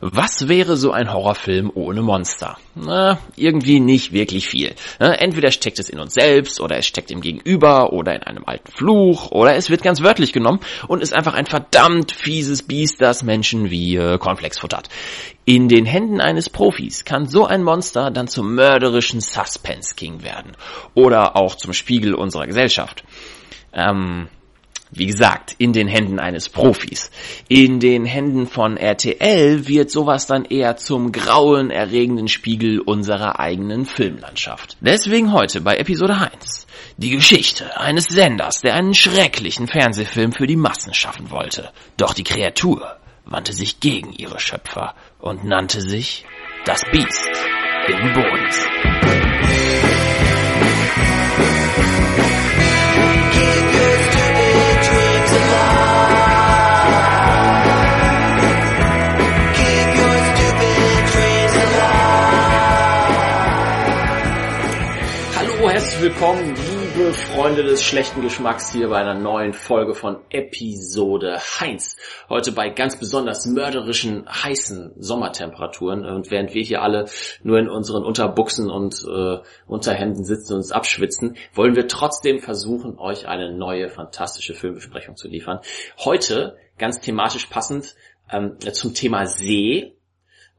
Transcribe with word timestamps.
Was 0.00 0.48
wäre 0.48 0.76
so 0.76 0.92
ein 0.92 1.12
Horrorfilm 1.12 1.70
ohne 1.74 2.02
Monster? 2.02 2.58
Na, 2.74 3.18
irgendwie 3.36 3.80
nicht 3.80 4.12
wirklich 4.12 4.46
viel. 4.46 4.74
Entweder 4.98 5.50
steckt 5.50 5.78
es 5.78 5.88
in 5.88 5.98
uns 5.98 6.14
selbst 6.14 6.60
oder 6.60 6.76
es 6.76 6.86
steckt 6.86 7.10
im 7.10 7.20
Gegenüber 7.20 7.92
oder 7.92 8.14
in 8.14 8.22
einem 8.22 8.44
alten 8.44 8.70
Fluch 8.70 9.30
oder 9.30 9.56
es 9.56 9.70
wird 9.70 9.82
ganz 9.82 10.02
wörtlich 10.02 10.32
genommen 10.32 10.60
und 10.88 11.02
ist 11.02 11.14
einfach 11.14 11.34
ein 11.34 11.46
verdammt 11.46 12.12
fieses 12.12 12.62
Biest, 12.62 13.00
das 13.00 13.22
Menschen 13.22 13.70
wie 13.70 13.96
äh, 13.96 14.18
Cornflakes 14.18 14.58
futtert. 14.58 14.88
In 15.44 15.68
den 15.68 15.86
Händen 15.86 16.20
eines 16.20 16.50
Profis 16.50 17.04
kann 17.04 17.26
so 17.26 17.46
ein 17.46 17.62
Monster 17.62 18.10
dann 18.10 18.28
zum 18.28 18.54
mörderischen 18.54 19.20
Suspense 19.20 19.94
King 19.94 20.22
werden 20.22 20.52
oder 20.94 21.36
auch 21.36 21.54
zum 21.54 21.72
Spiegel 21.72 22.14
unserer 22.14 22.46
Gesellschaft. 22.46 23.04
Ähm, 23.72 24.28
wie 24.90 25.06
gesagt, 25.06 25.54
in 25.58 25.72
den 25.72 25.88
Händen 25.88 26.18
eines 26.18 26.48
Profis. 26.48 27.10
In 27.48 27.80
den 27.80 28.04
Händen 28.04 28.46
von 28.46 28.76
RTL 28.76 29.66
wird 29.68 29.90
sowas 29.90 30.26
dann 30.26 30.44
eher 30.44 30.76
zum 30.76 31.12
grauen, 31.12 31.70
erregenden 31.70 32.28
Spiegel 32.28 32.80
unserer 32.80 33.40
eigenen 33.40 33.84
Filmlandschaft. 33.84 34.76
Deswegen 34.80 35.32
heute 35.32 35.60
bei 35.60 35.76
Episode 35.76 36.14
1 36.14 36.66
die 36.96 37.10
Geschichte 37.10 37.78
eines 37.78 38.06
Senders, 38.06 38.60
der 38.60 38.74
einen 38.74 38.94
schrecklichen 38.94 39.66
Fernsehfilm 39.66 40.32
für 40.32 40.46
die 40.46 40.56
Massen 40.56 40.94
schaffen 40.94 41.30
wollte. 41.30 41.70
Doch 41.96 42.14
die 42.14 42.24
Kreatur 42.24 42.96
wandte 43.24 43.52
sich 43.52 43.80
gegen 43.80 44.12
ihre 44.12 44.40
Schöpfer 44.40 44.94
und 45.18 45.44
nannte 45.44 45.80
sich 45.80 46.24
das 46.64 46.82
Biest 46.90 47.30
im 47.88 48.12
Bodensee. 48.12 49.05
Willkommen, 66.06 66.54
liebe 66.54 67.12
Freunde 67.12 67.64
des 67.64 67.82
schlechten 67.82 68.22
Geschmacks 68.22 68.72
hier 68.72 68.90
bei 68.90 68.98
einer 68.98 69.14
neuen 69.14 69.52
Folge 69.52 69.92
von 69.92 70.18
Episode 70.30 71.36
Heinz. 71.58 71.96
Heute 72.28 72.52
bei 72.52 72.68
ganz 72.68 72.96
besonders 72.96 73.44
mörderischen, 73.44 74.24
heißen 74.28 74.92
Sommertemperaturen 74.98 76.04
und 76.04 76.30
während 76.30 76.54
wir 76.54 76.62
hier 76.62 76.82
alle 76.82 77.06
nur 77.42 77.58
in 77.58 77.68
unseren 77.68 78.04
Unterbuchsen 78.04 78.70
und 78.70 79.04
äh, 79.04 79.38
Unterhemden 79.66 80.24
sitzen 80.24 80.52
und 80.52 80.58
uns 80.58 80.70
abschwitzen, 80.70 81.36
wollen 81.54 81.74
wir 81.74 81.88
trotzdem 81.88 82.38
versuchen, 82.38 83.00
euch 83.00 83.26
eine 83.26 83.52
neue, 83.52 83.88
fantastische 83.88 84.54
Filmbesprechung 84.54 85.16
zu 85.16 85.26
liefern. 85.26 85.58
Heute, 85.98 86.56
ganz 86.78 87.00
thematisch 87.00 87.46
passend, 87.46 87.96
ähm, 88.30 88.58
zum 88.60 88.94
Thema 88.94 89.26
See, 89.26 89.96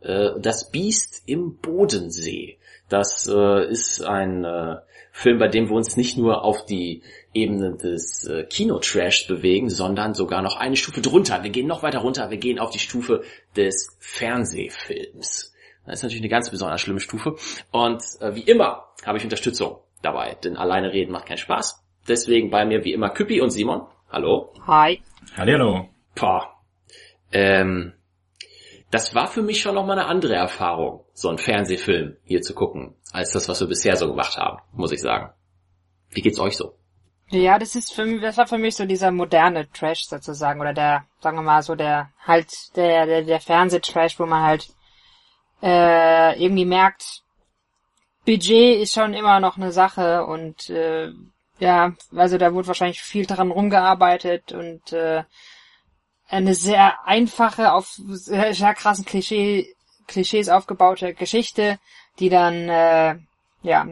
äh, 0.01 0.31
das 0.41 0.71
Biest 0.71 1.23
im 1.25 1.59
Bodensee. 1.59 2.57
Das 2.89 3.27
äh, 3.27 3.69
ist 3.69 4.03
ein 4.03 4.43
äh, 4.43 4.75
Film, 5.17 5.39
bei 5.39 5.47
dem 5.47 5.67
wir 5.67 5.75
uns 5.75 5.97
nicht 5.97 6.15
nur 6.15 6.43
auf 6.43 6.63
die 6.65 7.01
Ebene 7.33 7.75
des 7.75 8.23
äh, 8.27 8.43
Kinotrashs 8.43 9.25
bewegen, 9.25 9.67
sondern 9.67 10.13
sogar 10.13 10.43
noch 10.43 10.57
eine 10.57 10.75
Stufe 10.75 11.01
drunter. 11.01 11.41
Wir 11.41 11.49
gehen 11.49 11.65
noch 11.65 11.81
weiter 11.81 11.99
runter, 11.99 12.29
wir 12.29 12.37
gehen 12.37 12.59
auf 12.59 12.69
die 12.69 12.77
Stufe 12.77 13.23
des 13.55 13.97
Fernsehfilms. 13.99 15.55
Das 15.87 15.95
ist 15.95 16.03
natürlich 16.03 16.21
eine 16.21 16.29
ganz 16.29 16.51
besonders 16.51 16.81
schlimme 16.81 16.99
Stufe. 16.99 17.35
Und 17.71 18.03
äh, 18.19 18.35
wie 18.35 18.41
immer 18.41 18.89
habe 19.03 19.17
ich 19.17 19.23
Unterstützung 19.23 19.79
dabei, 20.03 20.37
denn 20.43 20.55
alleine 20.55 20.93
reden 20.93 21.11
macht 21.11 21.25
keinen 21.25 21.37
Spaß. 21.37 21.83
Deswegen 22.07 22.51
bei 22.51 22.63
mir 22.65 22.85
wie 22.85 22.93
immer 22.93 23.09
Küppi 23.09 23.41
und 23.41 23.49
Simon. 23.49 23.87
Hallo. 24.11 24.53
Hi. 24.67 25.01
Hallo. 25.35 25.89
Pah. 26.13 26.61
Ähm, 27.31 27.93
das 28.91 29.13
war 29.13 29.27
für 29.27 29.41
mich 29.41 29.61
schon 29.61 29.75
nochmal 29.75 29.99
eine 29.99 30.07
andere 30.07 30.35
Erfahrung, 30.35 31.03
so 31.13 31.29
einen 31.29 31.37
Fernsehfilm 31.37 32.17
hier 32.23 32.41
zu 32.41 32.53
gucken, 32.53 32.95
als 33.11 33.31
das, 33.31 33.49
was 33.49 33.59
wir 33.59 33.67
bisher 33.67 33.97
so 33.97 34.07
gemacht 34.07 34.37
haben, 34.37 34.59
muss 34.71 34.91
ich 34.91 35.01
sagen. 35.01 35.33
Wie 36.09 36.21
geht's 36.21 36.39
euch 36.39 36.55
so? 36.55 36.73
Ja, 37.29 37.59
das 37.59 37.75
ist 37.75 37.93
für 37.93 38.05
mich, 38.05 38.21
das 38.21 38.37
war 38.37 38.47
für 38.47 38.57
mich 38.57 38.75
so 38.75 38.85
dieser 38.85 39.11
moderne 39.11 39.69
Trash 39.71 40.05
sozusagen, 40.05 40.61
oder 40.61 40.73
der, 40.73 41.03
sagen 41.19 41.37
wir 41.37 41.41
mal 41.43 41.61
so, 41.61 41.75
der, 41.75 42.09
halt, 42.25 42.49
der, 42.77 43.05
der, 43.05 43.23
der 43.23 43.41
Fernsehtrash, 43.41 44.17
wo 44.17 44.25
man 44.25 44.43
halt, 44.43 44.69
äh, 45.61 46.41
irgendwie 46.41 46.65
merkt, 46.65 47.23
Budget 48.25 48.79
ist 48.81 48.93
schon 48.93 49.13
immer 49.13 49.41
noch 49.41 49.57
eine 49.57 49.73
Sache 49.73 50.25
und, 50.25 50.69
äh, 50.69 51.11
ja, 51.59 51.93
also 52.15 52.37
da 52.37 52.53
wurde 52.53 52.67
wahrscheinlich 52.67 53.01
viel 53.01 53.25
dran 53.25 53.51
rumgearbeitet 53.51 54.53
und, 54.53 54.93
äh, 54.93 55.23
eine 56.29 56.53
sehr 56.55 57.05
einfache, 57.05 57.73
auf 57.73 57.87
sehr, 57.87 58.53
sehr 58.53 58.73
krassen 58.73 59.05
Klischee, 59.05 59.73
Klischees 60.07 60.49
aufgebaute 60.49 61.13
Geschichte, 61.13 61.79
die 62.19 62.29
dann 62.29 62.69
äh, 62.69 63.15
ja 63.63 63.87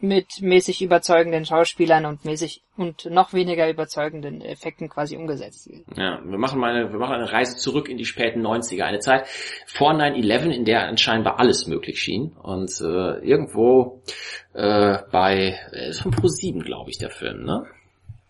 mit 0.00 0.42
mäßig 0.42 0.82
überzeugenden 0.82 1.44
Schauspielern 1.44 2.04
und 2.04 2.24
mäßig 2.24 2.60
und 2.76 3.06
noch 3.06 3.32
weniger 3.32 3.68
überzeugenden 3.68 4.42
Effekten 4.42 4.88
quasi 4.88 5.16
umgesetzt 5.16 5.68
wird. 5.70 5.84
Ja, 5.96 6.20
wir 6.22 6.38
machen 6.38 6.60
mal 6.60 6.74
eine, 6.74 6.92
wir 6.92 6.98
machen 6.98 7.14
eine 7.14 7.32
Reise 7.32 7.56
zurück 7.56 7.88
in 7.88 7.96
die 7.96 8.04
späten 8.04 8.46
90er, 8.46 8.82
eine 8.82 8.98
Zeit 8.98 9.26
vor 9.66 9.92
9-11, 9.92 10.50
in 10.50 10.64
der 10.64 10.86
anscheinend 10.88 11.26
alles 11.26 11.66
möglich 11.66 12.00
schien 12.00 12.32
und 12.42 12.70
äh, 12.80 13.18
irgendwo 13.24 14.02
äh, 14.52 14.98
bei, 15.10 15.58
äh, 15.72 15.88
ist 15.88 16.02
von 16.02 16.12
Pro7, 16.12 16.62
glaube 16.64 16.90
ich, 16.90 16.98
der 16.98 17.10
Film, 17.10 17.44
ne? 17.44 17.64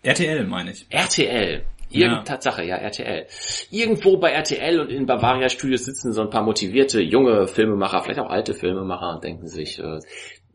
RTL 0.03 0.45
meine 0.47 0.73
ich. 0.73 0.87
RTL. 0.91 1.65
Irgend, 1.95 2.17
ja. 2.17 2.23
Tatsache, 2.23 2.65
ja, 2.65 2.77
RTL. 2.77 3.27
Irgendwo 3.71 4.17
bei 4.17 4.33
RTL 4.33 4.81
und 4.81 4.91
in 4.91 5.07
Bavaria 5.07 5.49
Studios 5.49 5.85
sitzen 5.85 6.13
so 6.13 6.23
ein 6.23 6.31
paar 6.31 6.43
motivierte 6.43 7.01
junge 7.01 7.47
Filmemacher, 7.47 8.03
vielleicht 8.03 8.21
auch 8.21 8.31
alte 8.31 8.55
Filmemacher 8.55 9.15
und 9.15 9.25
denken 9.25 9.47
sich, 9.47 9.79
äh, 9.79 10.01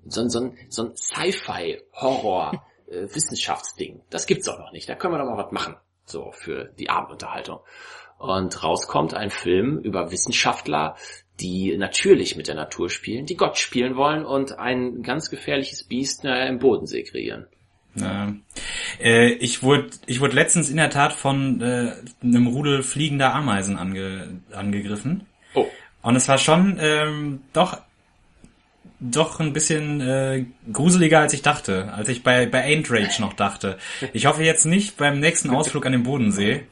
so, 0.05 0.27
so, 0.27 0.51
so 0.69 0.83
ein 0.83 0.95
Sci-Fi-Horror 0.95 2.63
äh, 2.87 3.03
Wissenschaftsding, 3.13 4.01
das 4.09 4.27
gibt's 4.27 4.47
doch 4.47 4.59
noch 4.59 4.71
nicht. 4.71 4.89
Da 4.89 4.95
können 4.95 5.13
wir 5.13 5.19
doch 5.19 5.29
mal 5.29 5.43
was 5.43 5.51
machen, 5.51 5.75
so 6.05 6.31
für 6.31 6.65
die 6.77 6.89
Abendunterhaltung. 6.89 7.59
Und 8.17 8.61
rauskommt 8.63 9.13
ein 9.13 9.29
Film 9.29 9.79
über 9.79 10.11
Wissenschaftler, 10.11 10.95
die 11.39 11.77
natürlich 11.77 12.35
mit 12.35 12.49
der 12.49 12.55
Natur 12.55 12.89
spielen, 12.89 13.25
die 13.25 13.37
Gott 13.37 13.57
spielen 13.57 13.95
wollen 13.95 14.25
und 14.25 14.59
ein 14.59 15.03
ganz 15.03 15.29
gefährliches 15.29 15.85
Biest 15.85 16.25
äh, 16.25 16.47
im 16.47 16.59
Bodensee 16.59 17.03
kreieren. 17.03 17.47
Ja. 18.01 18.33
Äh, 19.01 19.33
ich 19.33 19.63
wurde 19.63 19.89
ich 20.05 20.19
wurde 20.19 20.35
letztens 20.35 20.69
in 20.69 20.77
der 20.77 20.89
Tat 20.89 21.13
von 21.13 21.61
äh, 21.61 21.93
einem 22.23 22.47
Rudel 22.47 22.83
fliegender 22.83 23.33
Ameisen 23.33 23.77
ange, 23.77 24.41
angegriffen. 24.51 25.25
Oh. 25.53 25.67
Und 26.01 26.15
es 26.15 26.27
war 26.27 26.37
schon 26.37 26.77
ähm, 26.79 27.41
doch 27.53 27.79
doch 28.99 29.39
ein 29.39 29.53
bisschen 29.53 30.01
äh, 30.01 30.45
gruseliger 30.71 31.19
als 31.19 31.33
ich 31.33 31.41
dachte, 31.41 31.93
als 31.93 32.09
ich 32.09 32.23
bei 32.23 32.45
bei 32.45 32.65
Ain't 32.65 32.89
Rage 32.89 33.21
noch 33.21 33.33
dachte. 33.33 33.77
Ich 34.13 34.25
hoffe 34.25 34.43
jetzt 34.43 34.65
nicht 34.65 34.97
beim 34.97 35.19
nächsten 35.19 35.49
Ausflug 35.51 35.85
an 35.85 35.93
den 35.93 36.03
Bodensee, 36.03 36.63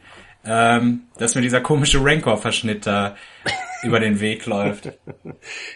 ähm, 0.45 1.03
dass 1.17 1.35
mir 1.35 1.41
dieser 1.41 1.61
komische 1.61 2.03
Rancor-Verschnitt 2.03 2.85
da 2.85 3.16
über 3.83 3.99
den 3.99 4.19
Weg 4.19 4.45
läuft. 4.45 4.91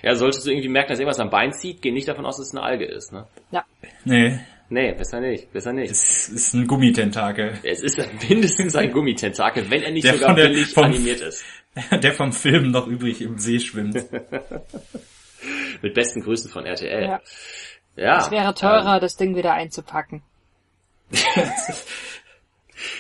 Ja, 0.02 0.16
solltest 0.16 0.46
du 0.46 0.50
irgendwie 0.50 0.70
merken, 0.70 0.90
dass 0.90 1.00
irgendwas 1.00 1.20
am 1.20 1.30
Bein 1.30 1.54
zieht, 1.54 1.82
geh 1.82 1.92
nicht 1.92 2.08
davon 2.08 2.26
aus, 2.26 2.38
dass 2.38 2.48
es 2.48 2.56
eine 2.56 2.64
Alge 2.64 2.86
ist, 2.86 3.12
ne? 3.12 3.28
Ja. 3.52 3.64
Nee. 4.06 4.40
Nee, 4.72 4.94
besser 4.94 5.20
nicht, 5.20 5.52
besser 5.52 5.74
nicht. 5.74 5.92
Es 5.92 6.30
ist 6.30 6.54
ein 6.54 6.66
Gummitentakel. 6.66 7.60
Es 7.62 7.84
ist 7.84 8.00
mindestens 8.30 8.74
ein 8.78 8.94
Gummitentakel, 8.94 9.70
wenn 9.70 9.84
er 9.84 9.92
nicht 9.92 10.06
der 10.06 10.14
sogar 10.14 10.34
der, 10.34 10.48
billig 10.48 10.68
vom, 10.68 10.86
animiert 10.86 11.20
ist. 11.20 11.44
Der 11.92 12.14
vom 12.14 12.32
Film 12.32 12.72
noch 12.72 12.88
übrig 12.88 13.22
im 13.22 13.38
See 13.38 13.60
schwimmt. 13.60 13.96
Mit 15.82 15.94
besten 15.94 16.22
Grüßen 16.22 16.50
von 16.50 16.66
RTL. 16.66 17.04
Ja. 17.04 17.22
ja 17.98 18.20
es 18.20 18.32
wäre 18.32 18.54
teurer, 18.54 18.96
ähm, 18.96 19.02
das 19.02 19.18
Ding 19.18 19.36
wieder 19.36 19.54
einzupacken. 19.54 20.22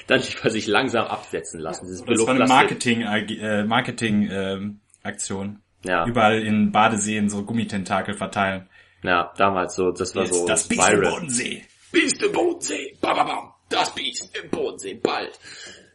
Dann 0.07 0.21
lieber 0.21 0.49
sich 0.49 0.67
langsam 0.67 1.07
absetzen 1.07 1.61
lassen. 1.61 1.85
Ja. 1.85 2.05
Das 2.05 2.27
war 2.27 2.35
eine 2.35 2.47
Marketing, 2.47 3.01
äh, 3.01 3.63
Marketing 3.63 4.29
ähm, 4.29 4.79
Aktion. 5.03 5.61
Ja. 5.83 6.05
Überall 6.05 6.41
in 6.41 6.73
Badeseen 6.73 7.29
so 7.29 7.43
Gummitentakel 7.43 8.13
verteilen. 8.13 8.67
Ja, 9.03 9.33
damals 9.37 9.75
so, 9.75 9.91
das 9.91 10.15
war 10.15 10.23
Jetzt 10.23 10.33
so. 10.33 10.47
Das 10.47 10.67
Biest 10.67 10.89
im 10.89 11.01
Bodensee. 11.01 11.65
Biest 11.91 12.21
im 12.23 12.31
Bodensee. 12.31 12.97
Bam, 13.01 13.15
bam, 13.17 13.27
bam. 13.27 13.53
Das 13.69 13.93
Biest 13.93 14.37
im 14.37 14.49
Bodensee. 14.49 14.93
Bald. 14.95 15.39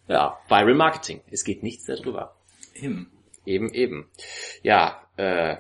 Ja, 0.09 0.39
Viral 0.49 0.75
Marketing. 0.75 1.21
Es 1.31 1.45
geht 1.45 1.63
nichts 1.63 1.85
darüber. 1.85 2.37
Eben. 2.75 3.11
Eben, 3.45 3.73
eben. 3.73 4.11
Ja, 4.63 5.03
äh, 5.17 5.57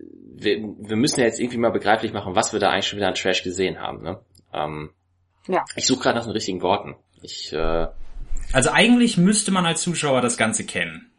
wir, 0.00 0.62
wir 0.78 0.96
müssen 0.96 1.20
ja 1.20 1.26
jetzt 1.26 1.40
irgendwie 1.40 1.58
mal 1.58 1.70
begreiflich 1.70 2.12
machen, 2.12 2.34
was 2.34 2.52
wir 2.52 2.60
da 2.60 2.70
eigentlich 2.70 2.86
schon 2.86 2.98
wieder 2.98 3.08
an 3.08 3.14
Trash 3.14 3.42
gesehen 3.42 3.80
haben. 3.80 4.02
Ne? 4.02 4.20
Ähm, 4.52 4.90
ja. 5.46 5.64
Ich 5.76 5.86
suche 5.86 6.04
gerade 6.04 6.18
nach 6.18 6.24
den 6.24 6.32
richtigen 6.32 6.62
Worten. 6.62 6.96
Ich, 7.22 7.52
äh, 7.52 7.86
also 8.52 8.70
eigentlich 8.70 9.18
müsste 9.18 9.50
man 9.50 9.66
als 9.66 9.82
Zuschauer 9.82 10.20
das 10.20 10.36
Ganze 10.36 10.64
kennen. 10.64 11.10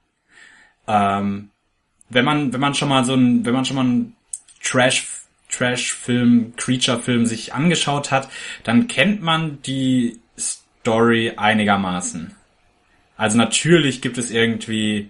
Ähm, 0.88 1.52
wenn 2.10 2.26
man, 2.26 2.54
wenn 2.54 2.60
man 2.60 2.74
schon 2.74 2.90
mal 2.90 3.04
so 3.04 3.14
ein, 3.14 3.46
wenn 3.46 3.54
man 3.54 3.66
schon 3.66 3.76
mal 3.76 3.86
ein 3.86 4.16
Trash 4.62 5.08
Trash-Film, 5.50 6.54
Creature-Film 6.56 7.26
sich 7.26 7.54
angeschaut 7.54 8.12
hat, 8.12 8.30
dann 8.64 8.88
kennt 8.88 9.22
man 9.22 9.62
die 9.64 10.20
Story 10.38 11.34
einigermaßen. 11.36 12.36
Also 13.18 13.38
natürlich 13.38 14.02
gibt 14.02 14.18
es 14.18 14.32
irgendwie 14.32 15.10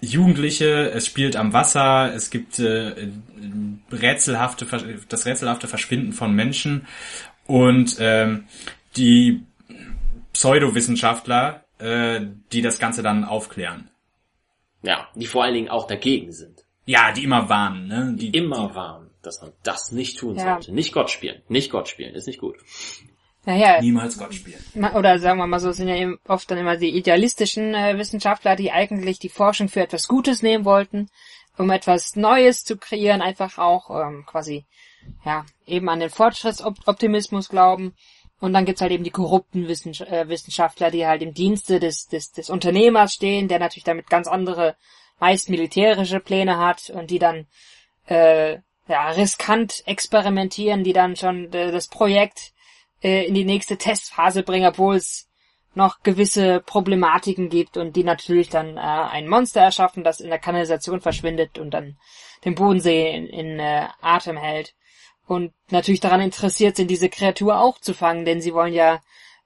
Jugendliche, 0.00 0.90
es 0.90 1.06
spielt 1.06 1.34
am 1.34 1.52
Wasser, 1.52 2.14
es 2.14 2.30
gibt 2.30 2.60
äh, 2.60 3.08
rätselhafte, 3.90 4.66
das 5.08 5.26
rätselhafte 5.26 5.66
Verschwinden 5.66 6.12
von 6.12 6.32
Menschen 6.32 6.86
und 7.46 7.96
ähm, 7.98 8.44
die 8.96 9.42
Pseudowissenschaftler, 10.32 11.64
äh, 11.78 12.20
die 12.52 12.62
das 12.62 12.78
Ganze 12.78 13.02
dann 13.02 13.24
aufklären. 13.24 13.90
Ja, 14.82 15.08
die 15.16 15.26
vor 15.26 15.42
allen 15.42 15.54
Dingen 15.54 15.68
auch 15.68 15.88
dagegen 15.88 16.30
sind. 16.32 16.57
Ja, 16.88 17.12
die 17.12 17.24
immer 17.24 17.50
warnen, 17.50 17.86
ne? 17.86 18.14
Die, 18.16 18.30
Die, 18.30 18.38
immer 18.38 18.74
warnen, 18.74 19.10
dass 19.20 19.42
man 19.42 19.52
das 19.62 19.92
nicht 19.92 20.18
tun 20.18 20.36
Ja. 20.36 20.54
sollte. 20.54 20.72
Nicht 20.72 20.94
Gott 20.94 21.10
spielen. 21.10 21.42
Nicht 21.48 21.70
Gott 21.70 21.86
spielen, 21.86 22.14
ist 22.14 22.26
nicht 22.26 22.40
gut. 22.40 22.56
Naja, 23.44 23.78
niemals 23.82 24.18
Gott 24.18 24.32
spielen. 24.34 24.58
Oder 24.94 25.18
sagen 25.18 25.38
wir 25.38 25.46
mal 25.46 25.60
so, 25.60 25.68
es 25.68 25.76
sind 25.76 25.88
ja 25.88 25.96
eben 25.96 26.18
oft 26.26 26.50
dann 26.50 26.56
immer 26.56 26.78
die 26.78 26.96
idealistischen 26.96 27.74
äh, 27.74 27.98
Wissenschaftler, 27.98 28.56
die 28.56 28.72
eigentlich 28.72 29.18
die 29.18 29.28
Forschung 29.28 29.68
für 29.68 29.82
etwas 29.82 30.08
Gutes 30.08 30.42
nehmen 30.42 30.64
wollten, 30.64 31.10
um 31.58 31.70
etwas 31.70 32.16
Neues 32.16 32.64
zu 32.64 32.78
kreieren, 32.78 33.20
einfach 33.20 33.58
auch 33.58 33.90
ähm, 33.90 34.24
quasi, 34.26 34.64
ja, 35.26 35.44
eben 35.66 35.90
an 35.90 36.00
den 36.00 36.08
Fortschrittsoptimismus 36.10 37.50
glauben. 37.50 37.94
Und 38.40 38.54
dann 38.54 38.64
gibt's 38.64 38.80
halt 38.80 38.92
eben 38.92 39.04
die 39.04 39.10
korrupten 39.10 39.66
äh, 39.66 40.28
Wissenschaftler, 40.28 40.90
die 40.90 41.06
halt 41.06 41.20
im 41.20 41.34
Dienste 41.34 41.80
des, 41.80 42.06
des, 42.06 42.32
des 42.32 42.48
Unternehmers 42.48 43.12
stehen, 43.12 43.48
der 43.48 43.58
natürlich 43.58 43.84
damit 43.84 44.08
ganz 44.08 44.26
andere, 44.26 44.74
meist 45.18 45.50
militärische 45.50 46.20
Pläne 46.20 46.58
hat 46.58 46.90
und 46.90 47.10
die 47.10 47.18
dann 47.18 47.46
äh, 48.06 48.58
ja, 48.88 49.10
riskant 49.10 49.82
experimentieren, 49.86 50.84
die 50.84 50.92
dann 50.92 51.16
schon 51.16 51.52
äh, 51.52 51.70
das 51.70 51.88
Projekt 51.88 52.52
äh, 53.02 53.26
in 53.26 53.34
die 53.34 53.44
nächste 53.44 53.76
Testphase 53.76 54.42
bringen, 54.42 54.66
obwohl 54.66 54.96
es 54.96 55.28
noch 55.74 56.02
gewisse 56.02 56.60
Problematiken 56.60 57.50
gibt 57.50 57.76
und 57.76 57.94
die 57.94 58.04
natürlich 58.04 58.48
dann 58.48 58.76
äh, 58.76 58.80
ein 58.80 59.28
Monster 59.28 59.60
erschaffen, 59.60 60.04
das 60.04 60.20
in 60.20 60.30
der 60.30 60.38
Kanalisation 60.38 61.00
verschwindet 61.00 61.58
und 61.58 61.70
dann 61.72 61.98
den 62.44 62.54
Bodensee 62.54 63.14
in, 63.14 63.26
in 63.26 63.60
äh, 63.60 63.86
Atem 64.00 64.36
hält. 64.36 64.74
Und 65.26 65.52
natürlich 65.70 66.00
daran 66.00 66.22
interessiert 66.22 66.76
sind, 66.76 66.90
diese 66.90 67.10
Kreatur 67.10 67.60
auch 67.60 67.78
zu 67.78 67.92
fangen, 67.92 68.24
denn 68.24 68.40
sie 68.40 68.54
wollen 68.54 68.72
ja 68.72 69.00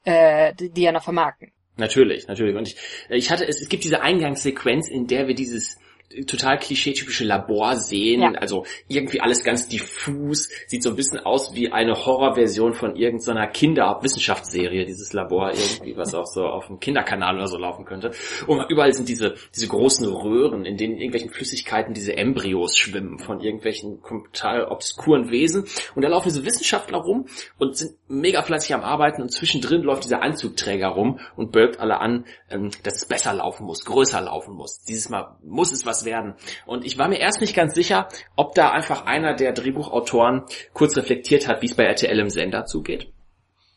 äh, 0.05 0.55
die, 0.55 0.71
die 0.71 0.83
ja 0.83 0.93
noch 0.93 1.03
vermarkten. 1.03 1.53
Natürlich, 1.77 2.29
natürlich. 2.29 2.57
Und 2.57 2.69
ich, 2.69 2.77
ich 3.09 3.31
hatte, 3.31 3.47
es, 3.47 3.61
es 3.61 3.69
gibt 3.69 3.85
diese 3.85 4.03
Eingangssequenz, 4.03 4.89
in 4.89 5.07
der 5.07 5.27
wir 5.27 5.35
dieses 5.35 5.79
total 6.27 6.59
klischeetypische 6.59 7.25
Labor 7.25 7.77
sehen, 7.77 8.23
Ja. 8.23 8.33
also 8.33 8.65
irgendwie 8.89 9.21
alles 9.21 9.45
ganz 9.45 9.69
diffus, 9.69 10.49
sieht 10.67 10.83
so 10.83 10.91
ein 10.91 10.97
bisschen 10.97 11.21
aus 11.21 11.55
wie 11.55 11.73
eine 11.73 11.95
Horrorversion 11.95 12.75
von 12.75 12.97
irgendeiner 12.97 13.47
Kinderwissenschaftsserie, 13.47 14.85
dieses 14.85 15.13
Labor 15.13 15.51
irgendwie, 15.53 15.97
was 15.97 16.15
auch 16.15 16.27
so 16.27 16.45
auf 16.47 16.67
dem 16.67 16.81
Kinderkanal 16.81 17.37
oder 17.37 17.49
so 17.49 17.57
laufen 17.59 17.85
könnte. 17.85 18.13
Und 18.47 18.65
überall 18.71 18.93
sind 18.93 19.09
diese, 19.09 19.35
diese 19.55 19.69
großen 19.69 20.07
Röhren, 20.09 20.65
in 20.65 20.77
denen 20.77 20.95
in 20.95 20.99
irgendwelchen 21.01 21.31
Flüssigkeiten 21.31 21.95
diese 21.95 22.17
Embryos 22.17 22.77
schwimmen 22.77 23.19
von 23.19 23.41
irgendwelchen 23.41 24.01
total 24.03 24.65
obskuren 24.67 25.31
Wesen. 25.31 25.65
Und 25.95 26.03
da 26.03 26.09
laufen 26.09 26.29
diese 26.29 26.45
Wissenschaftler 26.45 26.99
rum 26.99 27.27
und 27.59 27.77
sind 27.77 27.93
mega 28.09 28.43
fleißig 28.43 28.75
am 28.75 28.83
Arbeiten 28.83 29.23
und 29.23 29.31
zwischendrin 29.31 29.83
läuft 29.83 30.05
dieser 30.05 30.23
Anzugträger 30.23 30.89
rum 30.89 31.19
und 31.37 31.53
bölbt 31.53 31.81
alle 31.81 32.01
an, 32.01 32.25
ähm, 32.51 32.71
dass 32.83 32.97
es 32.97 33.07
besser 33.07 33.33
laufen 33.33 33.65
muss, 33.67 33.85
größer 33.85 34.21
laufen 34.21 34.55
muss. 34.55 34.83
Dieses 34.85 35.09
Mal 35.09 35.37
muss 35.43 35.73
es 35.73 35.87
was 35.87 36.02
werden. 36.05 36.35
Und 36.67 36.85
ich 36.85 36.99
war 36.99 37.09
mir 37.09 37.19
erst 37.19 37.41
nicht 37.41 37.55
ganz 37.55 37.75
sicher, 37.75 38.09
ob 38.37 38.55
da 38.55 38.71
einfach 38.71 39.07
einer 39.07 39.35
der 39.35 39.53
Drehbuchautoren 39.53 40.43
kurz 40.73 40.97
reflektiert 40.97 41.49
hat, 41.49 41.63
wie 41.63 41.67
es 41.67 41.75
bei 41.75 41.85
RTL 41.85 42.19
im 42.19 42.31
Sender 42.31 42.65
zugeht. 42.65 43.13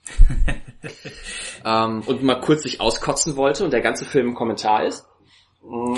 ähm, 1.66 2.04
und 2.06 2.24
mal 2.24 2.40
kurz 2.40 2.64
sich 2.64 2.80
auskotzen 2.80 3.36
wollte 3.36 3.64
und 3.64 3.72
der 3.72 3.82
ganze 3.82 4.06
Film 4.06 4.30
ein 4.30 4.36
Kommentar 4.36 4.86
ist. 4.86 5.06
Mm, 5.64 5.96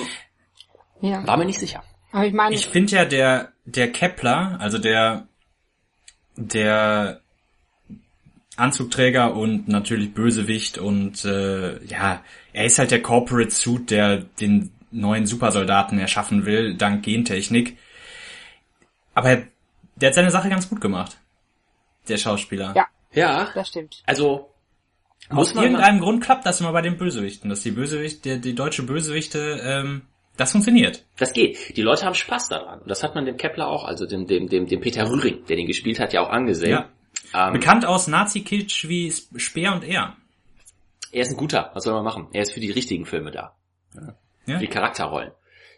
Ja. 1.02 1.28
War 1.28 1.38
mir 1.38 1.46
nicht 1.46 1.60
sicher. 1.60 1.84
Aber 2.12 2.26
ich 2.26 2.34
meine, 2.34 2.56
Ich 2.56 2.68
finde 2.68 2.96
ja 2.96 3.06
der 3.06 3.52
der 3.66 3.92
Kepler, 3.92 4.58
also 4.60 4.78
der 4.78 5.28
der 6.38 7.22
Anzugträger 8.56 9.36
und 9.36 9.68
natürlich 9.68 10.14
Bösewicht 10.14 10.78
und 10.78 11.24
äh, 11.26 11.84
ja, 11.86 12.24
er 12.54 12.66
ist 12.66 12.80
halt 12.80 12.92
der 12.92 13.02
Corporate 13.02 13.52
Suit, 13.52 13.92
der 13.92 14.18
den 14.40 14.72
neuen 14.98 15.26
Supersoldaten 15.26 16.00
erschaffen 16.00 16.46
will, 16.46 16.76
dank 16.76 17.04
Gentechnik. 17.04 17.78
Aber 19.14 19.44
der 19.96 20.10
hat 20.10 20.16
seine 20.16 20.32
Sache 20.32 20.50
ganz 20.50 20.70
gut 20.70 20.82
gemacht. 20.82 21.18
Der 22.08 22.18
Schauspieler. 22.18 22.74
Ja. 22.76 22.88
Ja, 23.14 23.50
das 23.56 23.70
stimmt. 23.70 24.04
also 24.06 24.52
muss 25.30 25.56
Aus 25.56 25.64
irgendeinem 25.64 26.00
Grund 26.00 26.24
klappt 26.24 26.46
das 26.46 26.62
immer 26.62 26.72
bei 26.72 26.82
den 26.82 26.98
Bösewichten, 26.98 27.50
dass 27.50 27.62
die 27.62 27.72
Bösewicht, 27.72 28.24
die, 28.26 28.40
die 28.40 28.56
deutsche 28.56 28.84
Bösewichte, 28.84 29.60
ähm, 29.64 30.04
das 30.38 30.52
funktioniert. 30.52 31.04
Das 31.18 31.34
geht. 31.34 31.76
Die 31.76 31.82
Leute 31.82 32.06
haben 32.06 32.14
Spaß 32.14 32.50
daran. 32.50 32.80
Und 32.82 32.90
das 32.90 33.04
hat 33.04 33.16
man 33.16 33.26
dem 33.26 33.38
Kepler 33.38 33.68
auch, 33.68 33.86
also 33.86 34.06
dem, 34.06 34.28
dem, 34.28 34.48
dem, 34.48 34.68
dem 34.68 34.80
Peter 34.80 35.10
Rühring, 35.10 35.46
der 35.46 35.56
den 35.58 35.66
gespielt 35.66 36.00
hat, 36.00 36.14
ja 36.14 36.22
auch 36.22 36.30
angesehen. 36.30 36.86
Ja. 37.34 37.48
Ähm, 37.48 37.54
Bekannt 37.54 37.86
aus 37.86 38.08
Nazi-Kitsch 38.08 38.88
wie 38.88 39.12
Speer 39.12 39.74
und 39.74 39.84
Er. 39.84 40.16
er 41.12 41.22
ist 41.22 41.32
ein 41.32 41.38
guter. 41.38 41.72
Was 41.74 41.84
soll 41.84 41.94
man 41.94 42.04
machen? 42.04 42.28
Er 42.34 42.44
ist 42.44 42.54
für 42.54 42.60
die 42.60 42.72
richtigen 42.72 43.06
Filme 43.06 43.32
da. 43.32 43.56
Ja. 43.96 44.16
Für 44.56 44.60
die 44.60 44.68
Charakterrollen. 44.68 45.32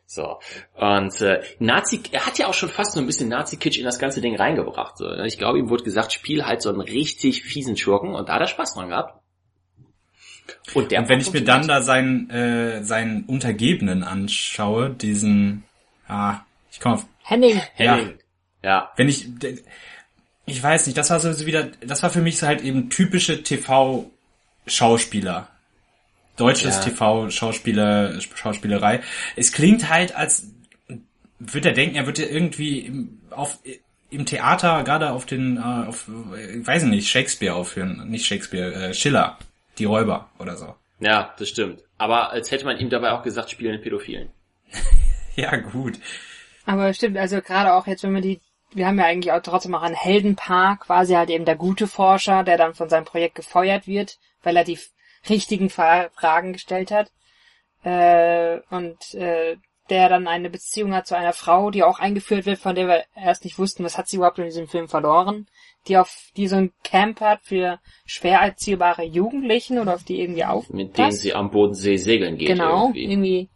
So. 0.06 0.39
Und 0.75 1.21
äh, 1.21 1.44
Nazi, 1.60 2.01
er 2.12 2.25
hat 2.25 2.39
ja 2.39 2.48
auch 2.48 2.56
schon 2.56 2.69
fast 2.69 2.94
so 2.94 3.00
ein 3.00 3.06
bisschen 3.06 3.30
Nazi-Kitsch 3.30 3.77
in 3.77 3.86
das 3.86 4.00
ganze 4.00 4.21
Ding 4.21 4.36
reingebracht. 4.36 4.98
So. 4.98 5.07
Ich 5.24 5.38
glaube, 5.38 5.60
ihm 5.60 5.69
wurde 5.69 5.83
gesagt, 5.83 6.13
spiel 6.13 6.48
halt 6.48 6.63
so 6.63 6.69
einen 6.69 6.81
richtig 6.81 7.44
fiesen 7.44 7.77
Schurken 7.77 8.16
und 8.16 8.27
da 8.27 8.33
hat 8.33 8.42
er 8.42 8.48
Spaß 8.48 8.74
dran 8.74 8.89
gehabt. 8.89 9.21
Und 10.74 10.92
der 10.92 11.01
Und 11.01 11.10
wenn 11.10 11.19
ich 11.19 11.31
mir 11.31 11.44
dann 11.44 11.68
da 11.68 11.83
seinen, 11.83 12.27
äh, 12.31 12.83
seinen 12.83 13.25
Untergebenen 13.25 14.01
anschaue, 14.04 14.89
diesen, 14.89 15.63
ah, 16.07 16.39
ich 16.71 16.80
komme 16.80 16.95
auf, 16.95 17.06
Henning, 17.24 17.62
Henning. 17.75 18.18
Ja. 18.63 18.92
wenn 18.98 19.10
ich, 19.10 19.27
ich 20.48 20.63
weiß 20.63 20.88
nicht, 20.88 20.98
das 20.98 21.12
war 21.12 21.19
so 21.19 21.45
wieder, 21.45 21.66
das 21.81 22.01
war 22.01 22.10
für 22.10 22.21
mich 22.21 22.39
so 22.39 22.48
halt 22.48 22.62
eben 22.62 22.89
typische 22.89 23.44
TV-Schauspieler. 23.44 25.50
Deutsches 26.40 26.78
Ja. 26.78 26.84
TV-Schauspieler, 26.84 28.20
Schauspielerei. 28.22 29.02
Es 29.36 29.52
klingt 29.52 29.90
halt, 29.90 30.16
als 30.16 30.48
würde 31.40 31.70
er 31.70 31.76
denken, 31.76 31.96
er 31.96 32.06
würde 32.06 32.24
irgendwie 32.24 32.80
im, 32.80 33.22
auf, 33.30 33.60
im 34.10 34.26
Theater 34.26 34.84
gerade 34.84 35.12
auf 35.12 35.26
den, 35.26 35.58
äh, 35.58 35.88
auf, 35.88 36.10
ich 36.38 36.66
weiß 36.66 36.84
nicht, 36.84 37.10
Shakespeare 37.10 37.56
aufführen, 37.56 38.10
nicht 38.10 38.26
Shakespeare, 38.26 38.90
äh, 38.90 38.94
Schiller, 38.94 39.38
die 39.78 39.86
Räuber 39.86 40.30
oder 40.40 40.58
so. 40.58 40.76
Ja, 41.00 41.34
das 41.38 41.50
stimmt. 41.50 41.82
Aber 41.98 42.32
als 42.32 42.52
hätte 42.52 42.66
man 42.66 42.78
ihm 42.78 42.90
dabei 42.90 43.12
auch 43.12 43.24
gesagt, 43.24 43.50
spielen 43.50 43.74
den 43.74 43.82
Pädophilen. 43.82 44.30
Ja, 45.36 45.56
gut. 45.56 45.98
Aber 46.66 46.94
stimmt, 46.94 47.18
also 47.18 47.40
gerade 47.42 47.74
auch 47.74 47.88
jetzt, 47.88 48.04
wenn 48.04 48.14
wir 48.14 48.19
die, 48.19 48.42
wir 48.74 48.88
haben 48.88 48.98
ja 49.00 49.06
eigentlich 49.06 49.31
auch 49.31 49.42
trotzdem 49.42 49.74
auch 49.74 49.84
ein 49.84 49.94
Heldenpaar, 49.94 50.78
quasi 50.78 51.14
halt 51.14 51.30
eben 51.30 51.46
der 51.46 51.56
gute 51.56 51.88
Forscher, 51.88 52.44
der 52.44 52.58
dann 52.58 52.74
von 52.74 52.90
seinem 52.90 53.06
Projekt 53.06 53.36
gefeuert 53.36 53.88
wird, 53.88 54.18
weil 54.44 54.58
er 54.58 54.66
die 54.66 54.78
richtigen 55.28 55.69
Fra 55.69 56.09
Fragen 56.14 56.54
gestellt 56.54 56.92
hat. 56.92 57.11
Äh, 57.83 58.59
und 58.69 59.14
äh, 59.14 59.57
der 59.90 60.09
dann 60.09 60.28
eine 60.28 60.49
Beziehung 60.49 60.94
hat 60.94 61.07
zu 61.07 61.16
einer 61.16 61.33
Frau, 61.33 61.71
die 61.71 61.83
auch 61.83 61.99
eingeführt 61.99 62.45
wird, 62.45 62.59
von 62.59 62.76
der 62.76 62.88
wir 62.88 63.04
erst 63.16 63.44
nicht 63.44 63.57
wussten, 63.57 63.83
was 63.83 63.97
hat 63.97 64.07
sie 64.07 64.18
überhaupt 64.18 64.38
in 64.38 64.45
diesem 64.45 64.68
Film 64.68 64.88
verloren, 64.88 65.47
die 65.88 65.97
auf 65.97 66.30
die 66.38 66.47
so 66.47 66.57
ein 66.57 66.71
Camp 66.83 67.21
hat 67.21 67.42
für 67.44 67.80
schwer 68.06 68.40
erziehbare 68.40 69.04
Jugendlichen 69.04 69.80
oder 69.80 69.95
auf 69.95 70.04
die 70.04 70.21
irgendwie 70.21 70.45
aufpasst. 70.45 70.73
Mit 70.73 70.97
denen 70.97 71.11
sie 71.11 71.33
am 71.33 71.52
Bodensee 71.52 71.97
segeln 71.97 72.38
geht. 72.38 72.49
Genau, 72.49 72.88
Irgendwie. 72.88 73.04
irgendwie 73.04 73.49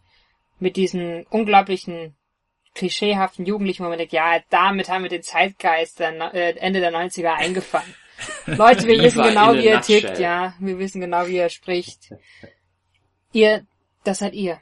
mit 0.60 0.76
diesen 0.76 1.26
unglaublichen 1.28 2.16
klischeehaften 2.74 3.46
Jugendlichen, 3.46 3.86
wo 3.86 3.90
man 3.90 4.00
denkt, 4.00 4.14
ja, 4.14 4.40
damit 4.50 4.90
haben 4.90 5.04
wir 5.04 5.10
den 5.10 5.22
Zeitgeist 5.22 6.00
der, 6.00 6.34
äh, 6.34 6.58
Ende 6.58 6.80
der 6.80 6.92
90er 6.92 7.34
eingefangen. 7.34 7.94
Leute, 8.46 8.88
wir 8.88 9.02
wissen 9.02 9.24
genau, 9.24 9.54
wie 9.54 9.66
ihr 9.66 9.76
nutshell. 9.78 10.02
tickt, 10.02 10.20
ja. 10.20 10.54
Wir 10.60 10.80
wissen 10.80 11.02
genau, 11.02 11.28
wie 11.28 11.38
ihr 11.38 11.50
spricht. 11.50 12.14
Ihr, 13.32 13.66
das 14.04 14.20
seid 14.20 14.34
ihr. 14.34 14.60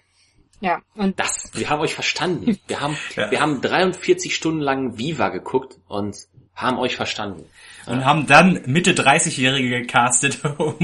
Ja, 0.59 0.81
und 0.95 1.19
Das, 1.19 1.49
wir 1.53 1.69
haben 1.69 1.81
euch 1.81 1.95
verstanden. 1.95 2.59
Wir 2.67 2.79
haben, 2.81 2.95
Ja. 3.15 3.31
wir 3.31 3.41
haben 3.41 3.61
43 3.61 4.35
Stunden 4.35 4.59
lang 4.61 4.97
Viva 4.97 5.29
geguckt 5.29 5.77
und 5.87 6.15
haben 6.53 6.77
euch 6.77 6.95
verstanden. 6.95 7.45
Und 7.87 8.05
haben 8.05 8.27
dann 8.27 8.61
Mitte 8.67 8.91
30-Jährige 8.91 9.81
gecastet, 9.81 10.43
um, 10.59 10.75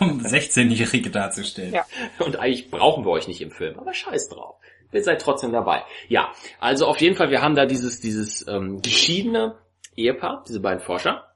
um 0.00 0.20
16-Jährige 0.20 1.08
darzustellen. 1.10 1.72
Ja. 1.72 1.86
Und 2.18 2.36
eigentlich 2.36 2.70
brauchen 2.70 3.04
wir 3.06 3.10
euch 3.12 3.26
nicht 3.26 3.40
im 3.40 3.50
Film, 3.50 3.78
aber 3.78 3.94
scheiß 3.94 4.28
drauf. 4.28 4.56
Ihr 4.92 5.02
seid 5.02 5.22
trotzdem 5.22 5.50
dabei. 5.52 5.82
Ja, 6.08 6.30
also 6.60 6.86
auf 6.86 7.00
jeden 7.00 7.16
Fall, 7.16 7.30
wir 7.30 7.40
haben 7.42 7.54
da 7.56 7.64
dieses, 7.66 8.00
dieses 8.00 8.46
ähm, 8.46 8.80
geschiedene 8.82 9.56
Ehepaar, 9.96 10.44
diese 10.46 10.60
beiden 10.60 10.80
Forscher, 10.80 11.33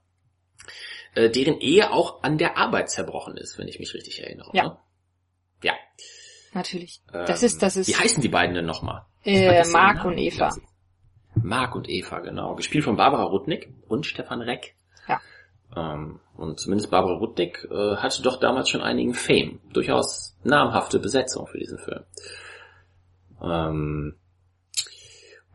äh, 1.14 1.30
deren 1.30 1.58
Ehe 1.60 1.92
auch 1.92 2.22
an 2.22 2.38
der 2.38 2.56
Arbeit 2.56 2.90
zerbrochen 2.90 3.36
ist, 3.36 3.58
wenn 3.58 3.68
ich 3.68 3.78
mich 3.78 3.94
richtig 3.94 4.22
erinnere. 4.22 4.50
Ja. 4.52 4.64
Ne? 4.64 4.76
Ja. 5.62 5.72
natürlich. 6.54 7.00
Ähm, 7.12 7.24
Das 7.26 7.42
ist, 7.42 7.62
das 7.62 7.76
ist 7.76 7.88
Wie 7.88 7.96
heißen 7.96 8.22
die 8.22 8.28
beiden 8.28 8.54
denn 8.54 8.66
nochmal? 8.66 9.04
äh, 9.24 9.66
Mark 9.68 10.04
und 10.04 10.18
Eva. 10.18 10.54
Mark 11.34 11.74
und 11.74 11.88
Eva, 11.88 12.20
genau. 12.20 12.54
Gespielt 12.54 12.84
von 12.84 12.96
Barbara 12.96 13.24
Rudnick 13.24 13.72
und 13.88 14.06
Stefan 14.06 14.40
Reck. 14.40 14.74
Ja. 15.08 15.20
Ähm, 15.76 16.20
und 16.36 16.58
zumindest 16.58 16.90
Barbara 16.90 17.16
Rudnick 17.18 17.66
äh, 17.70 17.96
hatte 17.96 18.22
doch 18.22 18.40
damals 18.40 18.68
schon 18.70 18.80
einigen 18.80 19.14
Fame. 19.14 19.60
Durchaus 19.72 20.36
namhafte 20.44 20.98
Besetzung 20.98 21.46
für 21.46 21.58
diesen 21.58 21.78
Film. 21.78 22.04
Ähm, 23.42 24.16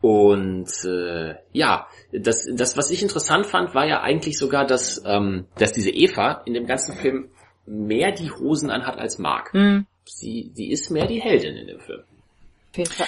und 0.04 0.68
äh, 0.84 1.34
ja, 1.54 1.86
das, 2.12 2.46
das, 2.52 2.76
was 2.76 2.90
ich 2.90 3.02
interessant 3.02 3.46
fand, 3.46 3.74
war 3.74 3.86
ja 3.86 4.02
eigentlich 4.02 4.36
sogar, 4.36 4.66
dass, 4.66 5.02
ähm, 5.06 5.46
dass 5.56 5.72
diese 5.72 5.88
Eva 5.88 6.42
in 6.44 6.52
dem 6.52 6.66
ganzen 6.66 6.94
Film 6.94 7.30
mehr 7.64 8.12
die 8.12 8.30
Hosen 8.30 8.70
anhat 8.70 8.98
als 8.98 9.18
Mark. 9.18 9.54
Hm, 9.54 9.86
Sie, 10.04 10.50
sie 10.52 10.70
ist 10.70 10.90
mehr 10.90 11.06
die 11.06 11.22
Heldin 11.22 11.56
in 11.56 11.66
dem 11.68 11.80
Film. 11.80 12.02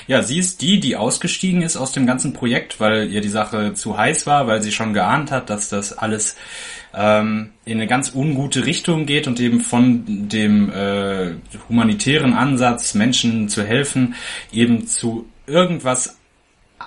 Ja, 0.07 0.23
sie 0.23 0.39
ist 0.39 0.63
die, 0.63 0.81
die 0.81 0.97
ausgestiegen 0.97 1.61
ist 1.61 1.77
aus 1.77 1.93
dem 1.93 2.07
ganzen 2.07 2.33
Projekt, 2.33 2.81
weil 2.81 3.11
ihr 3.11 3.21
die 3.21 3.29
Sache 3.29 3.75
zu 3.75 3.99
heiß 3.99 4.27
war, 4.27 4.47
weil 4.47 4.63
sie 4.63 4.73
schon 4.73 4.95
geahnt 4.95 5.31
hat, 5.31 5.51
dass 5.51 5.69
das 5.69 5.93
alles 5.93 6.37
ähm, 6.95 7.51
in 7.67 7.75
eine 7.75 7.87
ganz 7.87 8.15
ungute 8.15 8.65
Richtung 8.65 9.05
geht 9.05 9.27
und 9.27 9.39
eben 9.39 9.61
von 9.61 10.29
dem 10.29 10.71
äh, 10.71 11.35
humanitären 11.69 12.33
Ansatz, 12.33 12.95
Menschen 12.95 13.51
zu 13.51 13.65
helfen, 13.65 14.15
eben 14.51 14.87
zu 14.87 15.29
irgendwas 15.47 16.17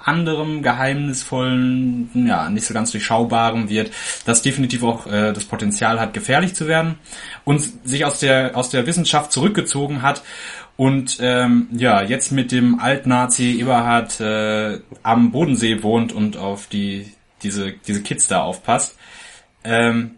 anderem 0.03 0.62
geheimnisvollen, 0.62 2.10
ja, 2.27 2.50
nicht 2.50 2.65
so 2.65 2.74
ganz 2.74 2.91
durchschaubarem 2.91 3.70
wird, 3.70 3.91
das 4.25 4.41
definitiv 4.41 4.84
auch 4.84 5.08
äh, 5.08 5.34
das 5.34 5.46
Potenzial 5.46 6.00
hat, 6.00 6.13
gefährlich 6.13 6.56
zu 6.56 6.68
werden 6.68 6.96
und 7.44 7.88
sich 7.88 8.06
aus 8.06 8.20
der 8.20 8.56
aus 8.56 8.70
der 8.70 8.86
Wissenschaft 8.86 9.32
zurückgezogen 9.32 10.01
hat 10.01 10.24
und 10.77 11.18
ähm, 11.20 11.68
ja 11.72 12.01
jetzt 12.01 12.32
mit 12.32 12.51
dem 12.51 12.79
Alt-Nazi 12.79 13.60
Eberhard 13.60 14.20
äh, 14.22 14.79
am 15.03 15.32
Bodensee 15.32 15.84
wohnt 15.84 16.13
und 16.13 16.38
auf 16.38 16.68
die 16.68 17.12
diese 17.44 17.74
diese 17.74 18.01
Kids 18.01 18.27
da 18.27 18.44
aufpasst. 18.44 18.98
Ähm, 19.63 20.12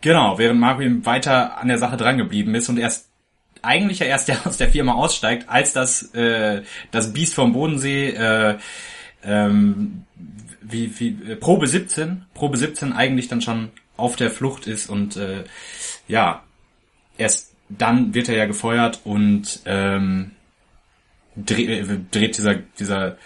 genau, 0.00 0.38
während 0.38 0.62
eben 0.80 1.04
weiter 1.04 1.58
an 1.58 1.68
der 1.68 1.78
Sache 1.78 1.96
drangeblieben 1.96 2.54
ist 2.54 2.68
und 2.68 2.78
erst 2.78 3.09
eigentlich 3.62 4.00
ja 4.00 4.06
erst 4.06 4.28
ja 4.28 4.40
aus 4.44 4.56
der 4.56 4.70
Firma 4.70 4.94
aussteigt, 4.94 5.48
als 5.48 5.72
das 5.72 6.14
äh, 6.14 6.62
das 6.90 7.12
Biest 7.12 7.34
vom 7.34 7.52
Bodensee 7.52 8.10
äh, 8.10 8.58
ähm, 9.22 10.04
wie, 10.62 10.98
wie 10.98 11.32
äh, 11.32 11.36
Probe 11.36 11.66
17, 11.66 12.24
Probe 12.34 12.56
17 12.56 12.92
eigentlich 12.92 13.28
dann 13.28 13.42
schon 13.42 13.70
auf 13.96 14.16
der 14.16 14.30
Flucht 14.30 14.66
ist 14.66 14.88
und 14.88 15.16
äh, 15.16 15.44
ja, 16.08 16.42
erst 17.18 17.52
dann 17.68 18.14
wird 18.14 18.28
er 18.28 18.36
ja 18.36 18.46
gefeuert 18.46 19.00
und 19.04 19.60
ähm, 19.66 20.32
dreht, 21.36 21.68
äh, 21.68 21.98
dreht 22.10 22.36
dieser 22.38 22.54
dieser 22.54 23.16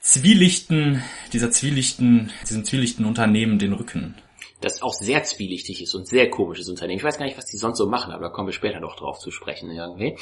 zwielichten, 0.00 1.02
dieser 1.32 1.50
zwielichten, 1.50 2.30
diesem 2.48 2.64
zwielichten 2.64 3.04
Unternehmen 3.04 3.58
den 3.58 3.72
Rücken. 3.72 4.14
Das 4.60 4.82
auch 4.82 4.92
sehr 4.92 5.22
zwielichtig 5.24 5.82
ist 5.82 5.94
und 5.94 6.06
sehr 6.06 6.28
komisches 6.30 6.68
Unternehmen. 6.68 6.98
Ich 6.98 7.04
weiß 7.04 7.18
gar 7.18 7.24
nicht, 7.24 7.38
was 7.38 7.46
die 7.46 7.56
sonst 7.56 7.78
so 7.78 7.86
machen, 7.86 8.12
aber 8.12 8.24
da 8.24 8.28
kommen 8.28 8.48
wir 8.48 8.52
später 8.52 8.80
noch 8.80 8.96
drauf 8.96 9.18
zu 9.18 9.30
sprechen 9.30 9.70
irgendwie. 9.70 10.16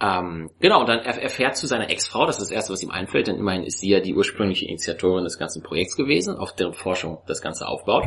Ähm, 0.00 0.50
genau, 0.60 0.80
und 0.80 0.88
dann 0.88 0.98
er, 1.00 1.16
er 1.22 1.30
fährt 1.30 1.56
zu 1.56 1.66
seiner 1.66 1.88
Ex-Frau, 1.90 2.26
das 2.26 2.36
ist 2.36 2.46
das 2.46 2.50
Erste, 2.50 2.72
was 2.72 2.82
ihm 2.82 2.90
einfällt, 2.90 3.26
denn 3.28 3.36
immerhin 3.36 3.62
ist 3.64 3.80
sie 3.80 3.88
ja 3.90 4.00
die 4.00 4.14
ursprüngliche 4.14 4.66
Initiatorin 4.66 5.24
des 5.24 5.38
ganzen 5.38 5.62
Projekts 5.62 5.96
gewesen, 5.96 6.36
auf 6.36 6.54
deren 6.54 6.74
Forschung 6.74 7.18
das 7.26 7.40
Ganze 7.40 7.66
aufbaut. 7.66 8.04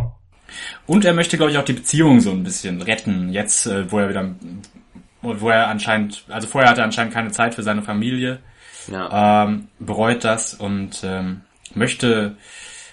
Und 0.87 1.05
er 1.05 1.13
möchte, 1.13 1.37
glaube 1.37 1.51
ich, 1.51 1.57
auch 1.57 1.63
die 1.65 1.73
Beziehung 1.73 2.19
so 2.19 2.31
ein 2.31 2.43
bisschen 2.43 2.81
retten. 2.81 3.29
Jetzt, 3.31 3.65
äh, 3.67 3.91
wo 3.91 3.99
er 3.99 4.09
wieder, 4.09 4.35
wo 5.21 5.49
er 5.49 5.67
anscheinend, 5.67 6.23
also 6.29 6.47
vorher 6.47 6.69
hatte 6.71 6.81
er 6.81 6.85
anscheinend 6.85 7.13
keine 7.13 7.31
Zeit 7.31 7.53
für 7.55 7.63
seine 7.63 7.81
Familie, 7.83 8.39
Ja. 8.87 9.43
ähm, 9.45 9.67
bereut 9.79 10.23
das 10.23 10.53
und 10.55 11.03
ähm, 11.03 11.41
möchte 11.75 12.35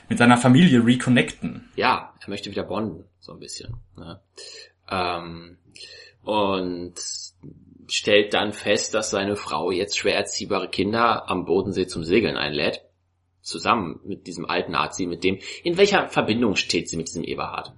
mit 0.09 0.19
seiner 0.19 0.37
Familie 0.39 0.85
reconnecten. 0.85 1.69
ja, 1.77 2.13
er 2.27 2.31
möchte 2.31 2.51
wieder 2.51 2.65
bonden, 2.65 3.05
so 3.21 3.33
ein 3.33 3.39
bisschen. 3.39 3.77
Ne? 3.97 4.21
Ähm, 4.91 5.59
und 6.23 6.95
stellt 7.89 8.35
dann 8.35 8.53
fest, 8.53 8.95
dass 8.95 9.11
seine 9.11 9.37
Frau 9.37 9.71
jetzt 9.71 9.97
schwer 9.97 10.17
erziehbare 10.17 10.69
Kinder 10.69 11.31
am 11.31 11.45
Bodensee 11.45 11.87
zum 11.87 12.05
Segeln 12.05 12.37
einlädt. 12.37 12.83
Zusammen 13.43 14.01
mit 14.05 14.27
diesem 14.27 14.45
alten 14.45 14.73
Nazi, 14.73 15.07
mit 15.07 15.23
dem, 15.23 15.39
in 15.63 15.77
welcher 15.77 16.09
Verbindung 16.09 16.57
steht 16.57 16.89
sie 16.89 16.97
mit 16.97 17.07
diesem 17.09 17.23
Eberhard? 17.23 17.73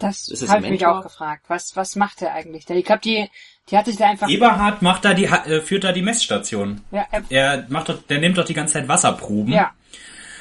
Das 0.00 0.28
Ist 0.28 0.42
es 0.42 0.50
habe 0.50 0.64
ich 0.64 0.70
mich 0.70 0.86
auch 0.86 1.02
gefragt. 1.02 1.44
Was, 1.48 1.76
was 1.76 1.94
macht 1.94 2.22
er 2.22 2.32
eigentlich? 2.32 2.64
Der, 2.64 2.76
ich 2.76 2.84
glaube, 2.86 3.02
die, 3.02 3.28
die 3.68 3.76
hat 3.76 3.84
sich 3.84 3.96
da 3.96 4.08
einfach. 4.08 4.28
Eberhard 4.28 4.82
macht 4.82 5.04
da 5.04 5.14
die, 5.14 5.26
äh, 5.26 5.60
führt 5.60 5.84
da 5.84 5.92
die 5.92 6.02
Messstation. 6.02 6.80
Ja, 6.90 7.06
er, 7.10 7.22
Er 7.28 7.66
macht 7.68 7.90
doch, 7.90 8.02
der 8.02 8.18
nimmt 8.18 8.36
doch 8.38 8.44
die 8.46 8.54
ganze 8.54 8.72
Zeit 8.74 8.88
Wasserproben. 8.88 9.52
ja. 9.52 9.72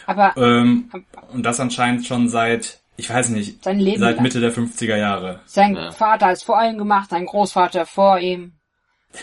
Aber 0.07 0.35
Ähm, 0.37 0.89
und 1.31 1.43
das 1.43 1.59
anscheinend 1.59 2.07
schon 2.07 2.29
seit, 2.29 2.79
ich 2.99 3.09
weiß 3.09 3.29
nicht, 3.29 3.63
Sein 3.63 3.79
Leben 3.79 3.99
seit. 3.99 4.21
Mitte 4.21 4.39
der 4.39 4.51
50er 4.53 4.97
Jahre. 4.97 5.39
sein 5.45 5.75
Ja. 5.75 5.91
Vater 5.91 6.27
hat 6.27 6.33
es 6.37 6.43
vor 6.43 6.61
ihm 6.63 6.77
gemacht, 6.77 7.09
sein 7.09 7.25
Großvater 7.25 7.85
vor 7.85 8.19
ihm. 8.19 8.53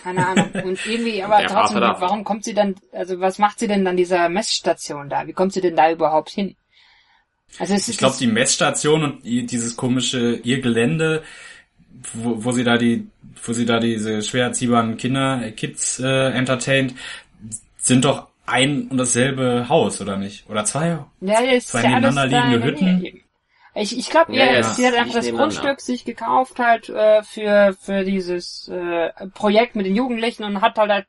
Keine 0.02 0.26
Ahnung. 0.26 0.50
Und 0.64 0.84
irgendwie, 0.86 1.22
aber 1.22 1.38
Der 1.38 1.48
trotzdem, 1.48 1.78
Vater 1.78 2.00
warum 2.00 2.24
kommt 2.24 2.44
sie 2.44 2.54
dann, 2.54 2.74
also 2.92 3.20
was 3.20 3.38
macht 3.38 3.58
sie 3.60 3.68
denn 3.68 3.86
an 3.86 3.96
dieser 3.96 4.28
Messstation 4.28 5.08
da? 5.08 5.26
Wie 5.26 5.32
kommt 5.32 5.52
sie 5.52 5.60
denn 5.60 5.76
da 5.76 5.90
überhaupt 5.92 6.30
hin? 6.30 6.56
Also 7.60 7.74
es 7.74 7.82
ist 7.82 7.88
Ich 7.90 7.98
glaube, 7.98 8.16
die 8.18 8.26
Messstation 8.26 9.04
und 9.04 9.24
i- 9.24 9.46
dieses 9.46 9.76
komische, 9.76 10.34
ihr 10.42 10.60
Gelände, 10.60 11.22
wo, 12.14 12.44
wo 12.44 12.50
sie 12.52 12.64
da 12.64 12.76
die, 12.76 13.06
wo 13.44 13.52
sie 13.52 13.64
da 13.66 13.78
diese 13.78 14.22
schwer 14.22 14.44
erziehbaren 14.46 14.96
Kinder, 14.96 15.40
äh, 15.44 15.52
Kids 15.52 16.00
äh, 16.00 16.30
entertaint, 16.32 16.94
sind 17.78 18.04
doch 18.04 18.26
ein 18.46 18.88
und 18.88 18.96
dasselbe 18.96 19.68
Haus, 19.68 20.00
oder 20.00 20.16
nicht? 20.16 20.48
Oder 20.50 20.64
zwei? 20.64 20.88
ja, 20.88 21.06
das 21.20 21.42
ist 21.58 21.68
zwei 21.68 21.82
ja 21.84 21.96
alles 21.96 22.14
nebeneinander 22.14 22.44
in 22.44 22.50
liegende 22.62 22.66
Hütten. 22.66 23.20
Ich, 23.78 23.96
ich 23.98 24.08
glaube, 24.10 24.34
Ja, 24.34 24.46
ja, 24.46 24.52
ja, 24.54 24.62
sie 24.62 24.86
hat 24.86 24.94
einfach 24.94 25.14
das. 25.14 25.30
Grundstück 25.30 25.80
sich 25.80 26.04
gekauft 26.04 26.58
halt 26.58 26.88
äh, 26.88 27.22
für 27.22 27.76
für 27.80 28.04
dieses 28.04 28.68
äh, 28.68 29.10
Projekt 29.34 29.76
mit 29.76 29.84
den 29.86 29.94
Jugendlichen 29.94 30.44
und 30.44 30.60
hat 30.62 30.78
halt, 30.78 30.90
halt 30.90 31.06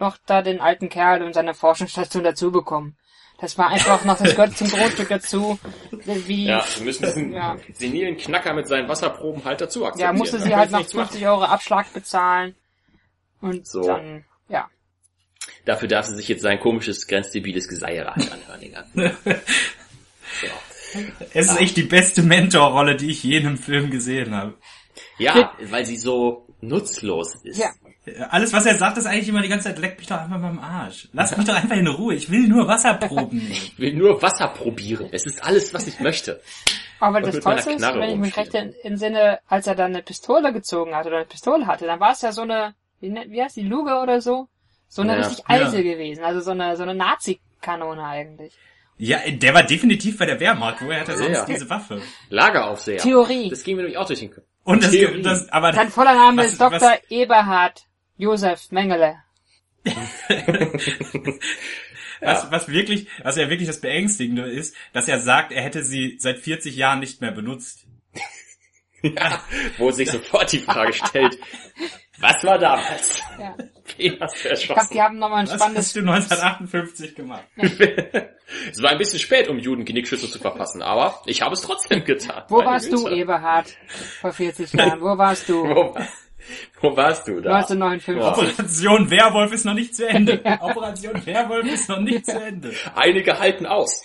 noch 0.00 0.16
da 0.26 0.42
den 0.42 0.60
alten 0.60 0.88
Kerl 0.88 1.22
und 1.22 1.32
seine 1.32 1.54
Forschungsstation 1.54 2.24
dazu 2.24 2.50
bekommen. 2.50 2.96
Das 3.40 3.56
war 3.56 3.68
einfach 3.68 4.04
noch, 4.04 4.18
das 4.18 4.34
gehört 4.34 4.56
zum 4.56 4.68
Grundstück 4.68 5.08
dazu. 5.10 5.60
Wie, 5.92 6.46
Ja, 6.46 6.64
wir 6.76 6.84
müssen 6.84 7.04
diesen 7.04 7.32
Ja. 7.32 7.56
senilen 7.72 8.16
Knacker 8.16 8.52
mit 8.52 8.66
seinen 8.66 8.88
Wasserproben 8.88 9.44
halt 9.44 9.60
dazu 9.60 9.82
ja, 9.82 9.88
akzeptieren. 9.88 10.16
musste 10.18 10.38
Da 10.38 10.42
sie 10.44 10.56
halt 10.56 10.70
noch 10.72 10.78
nichts 10.78 10.94
machen. 10.94 11.08
50 11.10 11.28
Euro 11.28 11.44
Abschlag 11.44 11.92
bezahlen. 11.92 12.56
Und 13.40 13.64
So. 13.64 13.82
dann, 13.86 14.24
ja. 14.48 14.68
Dafür 15.66 15.86
darf 15.86 16.06
sie 16.06 16.16
sich 16.16 16.26
jetzt 16.26 16.42
sein 16.42 16.58
komisches, 16.58 17.06
grenzdebiles 17.06 17.68
Geseierad 17.68 18.16
anhören. 18.32 18.60
den 18.60 18.72
ganzen 18.72 19.16
so. 20.40 20.46
Es 21.34 21.50
ist 21.50 21.60
echt 21.60 21.76
die 21.76 21.82
beste 21.82 22.22
Mentorrolle, 22.22 22.96
die 22.96 23.10
ich 23.10 23.22
je 23.22 23.38
in 23.38 23.46
einem 23.46 23.58
Film 23.58 23.90
gesehen 23.90 24.34
habe. 24.34 24.54
Ja, 25.18 25.52
weil 25.62 25.84
sie 25.86 25.96
so 25.96 26.46
nutzlos 26.60 27.36
ist. 27.44 27.58
Ja. 27.58 27.70
Alles, 28.30 28.52
was 28.54 28.64
er 28.64 28.74
sagt, 28.76 28.96
ist 28.96 29.06
eigentlich 29.06 29.28
immer 29.28 29.42
die 29.42 29.48
ganze 29.48 29.64
Zeit, 29.68 29.78
leck 29.78 29.98
mich 29.98 30.06
doch 30.06 30.18
einfach 30.18 30.40
beim 30.40 30.58
Arsch. 30.58 31.08
Lass 31.12 31.36
mich 31.36 31.46
doch 31.46 31.54
einfach 31.54 31.76
in 31.76 31.86
Ruhe. 31.86 32.14
Ich 32.14 32.30
will 32.30 32.48
nur 32.48 32.66
Wasserproben 32.66 33.38
nehmen. 33.38 33.50
Ich 33.52 33.78
will 33.78 33.92
nur 33.94 34.20
Wasser 34.22 34.48
probieren. 34.48 35.08
Es 35.12 35.26
ist 35.26 35.44
alles, 35.44 35.74
was 35.74 35.86
ich 35.86 36.00
möchte. 36.00 36.40
Aber 37.00 37.20
das 37.20 37.38
Tollste 37.40 37.72
ist, 37.72 37.82
wenn 37.82 38.10
ich 38.10 38.16
mich 38.16 38.36
recht 38.36 38.54
rumspielen. 38.54 38.74
in, 38.82 38.92
in 38.92 38.96
Sinne, 38.96 39.38
als 39.46 39.66
er 39.66 39.74
dann 39.74 39.92
eine 39.94 40.02
Pistole 40.02 40.52
gezogen 40.52 40.96
hat 40.96 41.06
oder 41.06 41.16
eine 41.18 41.26
Pistole 41.26 41.66
hatte, 41.66 41.84
dann 41.86 42.00
war 42.00 42.12
es 42.12 42.22
ja 42.22 42.32
so 42.32 42.42
eine, 42.42 42.74
wie, 43.00 43.10
nennt- 43.10 43.30
wie 43.30 43.42
heißt 43.42 43.56
die, 43.56 43.62
Luge 43.62 43.94
oder 44.00 44.20
so? 44.20 44.48
So 44.88 45.02
eine 45.02 45.12
Ja. 45.18 45.26
richtig 45.26 45.44
alte 45.46 45.76
Ja. 45.76 45.82
gewesen, 45.92 46.24
also 46.24 46.40
so 46.40 46.52
eine, 46.52 46.76
so 46.76 46.82
eine 46.84 46.94
Nazi-Kanone 46.94 48.02
eigentlich. 48.02 48.54
Ja, 48.98 49.18
der 49.30 49.54
war 49.54 49.62
definitiv 49.62 50.18
bei 50.18 50.26
der 50.26 50.40
Wehrmacht. 50.40 50.78
Woher 50.82 51.00
hat 51.00 51.08
er 51.08 51.16
sonst 51.16 51.36
Ja. 51.38 51.44
diese 51.44 51.70
Waffe? 51.70 52.02
Lageraufseher. 52.30 52.98
Theorie. 52.98 53.48
Das 53.48 53.62
ging 53.62 53.76
mir 53.76 53.82
nämlich 53.82 53.96
auch 53.98 54.06
durch 54.06 54.18
den 54.20 54.30
Kopf. 54.32 54.44
Und 54.64 54.82
das, 54.82 54.90
Theorie. 54.90 55.22
das 55.22 55.48
aber 55.50 55.72
Sein 55.72 55.88
voller 55.90 56.14
Name 56.14 56.42
was- 56.42 56.52
ist 56.52 56.60
Dr. 56.60 56.98
Eberhard 57.08 57.86
Josef 58.16 58.70
Mengele. 58.72 59.16
Was, 62.20 62.50
was 62.50 62.68
wirklich, 62.68 63.06
was 63.22 63.36
ja 63.36 63.48
wirklich 63.48 63.68
das 63.68 63.80
Beängstigende 63.80 64.42
ist, 64.50 64.74
dass 64.92 65.06
er 65.06 65.20
sagt, 65.20 65.52
er 65.52 65.62
hätte 65.62 65.84
sie 65.84 66.16
seit 66.18 66.40
40 66.40 66.74
Jahren 66.74 66.98
nicht 66.98 67.20
mehr 67.20 67.30
benutzt. 67.30 67.86
Ja, 69.02 69.40
wo 69.78 69.90
sich 69.90 70.10
sofort 70.10 70.50
die 70.52 70.58
Frage 70.58 70.92
stellt, 70.92 71.38
was 72.18 72.42
war 72.42 72.58
damals? 72.58 73.20
Ja. 73.38 73.54
Wen 73.96 74.18
hast 74.20 74.34
du 74.44 74.48
Ich 74.48 74.64
glaube, 74.66 74.80
erschossen? 74.80 74.88
die 74.92 75.02
haben 75.02 75.18
nochmal 75.18 75.40
ein 75.40 75.46
Was 75.48 75.54
spannendes 75.54 75.86
hast 75.86 75.96
du 75.96 76.00
1958 76.00 77.14
gemacht? 77.14 77.44
Es 78.72 78.82
war 78.82 78.90
ein 78.92 78.98
bisschen 78.98 79.18
spät, 79.18 79.48
um 79.48 79.58
Juden 79.58 79.84
Genickschüsse 79.84 80.30
zu 80.30 80.38
verpassen, 80.38 80.80
aber 80.80 81.20
ich 81.26 81.42
habe 81.42 81.52
es 81.52 81.60
trotzdem 81.60 82.02
getan. 82.04 82.44
Wo 82.48 82.64
warst 82.64 82.90
du, 82.90 82.96
Güte. 83.04 83.14
Eberhard, 83.16 83.76
vor 84.20 84.32
40 84.32 84.72
Jahren? 84.72 85.00
Wo 85.02 85.18
warst 85.18 85.48
du? 85.50 85.62
Wo, 85.68 85.94
wo 86.80 86.96
warst 86.96 87.28
du 87.28 87.40
da? 87.42 87.56
1959. 87.56 88.16
Ja. 88.16 88.32
Operation 88.32 89.10
Werwolf 89.10 89.52
ist 89.52 89.66
noch 89.66 89.74
nicht 89.74 89.94
zu 89.94 90.08
Ende. 90.08 90.40
Operation 90.60 91.26
Werwolf 91.26 91.66
ist 91.66 91.88
noch 91.90 92.00
nicht 92.00 92.24
zu 92.24 92.40
Ende. 92.40 92.72
Einige 92.94 93.38
halten 93.38 93.66
aus. 93.66 94.02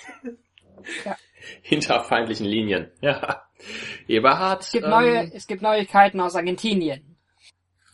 Ja. 1.05 1.15
Hinter 1.65 2.03
feindlichen 2.03 2.45
Linien. 2.45 2.91
Ja. 3.01 3.43
Eberhard, 4.07 4.63
Es 4.63 4.71
gibt 4.71 4.83
ähm, 4.83 4.91
neue, 4.91 5.33
es 5.33 5.47
gibt 5.47 5.61
Neuigkeiten 5.61 6.19
aus 6.19 6.35
Argentinien. 6.35 7.17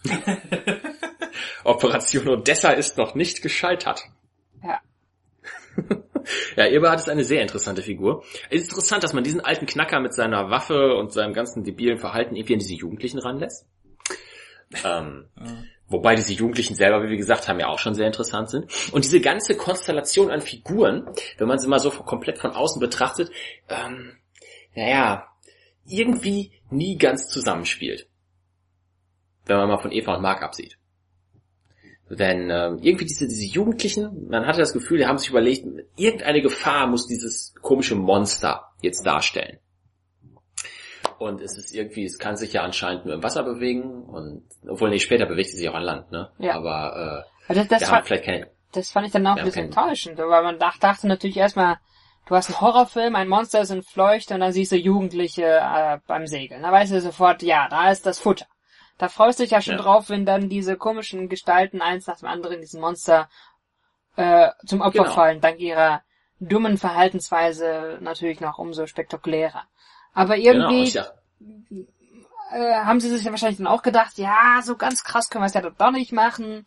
Operation 1.64 2.28
Odessa 2.30 2.72
ist 2.72 2.98
noch 2.98 3.14
nicht 3.14 3.42
gescheitert. 3.42 4.02
Ja. 4.64 4.80
Ja, 6.56 6.68
Eberhard 6.68 7.00
ist 7.00 7.10
eine 7.10 7.24
sehr 7.24 7.42
interessante 7.42 7.82
Figur. 7.82 8.24
Es 8.50 8.62
ist 8.62 8.70
interessant, 8.70 9.04
dass 9.04 9.14
man 9.14 9.24
diesen 9.24 9.42
alten 9.42 9.66
Knacker 9.66 10.00
mit 10.00 10.14
seiner 10.14 10.50
Waffe 10.50 10.96
und 10.96 11.14
seinem 11.14 11.34
ganzen 11.34 11.64
debilen 11.64 11.98
Verhalten 11.98 12.36
irgendwie 12.36 12.54
an 12.54 12.60
diese 12.60 12.74
Jugendlichen 12.76 13.20
ranlässt. 13.20 13.68
Ähm, 14.84 15.28
Wobei 15.90 16.16
diese 16.16 16.34
Jugendlichen 16.34 16.76
selber, 16.76 17.04
wie 17.04 17.10
wir 17.10 17.18
gesagt 17.18 17.48
haben, 17.48 17.60
ja 17.60 17.68
auch 17.68 17.80
schon 17.80 17.96
sehr 17.96 18.08
interessant 18.08 18.50
sind. 18.50 18.72
Und 18.92 19.06
diese 19.06 19.20
ganze 19.20 19.58
Konstellation 19.58 20.30
an 20.30 20.42
Figuren, 20.42 21.08
wenn 21.38 21.48
man 21.48 21.60
sie 21.60 21.68
mal 21.68 21.80
so 21.80 21.90
komplett 21.90 22.38
von 22.38 22.52
außen 22.52 22.80
betrachtet, 22.80 23.32
ähm, 23.70 24.18
naja, 24.76 25.28
irgendwie 25.88 26.52
nie 26.70 26.98
ganz 26.98 27.28
zusammenspielt. 27.28 28.08
Wenn 29.46 29.58
man 29.58 29.68
mal 29.68 29.80
von 29.80 29.92
Eva 29.92 30.16
und 30.16 30.22
Mark 30.22 30.44
absieht. 30.44 30.78
Denn 32.10 32.50
ähm, 32.50 32.80
irgendwie 32.82 33.06
diese, 33.06 33.28
diese 33.28 33.46
Jugendlichen, 33.46 34.28
man 34.30 34.48
hatte 34.48 34.60
das 34.60 34.74
Gefühl, 34.74 35.00
die 35.00 35.06
haben 35.06 35.18
sich 35.18 35.30
überlegt, 35.30 35.66
irgendeine 35.96 36.42
Gefahr 36.42 36.88
muss 36.88 37.08
dieses 37.08 37.54
komische 37.62 37.96
Monster 37.96 38.72
jetzt 38.82 39.06
darstellen. 39.06 39.60
Und 41.20 41.42
es 41.42 41.58
ist 41.58 41.74
irgendwie, 41.74 42.06
es 42.06 42.18
kann 42.18 42.38
sich 42.38 42.54
ja 42.54 42.64
anscheinend 42.64 43.06
nur 43.06 43.14
im 43.16 43.24
Wasser 43.24 43.44
bewegen 43.44 44.04
und 44.06 44.44
obwohl 44.68 44.90
nee, 44.90 45.00
später 45.00 45.26
bewegt 45.26 45.50
es 45.50 45.58
sich 45.58 45.68
auch 45.70 45.76
an 45.76 45.84
Land, 45.84 46.12
ne? 46.12 46.32
Ja. 46.40 46.56
Aber 46.56 47.26
äh, 47.48 47.50
Also 47.52 47.64
das, 47.66 47.82
war, 47.84 47.98
haben 47.98 48.06
vielleicht 48.06 48.24
keine. 48.26 48.48
das 48.72 48.90
fand 48.90 49.08
ich 49.08 49.12
dann 49.12 49.28
auch 49.28 49.36
ein 49.36 49.44
bisschen 49.46 49.66
enttäuschend, 49.66 50.18
weil 50.18 50.44
man 50.44 50.60
dach, 50.60 50.78
dachte 50.78 51.08
natürlich 51.08 51.38
erstmal, 51.38 51.78
du 52.28 52.36
hast 52.36 52.50
einen 52.50 52.62
Horrorfilm, 52.62 53.16
ein 53.16 53.28
Monster 53.28 53.62
ist 53.62 53.70
entfleucht 53.72 54.32
und 54.32 54.40
dann 54.40 54.54
siehst 54.54 54.72
du 54.72 54.78
Jugendliche 54.78 55.44
äh, 55.46 56.00
beim 56.08 56.26
Segeln. 56.26 56.62
Da 56.64 56.72
weißt 56.72 56.92
du 56.94 57.02
sofort, 57.02 57.42
ja, 57.44 57.68
da 57.70 57.92
ist 57.92 58.06
das 58.06 58.20
Futter. 58.20 58.46
Da 58.98 59.08
freust 59.10 59.40
du 59.40 59.44
dich 59.44 59.52
ja 59.52 59.62
schon 59.62 59.76
Ja. 59.76 59.82
drauf, 59.82 60.10
wenn 60.10 60.26
dann 60.26 60.50
diese 60.50 60.78
komischen 60.78 61.30
Gestalten 61.30 61.82
eins 61.82 62.08
nach 62.08 62.20
dem 62.20 62.28
anderen 62.30 62.62
diesen 62.62 62.80
Monster 62.82 63.30
äh, 64.16 64.50
zum 64.66 64.82
Opfer 64.82 65.04
Genau. 65.04 65.14
fallen, 65.16 65.42
dank 65.42 65.60
ihrer 65.60 66.02
dummen 66.40 66.78
Verhaltensweise 66.78 67.98
natürlich 68.02 68.40
noch 68.40 68.58
umso 68.58 68.86
spektakulärer. 68.88 69.64
Aber 70.14 70.38
irgendwie 70.38 70.68
Genau, 70.68 70.84
ich 70.84 70.94
sag, 70.94 71.14
äh, 72.52 72.74
haben 72.76 73.00
sie 73.00 73.10
sich 73.10 73.24
ja 73.24 73.32
wahrscheinlich 73.32 73.58
dann 73.58 73.68
auch 73.68 73.82
gedacht, 73.84 74.18
ja, 74.18 74.62
so 74.64 74.76
ganz 74.76 75.04
krass 75.04 75.30
können 75.30 75.44
wir 75.44 75.48
es 75.48 75.54
ja 75.54 75.62
doch 75.62 75.92
nicht 75.92 76.12
machen. 76.12 76.66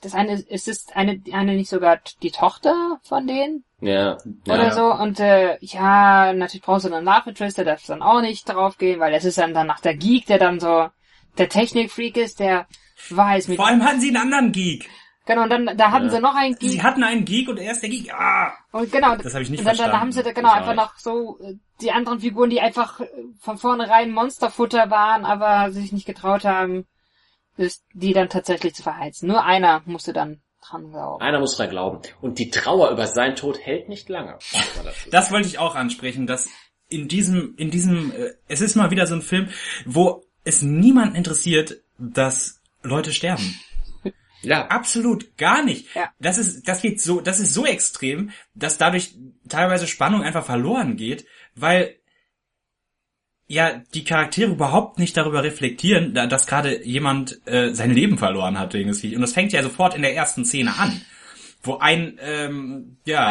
Das 0.00 0.14
eine, 0.14 0.32
es 0.50 0.68
ist 0.68 0.94
eine, 0.96 1.22
eine 1.32 1.54
nicht 1.54 1.70
sogar 1.70 1.98
die 2.22 2.30
Tochter 2.30 3.00
von 3.04 3.26
denen 3.26 3.64
ja, 3.80 4.18
ja, 4.44 4.54
oder 4.54 4.72
so 4.72 4.92
und 4.92 5.18
äh, 5.18 5.56
ja, 5.60 6.32
natürlich 6.34 6.62
brauchst 6.62 6.84
du 6.84 6.90
dann 6.90 7.04
Nachmittris, 7.04 7.54
der 7.54 7.64
darf 7.64 7.84
dann 7.86 8.02
auch 8.02 8.20
nicht 8.20 8.46
drauf 8.48 8.76
gehen, 8.76 9.00
weil 9.00 9.14
es 9.14 9.24
ist 9.24 9.38
dann 9.38 9.54
danach 9.54 9.80
der 9.80 9.96
Geek, 9.96 10.26
der 10.26 10.38
dann 10.38 10.60
so 10.60 10.88
der 11.38 11.48
Technikfreak 11.48 12.18
ist, 12.18 12.38
der 12.38 12.66
weiß 13.10 13.48
mit 13.48 13.56
Vor 13.56 13.66
allem 13.66 13.82
hatten 13.82 14.00
sie 14.00 14.08
einen 14.08 14.18
anderen 14.18 14.52
Geek. 14.52 14.90
genau 15.24 15.44
und 15.44 15.50
dann 15.50 15.74
da 15.76 15.90
hatten 15.90 16.06
Ja. 16.06 16.10
sie 16.12 16.20
noch 16.20 16.34
einen 16.34 16.54
Sie 16.60 16.68
Geek 16.68 16.82
hatten 16.82 17.02
einen 17.02 17.24
Geek 17.24 17.48
und 17.48 17.58
er 17.58 17.72
ist 17.72 17.80
der 17.82 17.88
Geek. 17.90 18.12
Ah! 18.12 18.52
und 18.72 18.92
genau 18.92 19.16
Das 19.16 19.32
habe 19.32 19.42
ich 19.42 19.48
nicht 19.50 19.60
und 19.60 19.64
dann, 19.66 19.76
dann 19.76 19.86
verstanden. 19.86 20.00
haben 20.00 20.12
sie 20.12 20.22
da 20.22 20.32
genau 20.32 20.48
Ich 20.48 20.54
auch 20.54 20.58
einfach 20.68 20.74
noch 20.74 20.96
so 20.98 21.38
äh, 21.40 21.54
die 21.80 21.90
anderen 21.90 22.20
Figuren, 22.20 22.50
die 22.50 22.60
einfach 22.60 23.00
von 23.40 23.58
vornherein 23.58 24.12
Monsterfutter 24.12 24.90
waren, 24.90 25.24
aber 25.24 25.72
sich 25.72 25.92
nicht 25.92 26.06
getraut 26.06 26.44
haben, 26.44 26.86
ist, 27.56 27.84
die 27.92 28.12
dann 28.12 28.28
tatsächlich 28.28 28.74
zu 28.74 28.82
verheizen. 28.82 29.28
Nur 29.28 29.44
einer 29.44 29.82
musste 29.84 30.12
dann 30.12 30.40
dran 30.66 30.90
glauben. 30.90 31.22
einer 31.22 31.40
muss 31.40 31.56
dran 31.56 31.70
glauben. 31.70 32.00
Und 32.20 32.38
die 32.38 32.50
Trauer 32.50 32.90
über 32.90 33.06
seinen 33.06 33.36
Tod 33.36 33.58
hält 33.58 33.88
nicht 33.88 34.08
lange. 34.08 34.38
Das 35.10 35.30
wollte 35.30 35.48
ich 35.48 35.58
auch 35.58 35.74
ansprechen, 35.74 36.26
dass 36.26 36.48
in 36.88 37.08
diesem, 37.08 37.54
in 37.56 37.70
diesem, 37.70 38.12
äh, 38.12 38.34
es 38.48 38.60
ist 38.60 38.76
mal 38.76 38.90
wieder 38.90 39.06
so 39.06 39.14
ein 39.14 39.22
Film, 39.22 39.48
wo 39.84 40.24
es 40.44 40.62
niemanden 40.62 41.16
interessiert, 41.16 41.76
dass 41.98 42.60
Leute 42.82 43.12
sterben. 43.12 43.58
Ja, 44.44 44.66
Absolut 44.68 45.36
gar 45.36 45.64
nicht. 45.64 45.94
Ja. 45.94 46.12
Das 46.18 46.38
ist, 46.38 46.66
das 46.68 46.82
geht 46.82 47.00
so, 47.00 47.20
das 47.20 47.40
ist 47.40 47.54
so 47.54 47.66
extrem, 47.66 48.30
dass 48.54 48.78
dadurch 48.78 49.14
teilweise 49.48 49.86
Spannung 49.86 50.22
einfach 50.22 50.44
verloren 50.44 50.96
geht, 50.96 51.26
weil 51.54 51.96
ja 53.46 53.82
die 53.92 54.04
Charaktere 54.04 54.50
überhaupt 54.52 54.98
nicht 54.98 55.16
darüber 55.16 55.42
reflektieren, 55.44 56.14
da- 56.14 56.26
dass 56.26 56.46
gerade 56.46 56.84
jemand 56.84 57.40
äh, 57.46 57.74
sein 57.74 57.92
Leben 57.92 58.16
verloren 58.18 58.58
hat 58.58 58.72
wegen 58.74 58.88
des 58.88 59.00
Viech. 59.00 59.14
Und 59.14 59.20
das 59.20 59.34
fängt 59.34 59.52
ja 59.52 59.62
sofort 59.62 59.94
in 59.94 60.02
der 60.02 60.14
ersten 60.14 60.44
Szene 60.46 60.76
an, 60.78 61.02
wo 61.62 61.76
ein 61.76 62.18
ähm, 62.22 62.96
ja 63.04 63.28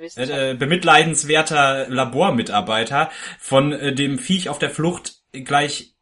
Wissenschaftler. 0.00 0.50
äh, 0.50 0.54
bemitleidenswerter 0.54 1.88
Labormitarbeiter 1.88 3.10
von 3.38 3.72
äh, 3.72 3.94
dem 3.94 4.18
Viech 4.18 4.48
auf 4.48 4.58
der 4.58 4.70
Flucht 4.70 5.22
gleich 5.32 5.94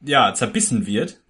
ja 0.00 0.32
zerbissen 0.34 0.86
wird 0.86 1.20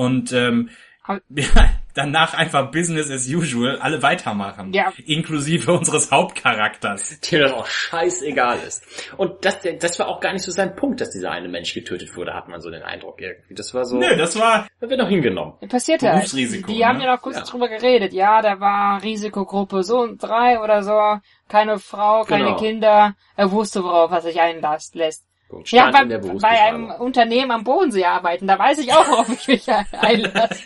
und 0.00 0.32
ähm, 0.32 0.70
ja, 1.30 1.70
danach 1.94 2.34
einfach 2.34 2.70
Business 2.70 3.10
as 3.10 3.26
usual 3.28 3.78
alle 3.80 4.00
weitermachen, 4.00 4.72
Ja. 4.72 4.92
inklusive 5.06 5.72
unseres 5.72 6.12
Hauptcharakters. 6.12 7.18
dem 7.20 7.40
das 7.40 7.52
auch 7.52 7.66
scheißegal 7.66 8.58
ist. 8.66 8.84
Und 9.16 9.44
das, 9.44 9.58
das 9.80 9.98
war 9.98 10.06
auch 10.06 10.20
gar 10.20 10.32
nicht 10.32 10.42
so 10.44 10.52
sein 10.52 10.76
Punkt, 10.76 11.00
dass 11.00 11.10
dieser 11.10 11.32
eine 11.32 11.48
Mensch 11.48 11.74
getötet 11.74 12.14
wurde, 12.16 12.32
hat 12.34 12.46
man 12.48 12.60
so 12.60 12.70
den 12.70 12.82
Eindruck 12.82 13.20
irgendwie. 13.20 13.54
Das 13.54 13.74
war 13.74 13.84
so, 13.86 13.96
Nö, 13.98 14.16
das 14.16 14.38
war 14.38 14.68
da 14.80 14.88
wird 14.88 15.00
noch 15.00 15.08
hingenommen. 15.08 15.54
Passiert 15.68 16.02
ja. 16.02 16.12
Berufsrisiko, 16.14 16.68
Die, 16.68 16.74
die 16.76 16.86
haben 16.86 16.98
ne? 16.98 17.04
ja 17.06 17.14
noch 17.16 17.22
kurz 17.22 17.36
Ja. 17.38 17.42
drüber 17.44 17.68
geredet. 17.68 18.12
Ja, 18.12 18.40
da 18.40 18.60
war 18.60 19.02
Risikogruppe 19.02 19.82
so 19.82 19.98
und 20.00 20.22
drei 20.22 20.60
oder 20.60 20.82
so. 20.84 21.18
Keine 21.48 21.78
Frau, 21.80 22.22
keine 22.22 22.44
Genau. 22.44 22.56
Kinder. 22.56 23.16
Er 23.36 23.50
wusste, 23.50 23.82
worauf 23.82 24.12
er 24.12 24.20
sich 24.20 24.40
einlässt 24.40 25.26
Punkt. 25.50 25.70
Ja, 25.72 25.90
bei, 25.90 26.02
in 26.02 26.08
der 26.08 26.18
bei 26.18 26.48
einem. 26.48 26.90
Unternehmen 26.92 27.50
am 27.50 27.64
Bodensee 27.64 28.04
arbeiten, 28.04 28.46
da 28.46 28.58
weiß 28.58 28.78
ich 28.78 28.92
auch, 28.92 29.06
worauf 29.08 29.28
ich 29.28 29.46
mich 29.48 29.66
einlasse. 29.92 30.62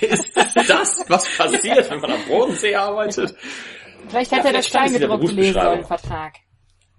Ist 0.00 0.32
das, 0.68 1.04
was 1.08 1.36
passiert, 1.36 1.90
wenn 1.90 2.00
man 2.00 2.12
am 2.12 2.24
Bodensee 2.28 2.74
arbeitet? 2.74 3.34
Vielleicht 4.08 4.30
Ja, 4.30 4.38
hätte 4.38 4.48
er 4.48 4.52
vielleicht 4.62 4.74
das 4.74 4.80
Kleingedruckte 4.82 5.32
lesen 5.32 5.54
sollen. 5.60 5.84
Vertrag. 5.84 6.34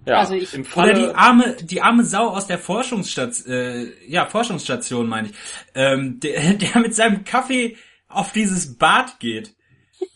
Ja, 0.06 0.20
Also 0.20 0.36
ich- 0.36 0.54
im 0.54 0.62
oder 0.62 0.70
Falle, 0.70 0.94
die 0.94 1.16
arme 1.16 1.56
die 1.62 1.82
arme 1.82 2.04
Sau 2.06 2.28
aus 2.30 2.48
der 2.48 2.60
Forschungsstation, 2.60 3.52
äh, 3.54 3.86
ja 4.08 4.26
Forschungsstation 4.26 5.08
meine 5.08 5.30
ich, 5.30 5.34
ähm, 5.76 6.20
der, 6.22 6.54
der 6.54 6.80
mit 6.82 6.96
seinem 6.96 7.24
Kaffee 7.26 7.78
auf 8.08 8.32
dieses 8.32 8.78
Bad 8.78 9.20
geht, 9.20 9.54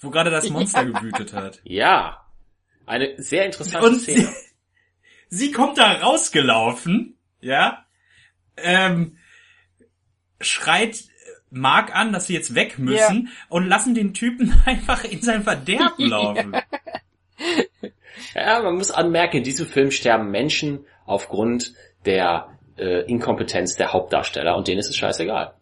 wo 0.01 0.09
gerade 0.09 0.29
das 0.29 0.49
Monster 0.51 0.85
gewütet 0.85 1.33
hat. 1.33 1.59
ja, 1.63 2.17
eine 2.85 3.13
sehr 3.21 3.45
interessante 3.45 3.87
Und 3.87 3.95
Szene. 4.01 4.29
sie 5.31 5.51
kommt 5.51 5.79
da 5.79 5.93
rausgelaufen, 5.93 7.17
ja, 7.39 7.85
ähm, 8.57 9.17
schreit 10.39 11.05
Mark 11.49 11.95
an, 11.95 12.13
dass 12.13 12.27
sie 12.27 12.33
jetzt 12.33 12.53
weg 12.53 12.77
müssen 12.77 13.29
und 13.49 13.67
lassen 13.67 13.95
den 13.95 14.13
Typen 14.13 14.53
einfach 14.65 15.03
in 15.03 15.21
sein 15.21 15.43
Verderben 15.43 16.05
laufen. 16.05 16.55
Ja, 18.35 18.61
man 18.61 18.75
muss 18.75 18.91
anmerken, 18.91 19.37
in 19.37 19.43
diesem 19.43 19.65
Film 19.65 19.89
sterben 19.89 20.29
Menschen 20.29 20.85
aufgrund 21.05 21.73
der 22.05 22.57
äh, 22.77 23.01
Inkompetenz 23.05 23.75
der 23.75 23.93
Hauptdarsteller 23.93 24.55
und 24.55 24.67
denen 24.67 24.79
ist 24.79 24.89
es 24.89 24.97
scheißegal. 24.97 25.55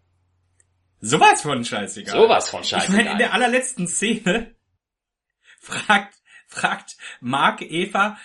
Sowas 1.00 1.42
von 1.44 1.64
scheißegal. 1.64 2.14
Sowas 2.14 2.50
von 2.50 2.62
Ich 2.62 2.72
meine, 2.72 2.86
in 2.86 2.92
scheißegal. 2.92 3.18
der 3.18 3.34
allerletzten 3.34 3.88
Szene 3.88 4.56
fragt, 5.60 6.16
fragt 6.48 6.98
Mark 7.22 7.62
Eva, 7.62 8.18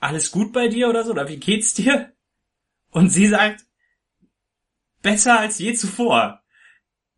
alles 0.00 0.30
gut 0.30 0.52
bei 0.52 0.68
dir 0.68 0.88
oder 0.88 1.04
so, 1.04 1.12
oder 1.12 1.28
wie 1.28 1.38
geht's 1.38 1.74
dir? 1.74 2.12
Und 2.90 3.10
sie 3.10 3.26
sagt, 3.26 3.64
besser 5.02 5.38
als 5.38 5.58
je 5.58 5.74
zuvor. 5.74 6.42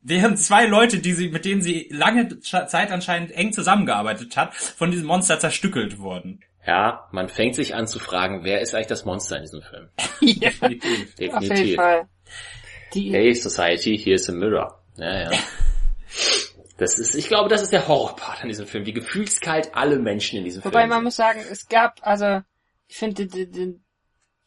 Während 0.00 0.38
zwei 0.38 0.66
Leute, 0.66 0.98
die 0.98 1.12
sie, 1.12 1.28
mit 1.28 1.44
denen 1.44 1.60
sie 1.60 1.88
lange 1.90 2.40
Zeit 2.40 2.90
anscheinend 2.92 3.32
eng 3.32 3.52
zusammengearbeitet 3.52 4.36
hat, 4.36 4.54
von 4.54 4.90
diesem 4.90 5.06
Monster 5.06 5.38
zerstückelt 5.38 5.98
wurden. 5.98 6.40
Ja, 6.66 7.08
man 7.12 7.28
fängt 7.28 7.54
sich 7.54 7.74
an 7.74 7.86
zu 7.86 7.98
fragen, 7.98 8.44
wer 8.44 8.60
ist 8.60 8.74
eigentlich 8.74 8.88
das 8.88 9.04
Monster 9.04 9.36
in 9.36 9.42
diesem 9.42 9.62
Film? 9.62 9.88
ja, 10.20 10.50
Definitiv. 10.50 11.08
auf 11.10 11.18
jeden 11.18 11.40
Definitiv. 11.40 11.76
Fall. 11.76 12.08
Die, 12.94 13.10
Hey 13.12 13.34
Society, 13.34 13.98
here's 13.98 14.28
a 14.28 14.32
mirror. 14.32 14.82
Ja, 14.96 15.30
ja. 15.30 15.30
Das 16.78 16.96
ist, 16.96 17.16
ich 17.16 17.26
glaube, 17.26 17.48
das 17.48 17.60
ist 17.60 17.72
der 17.72 17.88
Horrorpart 17.88 18.42
an 18.42 18.48
diesem 18.48 18.64
Film. 18.68 18.86
Wie 18.86 18.92
gefühlskalt 18.92 19.74
alle 19.74 19.98
Menschen 19.98 20.38
in 20.38 20.44
diesem 20.44 20.64
Wobei 20.64 20.82
Film 20.82 20.90
man 20.90 20.98
sind. 20.98 21.04
muss 21.04 21.16
sagen, 21.16 21.40
es 21.50 21.68
gab, 21.68 21.98
also, 22.06 22.40
ich 22.88 22.96
finde, 22.96 23.28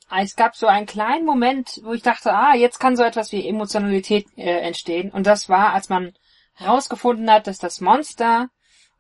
es 0.10 0.36
gab 0.36 0.56
so 0.56 0.68
einen 0.68 0.86
kleinen 0.86 1.26
Moment, 1.26 1.80
wo 1.84 1.94
ich 1.94 2.02
dachte, 2.02 2.34
ah, 2.34 2.54
jetzt 2.54 2.80
kann 2.80 2.98
so 2.98 3.04
etwas 3.04 3.32
wie 3.32 3.48
Emotionalität 3.48 4.28
äh, 4.36 4.60
entstehen. 4.60 5.12
Und 5.12 5.26
das 5.26 5.48
war, 5.48 5.74
als 5.74 5.90
man 5.90 6.14
herausgefunden 6.56 7.32
hat, 7.32 7.48
dass 7.48 7.60
das 7.60 7.80
Monster 7.80 8.50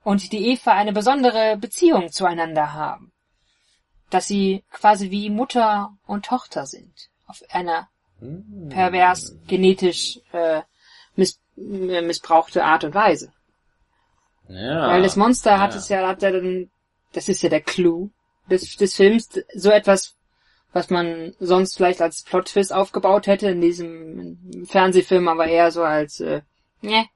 und 0.04 0.32
die 0.32 0.48
Eva 0.52 0.72
eine 0.72 0.94
besondere 0.94 1.58
Beziehung 1.58 2.12
zueinander 2.12 2.74
haben. 2.74 3.12
Dass 4.10 4.28
sie 4.28 4.64
quasi 4.72 5.12
wie 5.12 5.30
Mutter 5.30 5.92
und 6.06 6.26
Tochter 6.26 6.66
sind. 6.66 6.94
Auf 7.28 7.44
einer 7.50 7.90
Hm. 8.22 8.70
pervers, 8.70 9.36
genetisch 9.48 10.20
äh, 10.32 10.62
miss 11.16 11.40
äh, 11.58 12.02
missbrauchte 12.02 12.64
Art 12.64 12.84
und 12.84 12.94
Weise. 12.94 13.34
Ja. 14.48 14.90
Weil 14.90 15.02
das 15.02 15.16
Monster 15.16 15.60
hat 15.60 15.72
ja. 15.72 15.78
es 15.80 15.90
ja, 15.90 16.08
hat 16.08 16.22
ja 16.22 16.32
dann, 16.32 16.70
das 17.14 17.30
ist 17.30 17.42
ja 17.42 17.50
der 17.50 17.62
Clou 17.62 18.12
des, 18.52 18.76
des 18.76 18.96
Films, 18.96 19.30
so 19.56 19.70
etwas, 19.72 20.16
was 20.74 20.90
man 20.90 21.34
sonst 21.40 21.78
vielleicht 21.78 22.02
als 22.02 22.24
Plot-Twist 22.24 22.74
aufgebaut 22.74 23.28
hätte 23.28 23.50
in 23.50 23.62
diesem 23.62 24.66
Fernsehfilm, 24.66 25.28
aber 25.28 25.48
eher 25.48 25.72
so 25.72 25.84
als, 25.84 26.20
äh, 26.20 26.42
ne, 26.82 27.08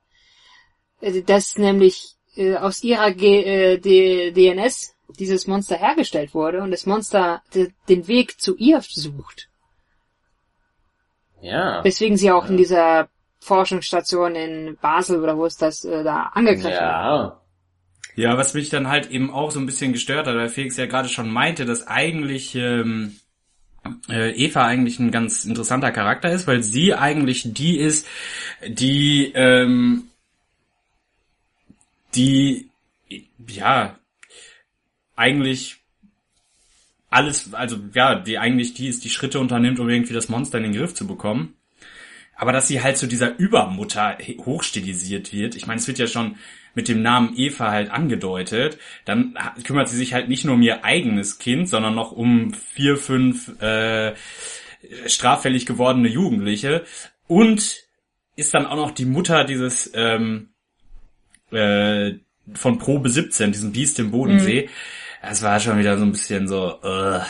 dass 1.26 1.58
nämlich 1.58 2.16
äh, 2.36 2.56
aus 2.56 2.84
ihrer 2.84 3.12
G 3.12 3.44
äh, 3.44 4.32
DNS 4.32 4.96
dieses 5.20 5.48
Monster 5.48 5.78
hergestellt 5.78 6.34
wurde 6.34 6.62
und 6.62 6.72
das 6.72 6.86
Monster 6.86 7.42
de 7.54 7.72
den 7.88 8.08
Weg 8.08 8.40
zu 8.42 8.56
ihr 8.58 8.82
sucht. 8.82 9.50
Ja. 11.42 11.84
Weswegen 11.84 12.18
sie 12.18 12.32
auch 12.32 12.48
in 12.48 12.58
dieser 12.58 13.10
Forschungsstation 13.40 14.36
in 14.36 14.78
Basel 14.82 15.22
oder 15.22 15.38
wo 15.38 15.46
ist 15.46 15.62
das 15.62 15.86
äh, 15.86 16.04
da 16.04 16.32
angegriffen? 16.34 16.72
Ja. 16.72 17.42
Ja, 18.16 18.38
was 18.38 18.54
mich 18.54 18.70
dann 18.70 18.88
halt 18.88 19.12
eben 19.12 19.30
auch 19.30 19.52
so 19.52 19.60
ein 19.60 19.66
bisschen 19.66 19.92
gestört 19.92 20.28
hat, 20.28 20.36
weil 20.36 20.50
Felix 20.50 20.78
ja 20.78 20.86
gerade 20.86 21.10
schon 21.10 21.30
meinte, 21.30 21.66
dass 21.66 21.88
eigentlich 21.88 22.56
ähm, 22.56 23.18
äh, 24.10 24.32
Eva 24.32 24.66
eigentlich 24.66 25.00
ein 25.00 25.12
ganz 25.12 25.46
interessanter 25.46 25.92
Charakter 25.92 26.32
ist, 26.32 26.48
weil 26.48 26.64
sie 26.64 26.94
eigentlich 26.94 27.54
die 27.54 27.78
ist, 27.78 28.08
die 28.66 29.32
ähm, 29.36 30.08
die 32.16 32.70
ja 33.48 34.00
eigentlich 35.16 35.78
alles, 37.10 37.54
also 37.54 37.78
ja, 37.94 38.16
die 38.16 38.38
eigentlich 38.38 38.74
die 38.74 38.88
ist, 38.88 39.04
die 39.04 39.10
Schritte 39.10 39.40
unternimmt, 39.40 39.80
um 39.80 39.90
irgendwie 39.90 40.14
das 40.14 40.30
Monster 40.30 40.58
in 40.58 40.66
den 40.66 40.74
Griff 40.74 40.94
zu 40.94 41.08
bekommen. 41.08 41.54
Aber 42.36 42.52
dass 42.52 42.68
sie 42.68 42.82
halt 42.82 42.98
zu 42.98 43.08
dieser 43.08 43.38
Übermutter 43.38 44.18
hochstilisiert 44.46 45.32
wird, 45.34 45.56
ich 45.56 45.68
meine, 45.68 45.80
es 45.80 45.88
wird 45.88 46.00
ja 46.00 46.08
schon 46.08 46.36
mit 46.74 46.90
dem 46.90 47.02
Namen 47.02 47.34
Eva 47.38 47.72
halt 47.72 47.90
angedeutet, 47.90 48.78
dann 49.06 49.38
kümmert 49.64 49.88
sie 49.88 49.96
sich 49.96 50.14
halt 50.14 50.28
nicht 50.28 50.44
nur 50.44 50.56
um 50.56 50.62
ihr 50.62 50.84
eigenes 50.84 51.40
Kind, 51.40 51.70
sondern 51.70 51.96
noch 51.96 52.12
um 52.12 52.54
vier, 52.54 52.98
fünf 52.98 53.62
äh, 53.62 54.14
straffällig 55.08 55.66
gewordene 55.66 56.10
Jugendliche 56.10 56.84
und 57.28 57.86
ist 58.36 58.54
dann 58.54 58.66
auch 58.66 58.76
noch 58.76 58.92
die 58.92 59.06
Mutter 59.06 59.46
dieses 59.46 59.90
ähm, 59.96 60.50
äh, 61.52 62.14
von 62.54 62.78
Probe 62.78 63.10
17, 63.10 63.52
diesem 63.52 63.72
Biest 63.72 64.00
im 64.00 64.12
Bodensee. 64.12 64.64
Mhm. 64.64 64.70
Das 65.22 65.42
war 65.42 65.60
schon 65.60 65.80
wieder 65.80 65.98
so 65.98 66.04
ein 66.04 66.12
bisschen 66.12 66.48
so. 66.48 66.80
Uh. 66.84 67.22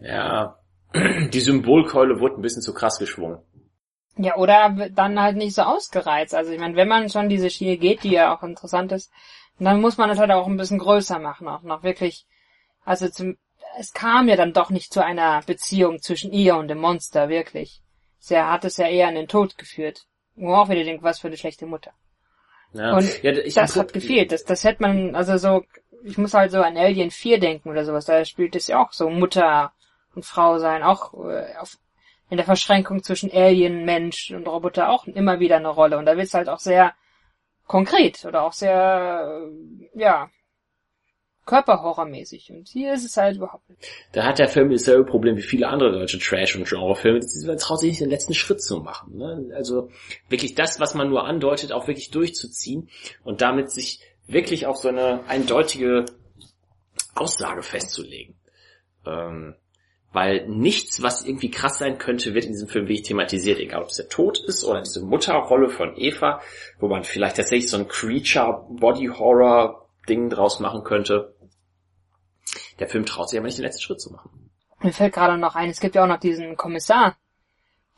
Ja, 0.00 0.58
die 0.94 1.40
Symbolkeule 1.40 2.20
wurde 2.20 2.36
ein 2.36 2.42
bisschen 2.42 2.62
zu 2.62 2.72
krass 2.72 2.98
geschwungen. 2.98 3.38
Ja, 4.16 4.36
oder 4.36 4.88
dann 4.90 5.20
halt 5.20 5.36
nicht 5.36 5.54
so 5.54 5.62
ausgereizt. 5.62 6.34
Also 6.34 6.52
ich 6.52 6.60
meine, 6.60 6.76
wenn 6.76 6.88
man 6.88 7.10
schon 7.10 7.28
diese 7.28 7.50
Schiene 7.50 7.76
geht, 7.76 8.04
die 8.04 8.12
ja 8.12 8.34
auch 8.34 8.42
interessant 8.42 8.92
ist, 8.92 9.10
dann 9.58 9.80
muss 9.80 9.96
man 9.96 10.10
es 10.10 10.18
halt 10.18 10.30
auch 10.30 10.46
ein 10.46 10.56
bisschen 10.56 10.78
größer 10.78 11.18
machen, 11.18 11.48
auch 11.48 11.62
noch 11.62 11.82
wirklich. 11.82 12.26
Also 12.84 13.08
zum, 13.08 13.36
es 13.78 13.92
kam 13.92 14.28
ja 14.28 14.36
dann 14.36 14.52
doch 14.52 14.70
nicht 14.70 14.92
zu 14.92 15.02
einer 15.04 15.40
Beziehung 15.46 16.00
zwischen 16.00 16.32
ihr 16.32 16.56
und 16.56 16.68
dem 16.68 16.78
Monster, 16.78 17.28
wirklich. 17.28 17.82
Sie 18.18 18.38
hat 18.38 18.64
es 18.64 18.76
ja 18.76 18.86
eher 18.86 19.08
an 19.08 19.16
den 19.16 19.28
Tod 19.28 19.58
geführt. 19.58 20.06
Wo 20.36 20.54
auch 20.54 20.68
wieder 20.68 20.84
denkt, 20.84 21.02
was 21.02 21.20
für 21.20 21.28
eine 21.28 21.36
schlechte 21.36 21.66
Mutter. 21.66 21.92
Ja. 22.72 22.96
Und 22.96 23.22
ja, 23.22 23.32
das 23.32 23.76
hat 23.76 23.92
gefehlt. 23.92 24.32
Das, 24.32 24.44
das 24.44 24.64
hätte 24.64 24.82
man, 24.82 25.14
also 25.14 25.36
so, 25.36 25.64
ich 26.02 26.18
muss 26.18 26.34
halt 26.34 26.50
so 26.50 26.60
an 26.60 26.76
Alien 26.76 27.10
4 27.10 27.38
denken 27.38 27.70
oder 27.70 27.84
sowas. 27.84 28.04
Da 28.04 28.24
spielt 28.24 28.56
es 28.56 28.66
ja 28.66 28.82
auch 28.82 28.92
so 28.92 29.08
Mutter 29.08 29.72
und 30.14 30.24
Frau 30.24 30.58
sein, 30.58 30.82
auch 30.82 31.14
äh, 31.14 31.56
auf 31.58 31.78
in 32.30 32.36
der 32.36 32.46
Verschränkung 32.46 33.02
zwischen 33.02 33.30
Alien, 33.30 33.84
Mensch 33.84 34.30
und 34.30 34.46
Roboter 34.48 34.88
auch 34.88 35.06
immer 35.06 35.40
wieder 35.40 35.56
eine 35.56 35.68
Rolle. 35.68 35.98
Und 35.98 36.06
da 36.06 36.16
wird 36.16 36.26
es 36.26 36.34
halt 36.34 36.48
auch 36.48 36.58
sehr 36.58 36.94
konkret 37.66 38.24
oder 38.24 38.42
auch 38.42 38.52
sehr, 38.52 39.48
ja, 39.94 40.30
körperhorrormäßig. 41.46 42.50
Und 42.50 42.68
hier 42.68 42.94
ist 42.94 43.04
es 43.04 43.16
halt 43.16 43.36
überhaupt 43.36 43.68
nicht. 43.68 43.82
Da 44.12 44.24
hat 44.24 44.38
der 44.38 44.48
Film 44.48 44.70
dasselbe 44.70 45.04
Problem 45.04 45.36
wie 45.36 45.42
viele 45.42 45.68
andere 45.68 45.92
deutsche 45.92 46.18
Trash- 46.18 46.56
und 46.56 46.68
Genrefilme. 46.68 47.20
Man 47.46 47.58
traut 47.58 47.80
sich 47.80 47.90
nicht 47.90 48.00
den 48.00 48.10
letzten 48.10 48.34
Schritt 48.34 48.62
zu 48.62 48.78
machen. 48.78 49.18
Ne? 49.18 49.52
Also 49.54 49.90
wirklich 50.28 50.54
das, 50.54 50.80
was 50.80 50.94
man 50.94 51.10
nur 51.10 51.26
andeutet, 51.26 51.72
auch 51.72 51.86
wirklich 51.86 52.10
durchzuziehen 52.10 52.88
und 53.24 53.42
damit 53.42 53.70
sich 53.70 54.00
wirklich 54.26 54.66
auf 54.66 54.78
so 54.78 54.88
eine 54.88 55.24
eindeutige 55.28 56.06
Aussage 57.14 57.62
festzulegen. 57.62 58.36
Ähm, 59.06 59.54
weil 60.14 60.46
nichts, 60.46 61.02
was 61.02 61.26
irgendwie 61.26 61.50
krass 61.50 61.78
sein 61.78 61.98
könnte, 61.98 62.32
wird 62.34 62.44
in 62.44 62.52
diesem 62.52 62.68
Film 62.68 62.86
wirklich 62.86 63.02
thematisiert, 63.02 63.58
egal 63.58 63.82
ob 63.82 63.88
es 63.88 63.96
der 63.96 64.08
Tod 64.08 64.38
ist 64.38 64.62
oder 64.64 64.80
diese 64.80 65.02
Mutterrolle 65.02 65.68
von 65.68 65.96
Eva, 65.96 66.40
wo 66.78 66.86
man 66.86 67.02
vielleicht 67.02 67.34
tatsächlich 67.36 67.68
so 67.68 67.78
ein 67.78 67.88
Creature-Body-Horror-Ding 67.88 70.30
draus 70.30 70.60
machen 70.60 70.84
könnte. 70.84 71.34
Der 72.78 72.88
Film 72.88 73.04
traut 73.04 73.28
sich 73.28 73.40
aber 73.40 73.46
nicht 73.46 73.58
den 73.58 73.64
letzten 73.64 73.82
Schritt 73.82 74.00
zu 74.00 74.12
machen. 74.12 74.52
Mir 74.80 74.92
fällt 74.92 75.14
gerade 75.14 75.36
noch 75.36 75.56
ein, 75.56 75.68
es 75.68 75.80
gibt 75.80 75.96
ja 75.96 76.04
auch 76.04 76.08
noch 76.08 76.20
diesen 76.20 76.56
Kommissar, 76.56 77.16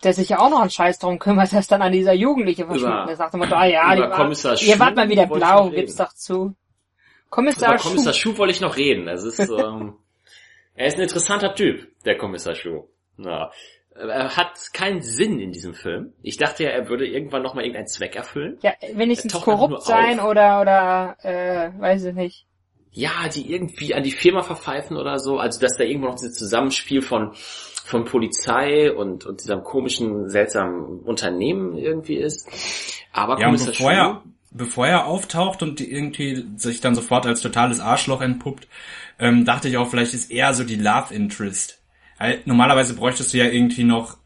der 0.03 0.15
sich 0.15 0.31
ja 0.31 0.39
auch 0.39 0.49
noch 0.49 0.61
einen 0.61 0.71
Scheiß 0.71 0.99
darum 0.99 1.19
kümmert, 1.19 1.53
dass 1.53 1.67
dann 1.67 1.83
an 1.83 1.93
dieser 1.93 2.15
Jugendliche 2.15 2.65
verschwunden 2.65 3.11
ist. 3.11 3.19
Nach 3.19 3.31
dem 3.31 3.41
Motto, 3.41 3.57
ah 3.57 3.67
ja, 3.67 3.95
die 3.95 4.01
war, 4.01 4.31
ihr 4.63 4.81
wart 4.81 4.97
mal 4.97 5.11
wieder 5.11 5.27
blau, 5.27 5.69
gib's 5.69 5.97
doch 5.97 6.15
zu. 6.15 6.55
Kommissar 7.29 7.75
Über 7.75 7.83
Kommissar 7.83 8.15
Schuh 8.15 8.39
wollte 8.39 8.55
ich 8.55 8.63
noch 8.63 8.79
reden. 8.79 9.07
Es 9.07 9.23
ist, 9.23 9.39
ähm, 9.51 9.99
er 10.77 10.87
ist 10.87 10.97
ein 10.97 11.03
interessanter 11.03 11.55
Typ, 11.55 11.89
der 12.05 12.17
Kommissar 12.17 12.55
Schuh. 12.55 12.85
Ja. 13.19 13.51
Er 13.95 14.37
hat 14.37 14.59
keinen 14.75 15.01
Sinn 15.01 15.41
in 15.41 15.53
diesem 15.53 15.73
Film. 15.73 16.13
Ich 16.23 16.37
dachte 16.37 16.65
ja, 16.65 16.71
er 16.71 16.91
würde 16.91 17.07
irgendwann 17.07 17.43
nochmal 17.43 17.65
irgendeinen 17.65 17.89
Zweck 17.89 18.15
erfüllen. 18.15 18.59
Ja, 18.61 18.75
wenigstens 18.93 19.33
korrupt 19.33 19.85
sein 19.85 20.21
auf. 20.21 20.29
oder, 20.29 20.61
oder, 20.61 21.17
äh, 21.23 21.71
weiß 21.81 22.05
ich 22.05 22.15
nicht. 22.15 22.47
Ja, 22.91 23.29
die 23.35 23.51
irgendwie 23.51 23.95
an 23.95 24.03
die 24.03 24.11
Firma 24.11 24.43
verpfeifen 24.43 24.99
oder 24.99 25.19
so. 25.19 25.39
Also, 25.39 25.61
dass 25.61 25.77
da 25.79 25.85
irgendwo 25.85 26.09
noch 26.09 26.17
dieses 26.17 26.37
Zusammenspiel 26.37 27.01
von, 27.01 27.33
von 27.35 28.05
Polizei 28.05 28.93
und, 28.93 29.25
und 29.25 29.41
diesem 29.41 29.63
komischen, 29.63 30.29
seltsamen 30.29 31.01
Unternehmen 31.01 31.77
irgendwie 31.79 32.17
ist. 32.17 32.51
Aber 33.13 33.39
ja, 33.39 33.47
Kommissar 33.47 33.69
bevor 33.69 33.93
Schuh, 33.93 34.21
bevor 34.57 34.87
er 34.87 35.07
auftaucht 35.07 35.63
und 35.63 35.81
irgendwie 35.81 36.45
sich 36.57 36.81
dann 36.81 36.95
sofort 36.95 37.27
als 37.27 37.41
totales 37.41 37.81
Arschloch 37.81 38.23
entpuppt, 38.23 38.67
ähm, 39.19 39.45
dachte 39.45 39.69
ich 39.69 39.77
auch, 39.77 39.89
vielleicht 39.89 40.15
ist 40.15 40.31
er 40.31 40.55
so 40.55 40.65
die 40.65 40.77
Love 40.77 41.15
Interest. 41.15 41.79
Weil 42.19 42.41
normalerweise 42.45 42.95
bräuchtest 42.95 43.33
du 43.33 43.39
ja 43.39 43.47
irgendwie 43.47 43.85
noch 43.85 44.17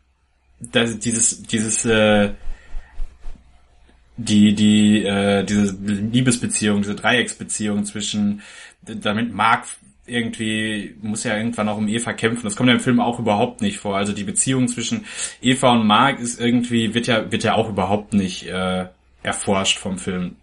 das, 0.61 0.99
dieses, 0.99 1.43
dieses, 1.43 1.85
äh, 1.85 2.31
die, 4.17 4.55
die, 4.55 5.05
äh, 5.05 5.45
diese 5.45 5.75
Liebesbeziehung, 5.75 6.83
diese 6.83 6.95
Dreiecksbeziehung 6.95 7.85
zwischen, 7.85 8.43
damit 8.83 9.33
Mark 9.33 9.67
irgendwie, 10.07 10.97
muss 11.03 11.25
ja 11.25 11.37
irgendwann 11.37 11.69
auch 11.69 11.79
um 11.79 11.89
Eva 11.89 12.13
kämpfen. 12.13 12.45
Das 12.45 12.57
kommt 12.57 12.69
ja 12.69 12.75
im 12.75 12.81
Film 12.81 13.01
auch 13.01 13.19
überhaupt 13.19 13.63
nicht 13.63 13.79
vor. 13.79 13.97
Also 13.97 14.13
die 14.13 14.25
Beziehung 14.25 14.69
zwischen 14.69 15.07
Eva 15.41 15.73
und 15.73 15.87
Mark 15.87 16.19
ist 16.19 16.41
irgendwie, 16.41 16.95
wird 16.95 17.07
ja, 17.07 17.31
wird 17.31 17.45
ja 17.45 17.55
auch 17.55 17.69
überhaupt 17.69 18.13
nicht, 18.13 18.47
äh, 18.47 18.87
erforscht 19.23 19.79
vom 19.79 19.99
Film. 19.99 20.37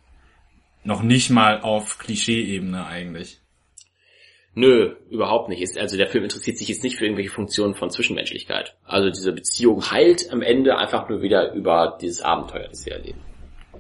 Noch 0.84 1.04
nicht 1.04 1.30
mal 1.30 1.62
auf 1.62 1.98
Klischee-Ebene 2.00 2.86
eigentlich. 2.86 3.42
Nö, 4.54 4.96
überhaupt 5.12 5.50
nicht. 5.50 5.62
Ist, 5.62 5.78
also 5.78 5.98
der 5.98 6.08
Film 6.08 6.24
interessiert 6.24 6.58
sich 6.58 6.68
jetzt 6.68 6.84
nicht 6.84 6.98
für 6.98 7.06
irgendwelche 7.06 7.30
Funktionen 7.30 7.76
von 7.76 7.92
Zwischenmenschlichkeit. 7.92 8.76
Also 8.86 9.10
diese 9.10 9.32
Beziehung 9.32 9.92
heilt 9.92 10.32
am 10.32 10.42
Ende 10.42 10.78
einfach 10.78 11.10
nur 11.10 11.22
wieder 11.22 11.54
über 11.54 11.98
dieses 12.02 12.22
Abenteuer, 12.22 12.68
das 12.68 12.84
sie 12.84 12.90
erleben. 12.90 13.20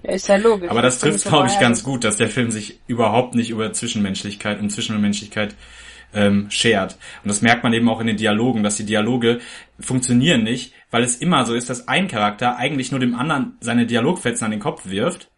Ja, 0.03 0.11
ist 0.11 0.27
ja 0.27 0.35
logisch. 0.35 0.69
Aber 0.69 0.83
das, 0.83 0.99
das 0.99 1.09
trifft, 1.09 1.27
glaube 1.29 1.47
ich, 1.47 1.59
ganz 1.59 1.83
gut, 1.83 2.03
dass 2.03 2.17
der 2.17 2.29
Film 2.29 2.51
sich 2.51 2.79
überhaupt 2.85 3.33
nicht 3.33 3.49
über 3.49 3.73
Zwischenmenschlichkeit 3.73 4.59
und 4.59 4.69
Zwischenmenschlichkeit 4.69 5.55
ähm, 6.13 6.49
schert. 6.49 6.97
Und 7.23 7.29
das 7.29 7.41
merkt 7.41 7.63
man 7.63 7.73
eben 7.73 7.89
auch 7.89 7.99
in 7.99 8.07
den 8.07 8.17
Dialogen, 8.17 8.63
dass 8.63 8.77
die 8.77 8.85
Dialoge 8.85 9.39
funktionieren 9.79 10.43
nicht, 10.43 10.73
weil 10.91 11.03
es 11.03 11.17
immer 11.17 11.45
so 11.45 11.53
ist, 11.53 11.69
dass 11.69 11.87
ein 11.87 12.07
Charakter 12.07 12.57
eigentlich 12.57 12.91
nur 12.91 12.99
dem 12.99 13.15
anderen 13.15 13.57
seine 13.59 13.85
Dialogfetzen 13.85 14.45
an 14.45 14.51
den 14.51 14.59
Kopf 14.59 14.89
wirft, 14.89 15.29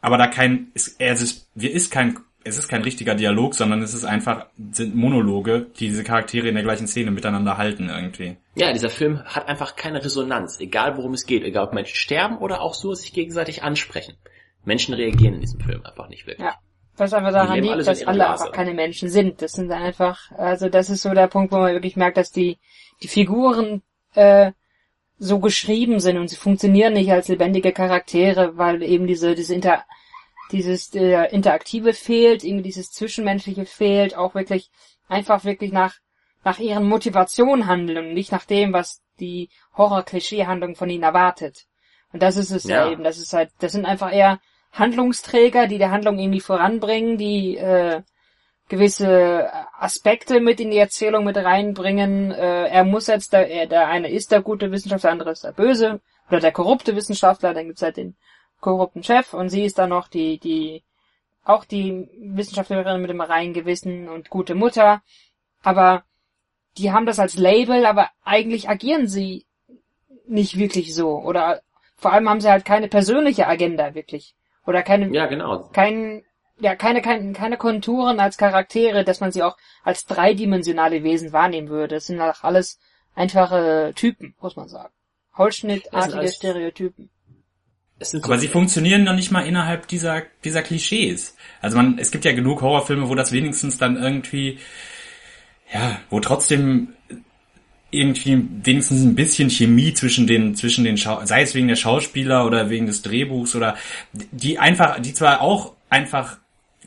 aber 0.00 0.18
da 0.18 0.26
kein, 0.26 0.70
es, 0.74 0.88
er 0.88 1.14
ist, 1.14 1.50
wir 1.54 1.72
ist 1.72 1.90
kein 1.90 2.18
es 2.44 2.58
ist 2.58 2.68
kein 2.68 2.82
richtiger 2.82 3.14
Dialog, 3.14 3.54
sondern 3.54 3.82
es 3.82 3.94
ist 3.94 4.04
einfach, 4.04 4.46
sind 4.72 4.94
Monologe, 4.94 5.66
die 5.78 5.88
diese 5.88 6.04
Charaktere 6.04 6.48
in 6.48 6.54
der 6.54 6.62
gleichen 6.62 6.86
Szene 6.86 7.10
miteinander 7.10 7.56
halten 7.56 7.88
irgendwie. 7.88 8.36
Ja, 8.54 8.72
dieser 8.72 8.90
Film 8.90 9.24
hat 9.24 9.48
einfach 9.48 9.76
keine 9.76 10.04
Resonanz, 10.04 10.60
egal 10.60 10.96
worum 10.98 11.14
es 11.14 11.26
geht, 11.26 11.42
egal 11.42 11.64
ob 11.64 11.72
Menschen 11.72 11.96
sterben 11.96 12.36
oder 12.36 12.60
auch 12.60 12.74
so 12.74 12.94
sich 12.94 13.14
gegenseitig 13.14 13.62
ansprechen. 13.62 14.16
Menschen 14.64 14.94
reagieren 14.94 15.34
in 15.34 15.40
diesem 15.40 15.60
Film 15.60 15.84
einfach 15.84 16.08
nicht 16.08 16.26
wirklich. 16.26 16.46
Ja. 16.46 16.54
Was 16.96 17.12
einfach 17.12 17.32
daran 17.32 17.60
liegt, 17.60 17.86
dass 17.86 18.06
alle 18.06 18.30
einfach 18.30 18.52
keine 18.52 18.72
Menschen 18.72 19.08
sind. 19.08 19.42
Das 19.42 19.52
sind 19.52 19.70
einfach, 19.72 20.30
also 20.32 20.68
das 20.68 20.90
ist 20.90 21.02
so 21.02 21.12
der 21.12 21.26
Punkt, 21.26 21.52
wo 21.52 21.56
man 21.56 21.72
wirklich 21.72 21.96
merkt, 21.96 22.16
dass 22.16 22.30
die, 22.30 22.58
die 23.02 23.08
Figuren, 23.08 23.82
äh, 24.14 24.52
so 25.18 25.38
geschrieben 25.38 26.00
sind 26.00 26.18
und 26.18 26.28
sie 26.28 26.36
funktionieren 26.36 26.92
nicht 26.92 27.10
als 27.10 27.28
lebendige 27.28 27.72
Charaktere, 27.72 28.58
weil 28.58 28.82
eben 28.82 29.06
diese, 29.06 29.34
diese 29.34 29.54
Inter 29.54 29.84
dieses 30.52 30.94
äh, 30.94 31.24
Interaktive 31.32 31.94
fehlt, 31.94 32.44
irgendwie 32.44 32.64
dieses 32.64 32.92
Zwischenmenschliche 32.92 33.64
fehlt, 33.64 34.16
auch 34.16 34.34
wirklich 34.34 34.70
einfach 35.08 35.44
wirklich 35.44 35.72
nach 35.72 35.94
nach 36.44 36.58
ihren 36.58 36.86
Motivationen 36.86 37.66
handeln 37.66 37.98
und 37.98 38.14
nicht 38.14 38.30
nach 38.30 38.44
dem, 38.44 38.72
was 38.72 39.00
die 39.18 39.48
Horror-Klischee-Handlung 39.76 40.76
von 40.76 40.90
ihnen 40.90 41.02
erwartet. 41.02 41.66
Und 42.12 42.22
das 42.22 42.36
ist 42.36 42.50
es 42.50 42.64
ja. 42.64 42.84
ja. 42.84 42.92
eben. 42.92 43.02
Das 43.02 43.18
ist 43.18 43.32
halt, 43.32 43.50
das 43.60 43.72
sind 43.72 43.86
einfach 43.86 44.12
eher 44.12 44.40
Handlungsträger, 44.74 45.66
die 45.66 45.78
der 45.78 45.90
Handlung 45.90 46.18
irgendwie 46.18 46.40
voranbringen, 46.40 47.16
die 47.16 47.56
äh, 47.56 48.02
gewisse 48.68 49.50
Aspekte 49.78 50.40
mit 50.40 50.60
in 50.60 50.70
die 50.70 50.78
Erzählung 50.78 51.24
mit 51.24 51.36
reinbringen. 51.36 52.32
Äh, 52.32 52.68
er 52.68 52.84
muss 52.84 53.06
jetzt, 53.06 53.32
der, 53.32 53.48
er, 53.48 53.66
der 53.66 53.88
eine 53.88 54.10
ist 54.10 54.32
der 54.32 54.42
gute 54.42 54.72
Wissenschaftler, 54.72 55.08
der 55.08 55.12
andere 55.12 55.30
ist 55.32 55.44
der 55.44 55.52
böse 55.52 56.00
oder 56.28 56.40
der 56.40 56.52
korrupte 56.52 56.96
Wissenschaftler. 56.96 57.54
Dann 57.54 57.66
gibt's 57.66 57.82
halt 57.82 57.96
den 57.96 58.16
korrupten 58.60 59.02
Chef 59.02 59.32
und 59.32 59.48
sie 59.48 59.64
ist 59.64 59.78
dann 59.78 59.90
noch 59.90 60.08
die, 60.08 60.38
die, 60.38 60.82
auch 61.44 61.64
die 61.64 62.08
Wissenschaftlerin 62.18 63.00
mit 63.00 63.10
dem 63.10 63.20
reinen 63.20 63.54
Gewissen 63.54 64.08
und 64.08 64.30
gute 64.30 64.54
Mutter. 64.54 65.02
Aber 65.62 66.04
die 66.78 66.90
haben 66.90 67.06
das 67.06 67.20
als 67.20 67.36
Label, 67.36 67.86
aber 67.86 68.10
eigentlich 68.24 68.68
agieren 68.68 69.06
sie 69.06 69.46
nicht 70.26 70.58
wirklich 70.58 70.94
so. 70.94 71.18
Oder 71.18 71.62
vor 71.96 72.12
allem 72.12 72.28
haben 72.28 72.40
sie 72.40 72.50
halt 72.50 72.64
keine 72.64 72.88
persönliche 72.88 73.46
Agenda 73.46 73.94
wirklich. 73.94 74.34
Oder 74.66 74.82
keine, 74.82 75.08
Ja, 75.14 75.26
genau. 75.26 75.68
kein, 75.72 76.22
ja, 76.58 76.74
keine, 76.76 77.02
keine, 77.02 77.32
keine 77.32 77.56
Konturen 77.56 78.20
als 78.20 78.36
Charaktere, 78.38 79.04
dass 79.04 79.20
man 79.20 79.32
sie 79.32 79.42
auch 79.42 79.56
als 79.82 80.04
dreidimensionale 80.06 81.02
Wesen 81.02 81.32
wahrnehmen 81.32 81.68
würde. 81.68 81.96
Es 81.96 82.06
sind 82.06 82.20
auch 82.20 82.42
alles 82.44 82.78
einfache 83.14 83.92
Typen, 83.94 84.34
muss 84.40 84.56
man 84.56 84.68
sagen. 84.68 84.92
Holzschnittartige 85.36 86.18
alles- 86.18 86.36
Stereotypen. 86.36 87.10
Es 87.98 88.10
sind 88.10 88.24
Aber 88.24 88.34
so- 88.36 88.40
sie 88.42 88.48
funktionieren 88.48 89.04
noch 89.04 89.14
nicht 89.14 89.30
mal 89.30 89.46
innerhalb 89.46 89.86
dieser, 89.86 90.22
dieser 90.42 90.62
Klischees. 90.62 91.36
Also 91.60 91.76
man, 91.76 91.98
es 91.98 92.10
gibt 92.10 92.24
ja 92.24 92.32
genug 92.32 92.60
Horrorfilme, 92.62 93.08
wo 93.08 93.14
das 93.14 93.30
wenigstens 93.32 93.78
dann 93.78 93.96
irgendwie, 93.96 94.58
ja, 95.72 95.98
wo 96.10 96.20
trotzdem 96.20 96.94
irgendwie 97.94 98.46
wenigstens 98.62 99.02
ein 99.02 99.14
bisschen 99.14 99.50
Chemie 99.50 99.94
zwischen 99.94 100.26
den, 100.26 100.54
zwischen 100.54 100.84
den, 100.84 100.96
Schau 100.96 101.24
sei 101.24 101.42
es 101.42 101.54
wegen 101.54 101.68
der 101.68 101.76
Schauspieler 101.76 102.46
oder 102.46 102.70
wegen 102.70 102.86
des 102.86 103.02
Drehbuchs 103.02 103.54
oder 103.54 103.76
die 104.12 104.58
einfach, 104.58 105.00
die 105.00 105.14
zwar 105.14 105.40
auch 105.40 105.72
einfach 105.88 106.38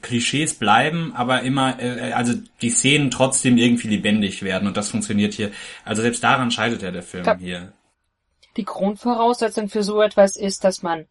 Klischees 0.02 0.54
bleiben, 0.54 1.14
aber 1.16 1.42
immer, 1.42 1.82
äh, 1.82 2.12
also 2.14 2.34
die 2.62 2.70
Szenen 2.70 3.12
trotzdem 3.12 3.58
irgendwie 3.58 3.88
lebendig 3.88 4.44
werden 4.44 4.68
und 4.68 4.78
das 4.78 4.92
funktioniert 4.92 5.34
hier. 5.34 5.52
Also 5.86 6.02
selbst 6.02 6.24
daran 6.24 6.52
scheidet 6.52 6.82
ja 6.82 6.92
der 6.92 7.04
Film 7.04 7.26
Ja. 7.26 7.38
hier. 7.38 7.74
Die 8.58 8.66
Grundvoraussetzung 8.66 9.70
für 9.70 9.84
so 9.84 10.02
etwas 10.02 10.36
ist, 10.36 10.64
dass 10.64 10.84
man 10.84 11.06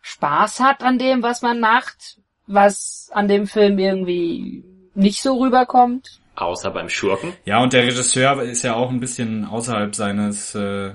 Spaß 0.00 0.60
hat 0.60 0.82
an 0.82 0.98
dem, 0.98 1.22
was 1.22 1.42
man 1.42 1.60
macht, 1.60 2.18
was 2.46 3.08
an 3.12 3.28
dem 3.28 3.46
Film 3.46 3.78
irgendwie 3.78 4.64
nicht 4.94 5.22
so 5.22 5.38
rüberkommt. 5.38 6.21
Außer 6.36 6.70
beim 6.70 6.88
Schurken. 6.88 7.32
Ja, 7.44 7.62
und 7.62 7.72
der 7.72 7.84
Regisseur 7.84 8.42
ist 8.42 8.62
ja 8.62 8.74
auch 8.74 8.90
ein 8.90 9.00
bisschen 9.00 9.44
außerhalb 9.44 9.94
seines 9.94 10.54
äh, 10.54 10.92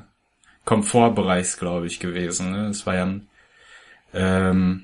Komfortbereichs, 0.65 1.57
glaube 1.57 1.87
ich, 1.87 1.99
gewesen. 1.99 2.51
Ne? 2.51 2.67
Das 2.67 2.85
war 2.85 2.95
ja 2.95 3.03
ein, 3.05 3.27
ähm, 4.13 4.83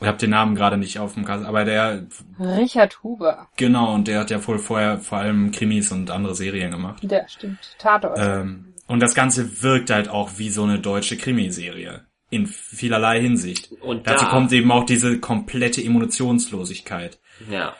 ich 0.00 0.06
habe 0.06 0.18
den 0.18 0.30
Namen 0.30 0.54
gerade 0.54 0.76
nicht 0.78 0.98
auf 0.98 1.14
dem 1.14 1.24
Kasten, 1.24 1.46
aber 1.46 1.64
der, 1.64 2.06
Richard 2.38 3.02
Huber. 3.02 3.48
genau, 3.56 3.94
und 3.94 4.08
der 4.08 4.20
hat 4.20 4.30
ja 4.30 4.46
wohl 4.46 4.58
vorher 4.58 4.98
vor 4.98 5.18
allem 5.18 5.50
Krimis 5.52 5.92
und 5.92 6.10
andere 6.10 6.34
Serien 6.34 6.70
gemacht. 6.70 7.00
Der 7.02 7.28
stimmt. 7.28 7.58
Tatort. 7.78 8.18
Ähm, 8.18 8.72
und 8.86 9.00
das 9.00 9.14
Ganze 9.14 9.62
wirkt 9.62 9.90
halt 9.90 10.08
auch 10.08 10.32
wie 10.38 10.48
so 10.50 10.64
eine 10.64 10.78
deutsche 10.80 11.16
Krimiserie. 11.16 12.04
In 12.30 12.46
vielerlei 12.46 13.20
Hinsicht. 13.20 13.72
Und 13.80 14.06
Dazu 14.06 14.24
da- 14.24 14.30
kommt 14.30 14.52
eben 14.52 14.70
auch 14.72 14.84
diese 14.84 15.18
komplette 15.18 15.82
Emotionslosigkeit. 15.84 17.18
Ja, 17.50 17.74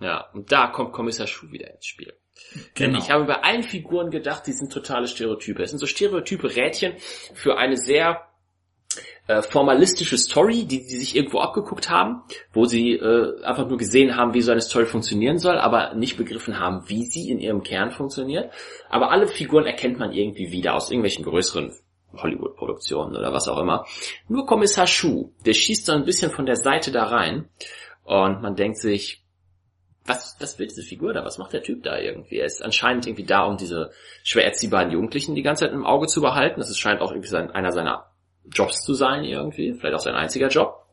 ja. 0.00 0.28
Und 0.32 0.52
da 0.52 0.68
kommt 0.68 0.92
Kommissar 0.92 1.26
Schuh 1.26 1.50
wieder 1.50 1.72
ins 1.72 1.86
Spiel. 1.86 2.14
Denn 2.78 2.92
Genau. 2.92 2.98
ich 2.98 3.10
habe 3.10 3.24
bei 3.24 3.42
allen 3.42 3.62
Figuren 3.62 4.10
gedacht, 4.10 4.46
die 4.46 4.52
sind 4.52 4.72
totale 4.72 5.06
Stereotype. 5.06 5.62
Es 5.62 5.70
sind 5.70 5.78
so 5.78 5.86
stereotype 5.86 6.54
Rädchen 6.54 6.94
für 7.34 7.56
eine 7.56 7.76
sehr 7.76 8.26
äh, 9.26 9.42
formalistische 9.42 10.16
Story, 10.18 10.64
die 10.64 10.86
die 10.86 10.96
sich 10.96 11.16
irgendwo 11.16 11.40
abgeguckt 11.40 11.90
haben, 11.90 12.22
wo 12.52 12.66
sie 12.66 12.92
äh, 12.92 13.42
einfach 13.42 13.66
nur 13.66 13.78
gesehen 13.78 14.16
haben, 14.16 14.34
wie 14.34 14.42
so 14.42 14.52
eine 14.52 14.60
Story 14.60 14.86
funktionieren 14.86 15.38
soll, 15.38 15.58
aber 15.58 15.94
nicht 15.94 16.16
begriffen 16.16 16.60
haben, 16.60 16.88
wie 16.88 17.04
sie 17.04 17.30
in 17.30 17.40
ihrem 17.40 17.62
Kern 17.62 17.90
funktioniert. 17.90 18.52
Aber 18.88 19.10
alle 19.10 19.26
Figuren 19.26 19.66
erkennt 19.66 19.98
man 19.98 20.12
irgendwie 20.12 20.52
wieder 20.52 20.74
aus 20.74 20.90
irgendwelchen 20.90 21.24
größeren 21.24 21.74
Hollywood-Produktionen 22.16 23.16
oder 23.16 23.32
was 23.32 23.48
auch 23.48 23.58
immer. 23.58 23.84
Nur 24.28 24.46
Kommissar 24.46 24.86
Schuh, 24.86 25.32
der 25.44 25.54
schießt 25.54 25.86
so 25.86 25.92
ein 25.92 26.04
bisschen 26.04 26.30
von 26.30 26.46
der 26.46 26.56
Seite 26.56 26.92
da 26.92 27.04
rein 27.04 27.48
und 28.04 28.42
man 28.42 28.54
denkt 28.54 28.78
sich, 28.78 29.25
was, 30.06 30.36
was 30.40 30.58
will 30.58 30.66
diese 30.66 30.82
Figur 30.82 31.12
da? 31.12 31.24
Was 31.24 31.38
macht 31.38 31.52
der 31.52 31.62
Typ 31.62 31.82
da 31.82 31.98
irgendwie? 31.98 32.38
Er 32.38 32.46
ist 32.46 32.62
anscheinend 32.62 33.06
irgendwie 33.06 33.24
da, 33.24 33.44
um 33.44 33.56
diese 33.56 33.90
schwer 34.22 34.44
erziehbaren 34.44 34.90
Jugendlichen 34.90 35.34
die 35.34 35.42
ganze 35.42 35.64
Zeit 35.64 35.74
im 35.74 35.86
Auge 35.86 36.06
zu 36.06 36.20
behalten. 36.20 36.60
Das 36.60 36.76
scheint 36.78 37.00
auch 37.00 37.10
irgendwie 37.10 37.28
sein, 37.28 37.50
einer 37.50 37.72
seiner 37.72 38.06
Jobs 38.50 38.82
zu 38.82 38.94
sein 38.94 39.24
irgendwie. 39.24 39.74
Vielleicht 39.74 39.94
auch 39.94 40.00
sein 40.00 40.14
einziger 40.14 40.48
Job. 40.48 40.86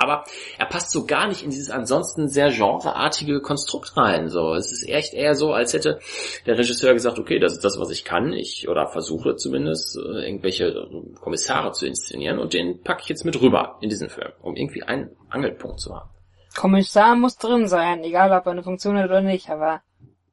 Aber 0.00 0.24
er 0.58 0.66
passt 0.66 0.92
so 0.92 1.06
gar 1.06 1.26
nicht 1.26 1.42
in 1.42 1.50
dieses 1.50 1.70
ansonsten 1.70 2.28
sehr 2.28 2.50
genreartige 2.52 3.40
Konstrukt 3.40 3.96
rein. 3.96 4.28
So, 4.28 4.54
es 4.54 4.70
ist 4.70 4.88
echt 4.88 5.12
eher 5.12 5.34
so, 5.34 5.52
als 5.52 5.74
hätte 5.74 5.98
der 6.46 6.56
Regisseur 6.56 6.94
gesagt, 6.94 7.18
okay, 7.18 7.40
das 7.40 7.54
ist 7.54 7.64
das, 7.64 7.80
was 7.80 7.90
ich 7.90 8.04
kann. 8.04 8.32
Ich 8.32 8.68
oder 8.68 8.86
versuche 8.86 9.34
zumindest 9.34 9.96
äh, 9.96 10.24
irgendwelche 10.24 10.88
Kommissare 11.20 11.72
zu 11.72 11.86
inszenieren 11.86 12.38
und 12.38 12.52
den 12.52 12.80
packe 12.82 13.02
ich 13.02 13.08
jetzt 13.08 13.24
mit 13.24 13.40
rüber 13.40 13.78
in 13.80 13.88
diesen 13.88 14.08
Film, 14.08 14.30
um 14.40 14.54
irgendwie 14.54 14.84
einen 14.84 15.10
Angelpunkt 15.30 15.80
zu 15.80 15.92
haben. 15.96 16.10
Kommissar 16.58 17.14
muss 17.14 17.38
drin 17.38 17.68
sein, 17.68 18.02
egal 18.02 18.32
ob 18.32 18.46
er 18.46 18.52
eine 18.52 18.64
Funktion 18.64 18.98
hat 18.98 19.04
oder 19.04 19.20
nicht, 19.20 19.48
aber 19.48 19.80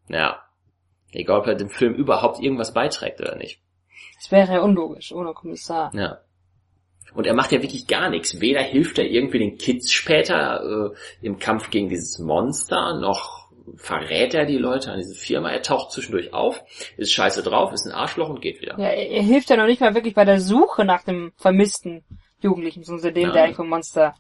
Ja. 0.08 0.42
Egal, 1.12 1.40
ob 1.40 1.48
er 1.48 1.56
dem 1.56 1.70
Film 1.70 1.94
überhaupt 1.94 2.42
irgendwas 2.42 2.74
beiträgt 2.74 3.22
oder 3.22 3.36
nicht. 3.36 3.62
es 4.20 4.32
wäre 4.32 4.54
ja 4.54 4.62
unlogisch 4.62 5.12
ohne 5.12 5.34
Kommissar. 5.34 5.92
Ja. 5.94 6.18
Und 7.14 7.28
er 7.28 7.36
macht 7.36 7.52
ja 7.52 7.62
wirklich 7.62 7.86
gar 7.88 8.10
nichts. 8.10 8.42
Weder 8.42 8.62
hilft 8.62 8.98
er 8.98 9.06
irgendwie 9.06 9.38
den 9.38 9.58
Kids 9.58 9.92
später 9.92 10.94
äh, 10.94 11.26
im 11.26 11.38
Kampf 11.38 11.70
gegen 11.70 11.90
dieses 11.90 12.18
Monster, 12.18 13.00
noch 13.00 13.46
verrät 13.76 14.34
er 14.34 14.46
die 14.46 14.58
Leute 14.58 14.92
an 14.92 14.98
diese 14.98 15.16
Firma. 15.16 15.52
Er 15.52 15.62
taucht 15.62 15.92
zwischendurch 15.92 16.34
auf, 16.34 16.64
ist 16.98 17.14
scheiße 17.14 17.44
drauf, 17.44 17.72
ist 17.72 17.86
ein 17.86 17.94
Arschloch 17.94 18.30
und 18.30 18.42
geht 18.42 18.62
wieder. 18.62 18.80
Ja, 18.80 18.88
er, 18.88 19.10
er 19.12 19.24
hilft 19.24 19.52
ja 19.52 19.58
noch 19.58 19.68
nicht 19.68 19.80
mal 19.80 19.94
wirklich 19.94 20.16
bei 20.16 20.26
der 20.26 20.40
Suche 20.40 20.86
nach 20.86 21.04
dem 21.04 21.34
vermissten 21.38 22.04
Jugendlichen, 22.42 22.80
beziehungsweise 22.80 23.14
dem, 23.14 23.26
der 23.26 23.34
Nein. 23.34 23.44
eigentlich 23.44 23.56
vom 23.58 23.70
Monster 23.70 24.16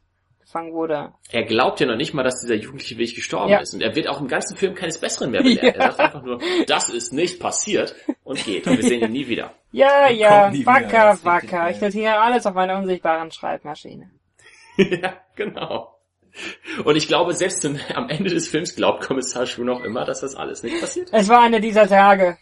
gefangen 0.55 0.73
wurde. 0.73 1.11
Er 1.31 1.43
glaubt 1.43 1.79
ja 1.81 1.85
noch 1.85 1.97
nicht 1.97 2.13
mal, 2.13 2.23
dass 2.23 2.39
dieser 2.41 2.55
Jugendliche 2.55 2.95
wirklich 2.95 3.15
gestorben 3.15 3.51
Ja. 3.51 3.59
ist. 3.59 3.73
Und 3.73 3.81
er 3.81 3.93
wird 3.95 4.07
auch 4.07 4.21
im 4.21 4.27
ganzen 4.27 4.55
Film 4.55 4.73
keines 4.73 4.97
Besseren 4.99 5.31
mehr 5.31 5.43
belehrt. 5.43 5.75
Ja. 5.75 5.83
Er 5.83 5.91
sagt 5.91 5.99
einfach 5.99 6.23
nur, 6.23 6.39
das 6.67 6.89
ist 6.89 7.11
nicht 7.11 7.39
passiert 7.39 7.93
und 8.23 8.43
geht. 8.43 8.65
Und 8.67 8.77
wir 8.77 8.83
sehen 8.83 9.01
ihn 9.01 9.11
nie 9.11 9.27
wieder. 9.27 9.53
Ja, 9.75 10.07
Er 10.07 10.11
ja, 10.11 10.53
wacker, 10.65 11.11
ist 11.11 11.25
wacker. 11.25 11.69
Ich 11.69 11.81
notiere 11.81 12.17
alles 12.17 12.45
auf 12.45 12.53
meiner 12.53 12.77
unsichtbaren 12.77 13.29
Schreibmaschine. 13.29 14.09
ja, 14.77 15.17
genau. 15.35 15.99
Und 16.85 16.95
ich 16.95 17.09
glaube, 17.09 17.33
selbst 17.33 17.65
in, 17.65 17.77
am 17.93 18.07
Ende 18.07 18.29
des 18.29 18.47
Films 18.47 18.73
glaubt 18.77 19.05
Kommissar 19.05 19.45
Schuh 19.45 19.65
noch 19.65 19.83
immer, 19.83 20.05
dass 20.05 20.21
das 20.21 20.33
alles 20.33 20.63
nicht 20.63 20.79
passiert 20.79 21.09
Es 21.11 21.27
war 21.27 21.41
einer 21.41 21.59
dieser 21.59 21.89
Tage. 21.89 22.37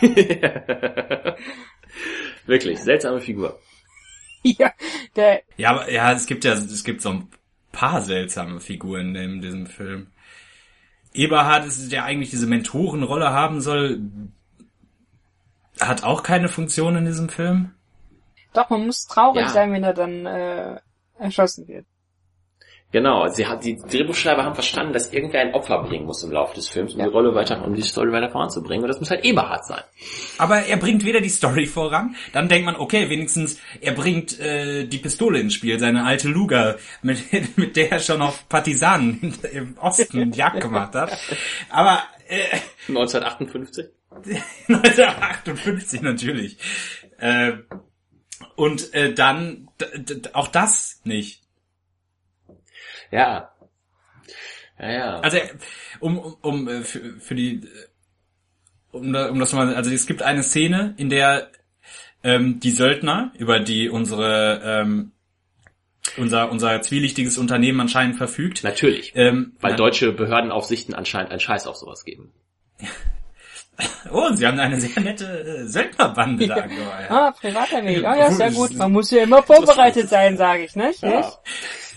Wirklich, 2.46 2.78
seltsame 2.78 3.20
Figur. 3.20 3.58
Ja, 4.42 4.72
der, 5.16 5.42
Ja, 5.56 5.70
aber 5.70 5.90
ja, 5.92 6.12
es 6.12 6.26
gibt 6.26 6.44
ja, 6.44 6.52
es 6.52 6.84
gibt 6.84 7.02
so 7.02 7.10
ein 7.10 7.28
paar 7.72 8.00
seltsame 8.02 8.60
Figuren 8.60 9.14
in 9.14 9.40
diesem 9.42 9.66
Film. 9.66 10.08
Eberhard 11.12 11.66
ist 11.66 11.90
der 11.92 12.04
eigentlich 12.04 12.30
diese 12.30 12.46
Mentorenrolle 12.46 13.30
haben 13.30 13.60
soll, 13.60 14.00
hat 15.80 16.04
auch 16.04 16.22
keine 16.22 16.48
Funktion 16.48 16.96
in 16.96 17.04
diesem 17.04 17.28
Film. 17.28 17.72
doch, 18.52 18.70
man 18.70 18.86
muss 18.86 19.06
traurig 19.06 19.42
Ja. 19.42 19.48
sein, 19.48 19.72
wenn 19.72 19.84
er 19.84 19.94
dann 19.94 20.26
äh, 20.26 20.80
erschossen 21.18 21.68
wird. 21.68 21.86
Genau, 22.92 23.28
sie 23.28 23.46
hat, 23.46 23.64
die 23.64 23.76
Drehbuchschreiber 23.76 24.42
haben 24.44 24.54
verstanden, 24.54 24.92
dass 24.92 25.12
irgendwer 25.12 25.40
ein 25.42 25.54
Opfer 25.54 25.80
bringen 25.84 26.06
muss 26.06 26.24
im 26.24 26.32
Laufe 26.32 26.56
des 26.56 26.68
Films, 26.68 26.94
um 26.94 26.98
Ja. 27.00 27.06
die 27.06 27.12
Rolle 27.12 27.34
weiter, 27.36 27.64
um 27.64 27.74
die 27.74 27.82
Story 27.82 28.10
weiter 28.10 28.30
voranzubringen. 28.30 28.82
Und 28.82 28.88
das 28.88 28.98
muss 28.98 29.10
halt 29.10 29.24
Eberhard 29.24 29.64
sein. 29.64 29.82
Aber 30.38 30.58
er 30.66 30.76
bringt 30.76 31.04
weder 31.04 31.20
die 31.20 31.28
Story 31.28 31.66
voran, 31.66 32.16
dann 32.32 32.48
denkt 32.48 32.66
man, 32.66 32.74
okay, 32.74 33.08
wenigstens 33.08 33.60
er 33.80 33.92
bringt 33.92 34.40
äh, 34.40 34.86
die 34.86 34.98
Pistole 34.98 35.38
ins 35.38 35.54
Spiel, 35.54 35.78
seine 35.78 36.04
alte 36.04 36.28
Luger, 36.28 36.78
mit, 37.02 37.56
mit 37.56 37.76
der 37.76 37.92
er 37.92 37.98
schon 38.00 38.22
auf 38.22 38.48
Partisanen 38.48 39.34
im 39.52 39.78
Osten 39.78 40.32
Jagd 40.32 40.60
gemacht 40.60 40.94
hat. 40.96 41.16
Aber 41.68 42.02
äh, 42.28 42.58
1958. 42.88 43.86
1958 44.68 46.02
natürlich. 46.02 46.58
Äh, 47.18 47.52
und 48.56 48.92
äh, 48.94 49.12
dann 49.14 49.68
auch 50.32 50.48
das 50.48 51.00
nicht. 51.04 51.39
Ja. 53.10 53.50
Ja, 54.78 54.90
ja. 54.90 55.20
Also 55.20 55.38
um 56.00 56.18
um, 56.18 56.36
um 56.40 56.68
äh, 56.68 56.82
für, 56.82 57.20
für 57.20 57.34
die 57.34 57.56
äh, 57.56 57.68
um, 58.92 59.14
um 59.14 59.38
das 59.38 59.52
mal 59.52 59.74
also 59.74 59.90
es 59.90 60.06
gibt 60.06 60.22
eine 60.22 60.42
Szene, 60.42 60.94
in 60.96 61.10
der 61.10 61.50
ähm, 62.22 62.60
die 62.60 62.70
Söldner, 62.70 63.32
über 63.38 63.60
die 63.60 63.88
unsere 63.88 64.60
ähm, 64.64 65.12
unser 66.16 66.50
unser 66.50 66.80
zwielichtiges 66.82 67.38
Unternehmen 67.38 67.80
anscheinend 67.80 68.16
verfügt, 68.16 68.64
Natürlich. 68.64 69.12
ähm, 69.14 69.54
Weil 69.60 69.72
ja, 69.72 69.76
deutsche 69.76 70.12
Behördenaufsichten 70.12 70.94
anscheinend 70.94 71.30
einen 71.30 71.40
Scheiß 71.40 71.66
auf 71.66 71.76
sowas 71.76 72.04
geben. 72.04 72.32
oh, 74.10 74.32
sie 74.32 74.46
haben 74.46 74.58
eine 74.58 74.80
sehr 74.80 75.02
nette 75.02 75.24
äh, 75.26 75.66
Söldnerbande 75.66 76.46
da 76.46 76.54
angeheuert. 76.62 77.10
Ah, 77.10 77.30
Privatarmee. 77.32 77.98
Oh 77.98 78.02
ja, 78.02 78.30
sehr 78.30 78.50
gut. 78.50 78.74
Man 78.74 78.92
muss 78.92 79.10
ja 79.10 79.22
immer 79.22 79.42
vorbereitet 79.42 80.08
sein, 80.08 80.36
sage 80.36 80.64
ich, 80.64 80.74
nicht? 80.74 81.02
Ja. 81.02 81.30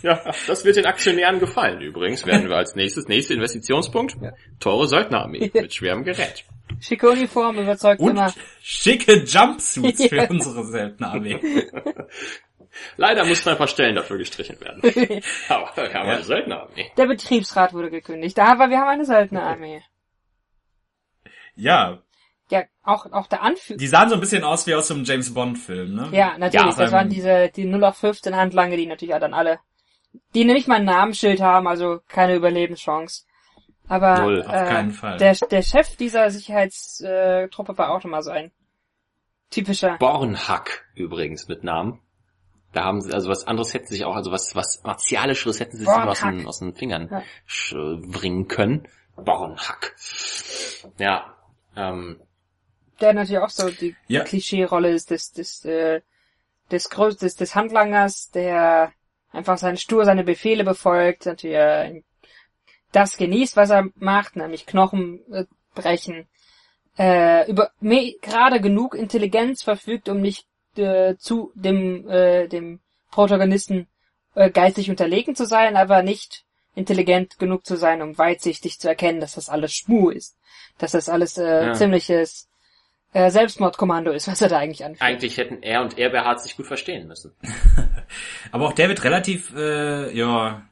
Ja, 0.03 0.21
das 0.47 0.63
wird 0.65 0.75
den 0.75 0.85
Aktionären 0.85 1.39
gefallen 1.39 1.81
übrigens. 1.81 2.25
Werden 2.25 2.47
wir 2.49 2.55
als 2.57 2.75
nächstes, 2.75 3.07
nächster 3.07 3.33
Investitionspunkt, 3.33 4.15
teure 4.59 4.87
Söldnerarmee 4.87 5.49
mit 5.53 5.73
schwerem 5.73 6.03
Gerät. 6.03 6.45
Schicke 6.79 7.09
Uniform 7.09 7.57
überzeugt 7.57 7.99
Und 8.01 8.11
immer. 8.11 8.33
schicke 8.61 9.23
Jumpsuits 9.23 10.05
für 10.09 10.15
Ja. 10.17 10.29
unsere 10.29 10.63
Söldnerarmee. 10.65 11.39
Leider 12.97 13.25
mussten 13.25 13.49
ein 13.49 13.57
paar 13.57 13.67
Stellen 13.67 13.95
dafür 13.95 14.17
gestrichen 14.17 14.59
werden. 14.59 14.81
Aber 15.49 15.75
wir 15.75 15.93
haben 15.93 16.09
eine 16.09 16.23
Söldnerarmee. 16.23 16.91
Der 16.97 17.05
Betriebsrat 17.05 17.73
wurde 17.73 17.91
gekündigt. 17.91 18.39
Aber 18.39 18.69
wir 18.69 18.79
haben 18.79 18.87
eine 18.89 19.05
Söldnerarmee. 19.05 19.81
Ja, 21.55 21.99
ja, 22.49 22.63
auch, 22.83 23.11
auch 23.11 23.27
der 23.27 23.41
Anführer. 23.41 23.77
Die 23.77 23.87
sahen 23.87 24.09
so 24.09 24.15
ein 24.15 24.19
bisschen 24.21 24.43
aus 24.43 24.67
wie 24.67 24.75
aus 24.75 24.87
so 24.87 24.93
einem 24.93 25.05
James 25.05 25.33
Bond 25.33 25.57
Film, 25.57 25.95
ne? 25.95 26.09
Ja, 26.11 26.37
natürlich. 26.37 26.75
Ja, 26.75 26.83
das 26.83 26.91
waren 26.91 27.09
diese, 27.09 27.49
die 27.49 27.65
0 27.65 27.83
auf 27.83 27.97
15 27.97 28.35
Handlange, 28.35 28.75
die 28.77 28.85
natürlich 28.85 29.15
auch 29.15 29.19
dann 29.19 29.33
alle, 29.33 29.59
die 30.33 30.45
nämlich 30.45 30.67
mal 30.67 30.75
ein 30.75 30.85
Namensschild 30.85 31.41
haben, 31.41 31.67
also 31.67 31.99
keine 32.07 32.35
Überlebenschance. 32.35 33.25
Aber 33.87 34.21
Null, 34.21 34.41
auf 34.43 34.53
äh, 34.53 34.65
keinen 34.65 34.91
Fall. 34.91 35.17
Der, 35.17 35.33
der 35.35 35.61
Chef 35.61 35.95
dieser 35.97 36.29
Sicherheitstruppe 36.31 37.77
war 37.77 37.91
auch 37.91 38.01
schon 38.01 38.11
mal 38.11 38.23
so 38.23 38.31
ein 38.31 38.51
typischer. 39.49 39.97
Bornhack 39.97 40.85
übrigens 40.95 41.47
mit 41.47 41.63
Namen. 41.63 41.99
Da 42.71 42.85
haben 42.85 43.01
sie, 43.01 43.13
also 43.13 43.29
was 43.29 43.45
anderes 43.45 43.73
hätten 43.73 43.85
sie 43.87 43.95
sich 43.95 44.05
auch, 44.05 44.15
also 44.15 44.31
was, 44.31 44.55
was 44.55 44.81
Martialischeres 44.83 45.59
hätten 45.59 45.77
sie 45.77 45.83
sich 45.83 45.89
aus 45.89 46.21
den, 46.21 46.47
aus 46.47 46.59
den 46.59 46.73
Fingern 46.73 47.07
Ja. 47.11 47.21
sch- 47.47 48.11
bringen 48.11 48.47
können. 48.47 48.87
Bornhack. 49.15 49.95
Ja, 50.97 51.35
ähm, 51.75 52.19
der 52.99 53.13
natürlich 53.13 53.43
auch 53.43 53.49
so 53.49 53.69
die 53.69 53.95
Ja. 54.07 54.23
Klischee-Rolle 54.23 54.89
ist 54.89 55.11
des, 55.11 55.33
des, 55.33 55.63
äh, 55.65 56.01
des, 56.71 56.89
des, 56.89 57.35
des 57.35 57.53
Handlangers, 57.55 58.31
der 58.31 58.91
einfach 59.33 59.57
sein 59.57 59.75
stur 59.77 60.05
seine 60.05 60.23
Befehle 60.23 60.63
befolgt, 60.63 61.25
natürlich 61.25 61.57
äh, 61.57 62.01
das 62.91 63.17
genießt, 63.17 63.55
was 63.57 63.71
er 63.71 63.89
macht, 63.95 64.35
nämlich 64.35 64.65
Knochen 64.65 65.19
äh, 65.31 65.45
brechen, 65.73 66.27
äh, 66.97 67.49
über 67.49 67.71
me- 67.79 68.13
gerade 68.21 68.61
genug 68.61 68.93
Intelligenz 68.95 69.63
verfügt, 69.63 70.07
um 70.09 70.21
nicht 70.21 70.47
äh, 70.77 71.15
zu 71.17 71.51
dem 71.55 72.07
äh, 72.07 72.47
dem 72.47 72.79
Protagonisten 73.11 73.87
äh, 74.35 74.49
geistig 74.49 74.89
unterlegen 74.89 75.35
zu 75.35 75.45
sein, 75.45 75.75
aber 75.75 76.03
nicht 76.03 76.45
intelligent 76.75 77.37
genug 77.39 77.65
zu 77.65 77.75
sein, 77.75 78.01
um 78.01 78.17
weitsichtig 78.17 78.79
zu 78.79 78.87
erkennen, 78.87 79.19
dass 79.19 79.33
das 79.35 79.49
alles 79.49 79.73
Schmu 79.73 80.09
ist, 80.09 80.35
dass 80.77 80.91
das 80.91 81.09
alles 81.09 81.37
äh, 81.37 81.65
Ja. 81.67 81.73
ziemliches 81.73 82.47
äh, 83.13 83.29
Selbstmordkommando 83.29 84.11
ist, 84.11 84.27
was 84.27 84.41
er 84.41 84.49
da 84.49 84.57
eigentlich 84.57 84.83
anführt. 84.83 85.01
eigentlich 85.01 85.37
hätten 85.37 85.61
er 85.61 85.81
und 85.81 85.97
Eberhard 85.97 86.41
sich 86.41 86.57
gut 86.57 86.67
verstehen 86.67 87.07
müssen. 87.07 87.31
Aber 88.51 88.67
auch 88.67 88.73
der 88.73 88.89
wird 88.89 89.03
relativ, 89.03 89.55
äh, 89.55 90.15
ja, 90.15 90.63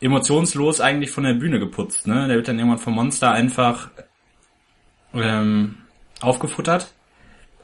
emotionslos 0.00 0.80
eigentlich 0.80 1.10
von 1.10 1.24
der 1.24 1.34
Bühne 1.34 1.58
geputzt, 1.58 2.06
ne? 2.06 2.26
Der 2.26 2.36
wird 2.36 2.48
dann 2.48 2.58
irgendwann 2.58 2.78
vom 2.78 2.94
Monster 2.94 3.32
einfach 3.32 3.90
ähm, 5.14 5.76
aufgefuttert, 6.20 6.92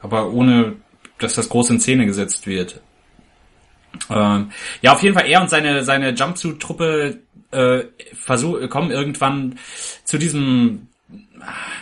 aber 0.01 0.31
ohne, 0.31 0.75
dass 1.17 1.33
das 1.33 1.49
groß 1.49 1.71
in 1.71 1.79
Szene 1.79 2.05
gesetzt 2.05 2.45
wird. 2.45 2.81
Ähm, 4.09 4.51
ja, 4.81 4.93
auf 4.93 5.01
jeden 5.01 5.15
Fall 5.15 5.25
er 5.25 5.41
und 5.41 5.49
seine 5.49 5.83
seine 5.83 6.11
Jumpsuit-Truppe 6.11 7.21
äh, 7.51 7.85
versuch, 8.13 8.69
kommen 8.69 8.91
irgendwann 8.91 9.57
zu 10.03 10.17
diesem 10.19 10.89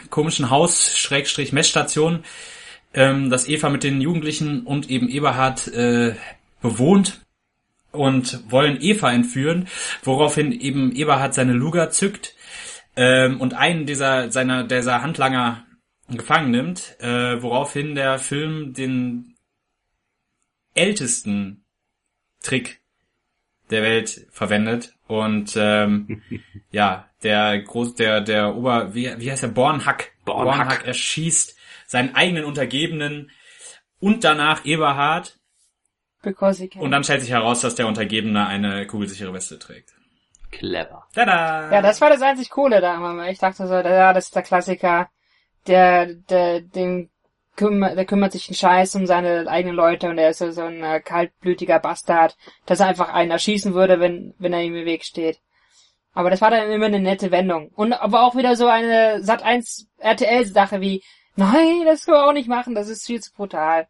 komischen 0.10 0.50
Haus 0.50 0.98
Schrägstrich 0.98 1.52
Messstation, 1.52 2.24
ähm, 2.94 3.30
das 3.30 3.48
Eva 3.48 3.70
mit 3.70 3.84
den 3.84 4.02
Jugendlichen 4.02 4.64
und 4.64 4.90
eben 4.90 5.10
Eberhard 5.10 5.68
äh, 5.68 6.16
bewohnt 6.62 7.22
und 7.92 8.52
wollen 8.52 8.82
Eva 8.82 9.12
entführen, 9.12 9.68
woraufhin 10.04 10.52
eben 10.52 10.92
Eberhard 10.92 11.34
seine 11.34 11.54
Luger 11.54 11.90
zückt 11.90 12.36
ähm, 12.96 13.40
und 13.42 13.54
einen 13.54 13.86
dieser 13.86 14.32
seiner 14.32 14.64
dieser 14.64 15.02
Handlanger 15.02 15.66
gefangen 16.10 16.52
nimmt, 16.52 17.00
äh, 17.00 17.42
woraufhin 17.42 17.96
der 17.96 18.20
Film 18.20 18.74
den 18.74 19.36
ältesten 20.76 21.64
Trick 22.44 22.82
der 23.70 23.82
Welt 23.82 24.28
verwendet 24.32 24.94
und 25.08 25.54
ähm, 25.58 26.22
ja 26.72 27.10
der 27.24 27.62
groß 27.62 27.96
der 27.96 28.22
der 28.22 28.56
Ober 28.56 28.94
wie, 28.94 29.14
wie 29.18 29.32
heißt 29.32 29.44
der 29.44 29.50
Bornhack 29.50 30.12
Bornhack. 30.26 30.86
erschießt 30.86 31.58
seinen 31.88 32.16
eigenen 32.16 32.46
Untergebenen 32.46 33.32
und 34.00 34.24
danach 34.24 34.66
Eberhard 34.66 35.38
Because 36.22 36.62
he 36.62 36.68
can. 36.68 36.82
und 36.82 36.92
dann 36.92 37.04
stellt 37.04 37.22
sich 37.22 37.32
heraus, 37.32 37.62
dass 37.62 37.76
der 37.76 37.88
Untergebene 37.88 38.48
eine 38.48 38.88
kugelsichere 38.88 39.34
Weste 39.34 39.60
trägt. 39.60 39.94
Clever. 40.52 41.08
Tada! 41.14 41.72
Ja, 41.72 41.82
das 41.82 42.02
war 42.02 42.10
das 42.10 42.22
einzig 42.22 42.50
Coole 42.50 42.82
da. 42.82 43.28
Ich 43.28 43.40
dachte 43.40 43.68
so, 43.68 43.74
ja, 43.76 44.14
das 44.14 44.26
ist 44.26 44.36
der 44.36 44.44
Klassiker. 44.44 45.10
Der, 45.68 46.14
der, 46.14 46.62
den 46.62 47.10
kümmert, 47.56 47.98
der 47.98 48.06
kümmert 48.06 48.32
sich 48.32 48.48
einen 48.50 48.56
Scheiß 48.56 48.96
um 48.96 49.06
seine 49.06 49.48
eigenen 49.48 49.76
Leute 49.76 50.10
und 50.10 50.18
er 50.18 50.30
ist 50.32 50.40
so, 50.40 50.52
so 50.52 50.64
ein 50.64 50.84
äh, 50.84 51.00
kaltblütiger 51.00 51.80
Bastard, 51.80 52.36
dass 52.66 52.80
er 52.80 52.88
einfach 52.88 53.10
einen 53.10 53.32
erschießen 53.32 53.74
würde, 53.74 54.00
wenn, 54.00 54.34
wenn 54.40 54.54
er 54.54 54.62
ihm 54.64 54.76
im 54.76 54.86
Weg 54.86 55.04
steht. 55.04 55.40
Aber 56.14 56.30
das 56.30 56.42
war 56.42 56.50
dann 56.52 56.72
immer 56.72 56.86
eine 56.86 57.00
nette 57.00 57.32
Wendung. 57.32 57.70
Und 57.76 57.94
aber 57.94 58.24
auch 58.24 58.36
wieder 58.36 58.56
so 58.56 58.68
eine 58.68 59.22
Sat 59.24 59.44
1 59.44 59.88
RTL 59.98 60.46
Sache 60.46 60.80
wie, 60.82 61.04
nein, 61.36 61.82
das 61.86 62.06
können 62.06 62.18
wir 62.18 62.26
auch 62.28 62.34
nicht 62.34 62.48
machen, 62.48 62.74
das 62.76 62.88
ist 62.90 63.06
viel 63.06 63.20
zu 63.22 63.34
brutal. 63.34 63.88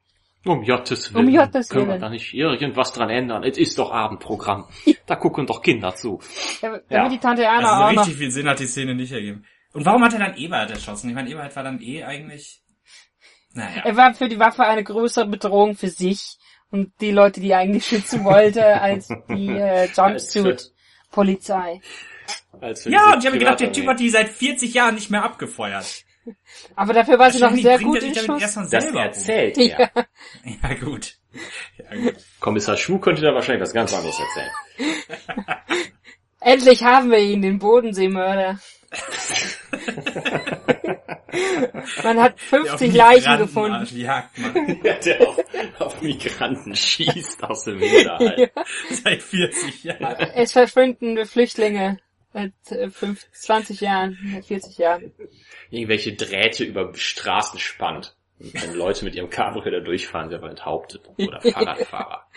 Um 0.48 0.64
Gottes 0.64 1.10
Um 1.10 1.26
Willen. 1.28 1.38
Gottes 1.38 1.70
Können 1.70 1.86
wir 1.86 1.92
Willen. 1.94 2.02
da 2.02 2.10
nicht 2.10 2.34
irgendwas 2.34 2.94
dran 2.94 3.10
ändern? 3.10 3.44
Es 3.44 3.58
ist 3.58 3.80
doch 3.80 3.92
Abendprogramm. 3.92 4.66
Da 5.08 5.16
gucken 5.16 5.46
doch 5.46 5.62
Kinder 5.62 5.94
zu. 5.96 6.20
Da, 6.62 6.70
damit 6.70 6.84
Ja. 6.90 7.10
die 7.10 7.20
Tante 7.20 7.44
Erna 7.44 7.58
Also 7.58 7.68
so 7.68 7.84
auch 7.84 7.92
noch 7.94 8.02
richtig 8.02 8.18
viel 8.18 8.32
Sinn 8.32 8.48
hat 8.50 8.60
die 8.60 8.66
Szene 8.66 8.96
nicht 8.96 9.12
ergeben. 9.12 9.46
Und 9.74 9.86
warum 9.86 10.04
hat 10.04 10.14
er 10.14 10.20
dann 10.20 10.36
Eberhard 10.36 10.72
erschossen? 10.72 11.10
Ich 11.10 11.16
meine, 11.16 11.30
Eberhard 11.30 11.56
war 11.56 11.64
dann 11.64 11.80
eh 11.82 12.04
eigentlich... 12.04 12.62
Naja. 13.56 13.82
Er 13.86 13.96
war 13.96 14.14
für 14.14 14.28
die 14.28 14.38
Waffe 14.38 14.64
eine 14.64 14.84
größere 14.84 15.26
Bedrohung 15.28 15.76
für 15.76 15.88
sich 15.88 16.38
und 16.72 16.92
die 17.00 17.12
Leute, 17.12 17.40
die 17.40 17.52
er 17.52 17.60
eigentlich 17.60 17.86
schützen 17.86 18.24
wollte, 18.26 18.66
als 18.82 19.08
die 19.30 19.48
äh, 19.50 19.88
Jumpsuit-Polizei. 19.96 21.82
Ja, 22.86 23.14
und 23.14 23.20
ich 23.20 23.28
habe 23.28 23.38
gedacht, 23.38 23.60
der. 23.60 23.72
Typ 23.72 23.88
hat 23.88 24.00
die 24.00 24.10
seit 24.10 24.30
40 24.30 24.74
Jahren 24.74 24.96
nicht 24.96 25.10
mehr 25.10 25.24
abgefeuert. 25.24 26.04
Aber 26.76 26.94
dafür 26.94 27.20
war 27.20 27.32
sie 27.32 27.40
noch 27.40 27.54
sehr 27.54 27.80
gut 27.80 28.02
in 28.02 28.14
erst 28.14 28.26
Schuss. 28.26 28.54
von 28.54 28.70
Das 28.70 28.86
erzählt 28.86 29.58
er. 29.58 29.92
Ja, 30.44 30.74
gut. 30.74 31.16
Ja, 31.78 31.96
gut. 31.96 32.16
Kommissar 32.40 32.78
Schuh 32.78 32.98
könnte 33.00 33.22
da 33.22 33.34
wahrscheinlich 33.34 33.62
was 33.62 33.74
ganz 33.74 33.94
anderes 33.94 34.20
erzählen. 34.20 34.52
Endlich 36.40 36.84
haben 36.84 37.12
wir 37.12 37.20
ihn, 37.20 37.42
den 37.42 37.60
Bodenseemörder. 37.60 38.60
Man 42.04 42.22
hat 42.22 42.36
Der 42.52 42.62
auf 42.74 42.80
50 42.80 42.94
Leichen 42.94 43.22
Migranten 43.22 43.46
gefunden. 43.46 43.98
Jagd 43.98 44.38
macht. 44.38 44.56
der 45.06 45.28
auf, 45.28 45.38
auf 45.80 46.02
Migranten 46.02 46.76
schießt 46.76 47.44
aus 47.44 47.66
dem 47.66 47.80
Hinterhalt. 47.80 48.52
Seit 48.90 49.22
40 49.22 49.84
Jahren. 49.84 50.16
Es 50.36 50.54
verschwinden 50.54 51.26
Flüchtlinge 51.26 52.00
seit 52.34 52.54
äh, 52.72 52.90
5, 52.90 53.32
20 53.32 53.82
Jahren, 53.82 54.18
seit 54.34 54.46
40 54.46 54.78
Jahren. 54.78 55.12
Irgendwelche 55.70 56.14
Drähte 56.14 56.64
über 56.64 56.94
Straßen 56.94 57.60
spannt. 57.60 58.16
Und 58.40 58.54
wenn 58.54 58.74
Leute 58.74 59.06
mit 59.06 59.16
ihrem 59.16 59.30
Cabrio 59.30 59.72
da 59.72 59.80
durchfahren, 59.80 60.30
sie 60.30 60.36
aber 60.36 60.50
enthauptet. 60.50 61.10
Oder 61.18 61.42
Fahrradfahrer. 61.42 62.28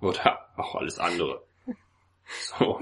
Oder 0.00 0.50
auch 0.56 0.74
alles 0.74 0.98
andere. 0.98 1.42
So. 2.28 2.80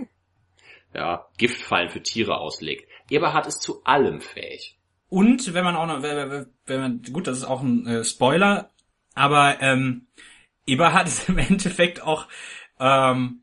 Ja, 0.95 1.27
Giftfallen 1.37 1.91
für 1.91 2.03
Tiere 2.03 2.39
auslegt. 2.39 2.89
Eberhard 3.11 3.47
ist 3.47 3.63
zu 3.63 3.85
allem 3.85 4.21
fähig. 4.21 4.79
Und 5.09 5.55
wenn 5.55 5.65
man 5.65 5.77
auch 5.77 5.87
noch, 5.87 6.03
wenn 6.03 6.81
man, 6.81 7.03
gut, 7.13 7.27
das 7.27 7.39
ist 7.39 7.45
auch 7.45 7.63
ein 7.63 7.87
äh, 7.87 8.05
Spoiler, 8.05 8.71
aber 9.15 9.61
ähm, 9.61 10.07
Eberhard 10.67 11.09
ist 11.09 11.29
im 11.29 11.39
Endeffekt 11.39 12.03
auch 12.03 12.29
ähm, 12.79 13.43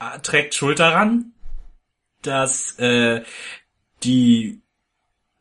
äh, 0.00 0.18
trägt 0.20 0.54
Schuld 0.54 0.78
daran, 0.78 1.32
dass 2.22 2.78
äh, 2.78 3.22
die 4.02 4.60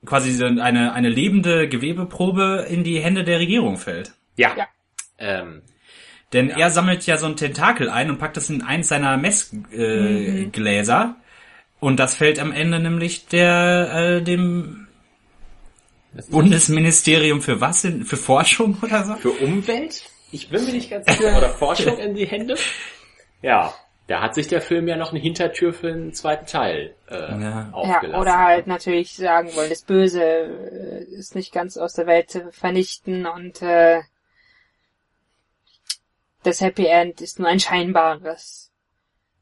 quasi 0.05 0.43
eine 0.43 0.93
eine 0.93 1.09
lebende 1.09 1.69
Gewebeprobe 1.69 2.65
in 2.69 2.83
die 2.83 2.99
Hände 2.99 3.23
der 3.23 3.39
Regierung 3.39 3.77
fällt. 3.77 4.13
Ja. 4.35 4.55
Ja. 4.55 4.67
Ähm, 5.17 5.61
Denn 6.33 6.49
er 6.49 6.69
sammelt 6.71 7.05
ja 7.05 7.17
so 7.17 7.27
ein 7.27 7.35
Tentakel 7.37 7.89
ein 7.89 8.09
und 8.09 8.17
packt 8.17 8.35
das 8.37 8.49
in 8.49 8.61
eins 8.63 8.87
seiner 8.89 9.15
Messgläser. 9.17 9.71
Äh, 9.71 10.45
Gläser. 10.47 11.15
und 11.79 11.99
das 11.99 12.15
fällt 12.15 12.39
am 12.39 12.51
Ende 12.51 12.79
nämlich 12.79 13.27
der 13.27 13.91
äh, 13.93 14.21
dem 14.23 14.87
Bundesministerium 16.29 17.41
für 17.41 17.59
was? 17.61 17.81
Für 17.81 18.17
Forschung 18.17 18.77
oder 18.81 19.03
so? 19.03 19.15
für 19.15 19.31
Umwelt? 19.31 20.03
Ich 20.31 20.49
bin 20.49 20.63
mir 20.65 20.71
nicht 20.73 20.89
ganz 20.89 21.05
sicher. 21.17 21.37
Oder 21.37 21.49
Forschung 21.49 21.97
in 21.97 22.15
die 22.15 22.25
Hände? 22.25 22.55
Ja. 23.41 23.73
Da 24.07 24.21
hat 24.21 24.35
sich 24.35 24.47
der 24.49 24.59
Film 24.59 24.89
ja 24.89 24.97
noch 24.97 25.11
eine 25.11 25.19
Hintertür 25.21 25.71
für 25.71 25.87
einen 25.87 26.13
zweiten 26.13 26.45
Teil 26.45 26.93
äh, 27.09 27.15
Ja. 27.15 27.39
Ja, 27.39 27.69
aufgelassen. 27.71 28.21
oder 28.21 28.37
halt 28.37 28.67
natürlich 28.67 29.15
sagen 29.15 29.49
wollen, 29.55 29.69
das 29.69 29.83
Böse 29.83 30.21
äh, 30.21 31.03
ist 31.05 31.35
nicht 31.35 31.53
ganz 31.53 31.77
aus 31.77 31.93
der 31.93 32.05
Welt 32.05 32.29
zu 32.29 32.51
vernichten 32.51 33.25
und 33.25 33.61
äh, 33.61 34.01
das 36.43 36.61
Happy 36.61 36.85
End 36.85 37.21
ist 37.21 37.39
nur 37.39 37.47
ein 37.47 37.59
scheinbares. 37.59 38.71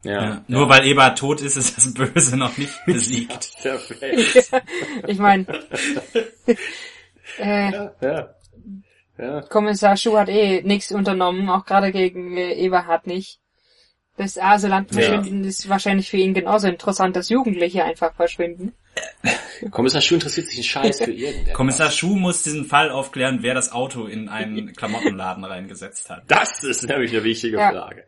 Ja. 0.04 0.24
Ja. 0.24 0.46
Nur 0.48 0.70
weil 0.70 0.86
Eberhard 0.88 1.18
tot 1.18 1.42
ist, 1.42 1.58
ist 1.58 1.78
das 1.78 1.94
Böse 1.94 2.38
noch 2.38 2.58
nicht 2.58 2.74
besiegt. 2.86 3.52
Perfekt. 3.62 4.52
Ich 5.08 5.18
meine, 5.18 5.46
äh, 7.38 7.72
ja. 7.72 8.36
Ja. 9.18 9.42
Kommissar 9.42 9.98
Schuh 9.98 10.18
hat 10.18 10.30
eh 10.30 10.62
nichts 10.64 10.92
unternommen, 10.92 11.50
auch 11.50 11.66
gerade 11.66 11.92
gegen 11.92 12.38
äh, 12.38 12.54
Eberhard 12.54 13.06
nicht. 13.08 13.40
Das 14.18 14.38
Aseland 14.38 14.92
verschwinden 14.92 15.44
ist 15.44 15.70
wahrscheinlich 15.70 16.10
für 16.10 16.18
ihn 16.18 16.34
genauso 16.34 16.68
interessant, 16.68 17.16
dass 17.16 17.30
Jugendliche 17.30 17.84
einfach 17.84 18.14
verschwinden. 18.14 18.74
Kommissar 19.70 20.02
Schuh 20.02 20.16
interessiert 20.16 20.48
sich 20.48 20.58
einen 20.58 20.64
Scheiß 20.64 21.02
für 21.04 21.12
irgendetwas. 21.12 21.54
Kommissar 21.54 21.92
Schuh 21.92 22.16
muss 22.16 22.44
diesen 22.44 22.66
Fall 22.66 22.90
aufklären, 22.90 23.40
wer 23.42 23.54
das 23.54 23.72
Auto 23.72 24.06
in 24.06 24.28
einen 24.30 24.74
Klamottenladen 24.76 25.44
reingesetzt 25.44 26.10
hat. 26.10 26.24
Das 26.28 26.64
ist 26.64 26.88
nämlich 26.88 27.12
eine 27.12 27.24
wichtige 27.24 27.58
Ja. 27.58 27.72
Frage. 27.72 28.06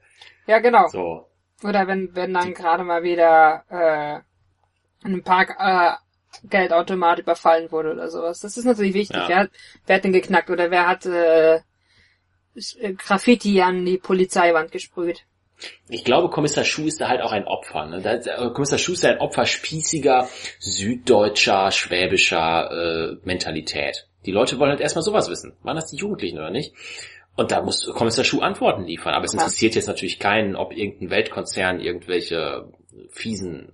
Ja, 0.47 0.59
genau. 0.59 0.87
So. 0.87 1.29
Oder 1.63 1.87
wenn, 1.87 2.15
wenn 2.15 2.33
dann 2.33 2.53
gerade 2.53 2.83
mal 2.83 3.03
wieder 3.03 3.63
äh, 3.69 4.15
in 5.05 5.13
einem 5.13 5.23
Park 5.23 5.55
äh, 5.59 5.91
Geldautomat 6.43 7.19
überfallen 7.19 7.71
wurde 7.71 7.91
oder 7.91 8.09
sowas. 8.09 8.39
Das 8.39 8.57
ist 8.57 8.65
natürlich 8.65 8.95
wichtig. 8.95 9.15
Ja. 9.15 9.27
Wer, 9.27 9.37
hat, 9.37 9.51
wer 9.85 9.95
hat 9.97 10.03
den 10.03 10.13
geknackt 10.13 10.49
oder 10.49 10.71
wer 10.71 10.87
hat 10.87 11.05
äh, 11.05 11.61
Graffiti 12.97 13.61
an 13.61 13.85
die 13.85 13.97
Polizeiwand 13.97 14.71
gesprüht? 14.71 15.25
Ich 15.89 16.03
glaube, 16.03 16.29
Kommissar 16.29 16.63
Schuh 16.63 16.87
ist 16.87 16.99
da 16.99 17.07
halt 17.07 17.21
auch 17.21 17.31
ein 17.31 17.45
Opfer. 17.45 17.85
Ne? 17.85 18.01
Da- 18.01 18.49
Kommissar 18.49 18.79
Schuh 18.79 18.93
ist 18.93 19.05
ein 19.05 19.19
Opfer 19.19 19.45
spießiger, 19.45 20.27
süddeutscher, 20.59 21.71
schwäbischer 21.71 22.71
äh, 22.71 23.17
Mentalität. 23.23 24.07
Die 24.25 24.31
Leute 24.31 24.59
wollen 24.59 24.71
halt 24.71 24.81
erstmal 24.81 25.03
sowas 25.03 25.29
wissen. 25.29 25.55
Waren 25.63 25.75
das 25.75 25.87
die 25.91 25.97
Jugendlichen 25.97 26.37
oder 26.37 26.49
nicht? 26.49 26.73
Und 27.35 27.51
da 27.51 27.61
muss 27.61 27.85
Kommissar 27.93 28.23
Schuh 28.25 28.41
Antworten 28.41 28.83
liefern. 28.85 29.13
Aber 29.13 29.25
es 29.25 29.33
interessiert 29.33 29.75
jetzt 29.75 29.87
natürlich 29.87 30.19
keinen, 30.19 30.55
ob 30.55 30.71
irgendein 30.71 31.09
Weltkonzern 31.09 31.79
irgendwelche 31.79 32.71
fiesen, 33.09 33.73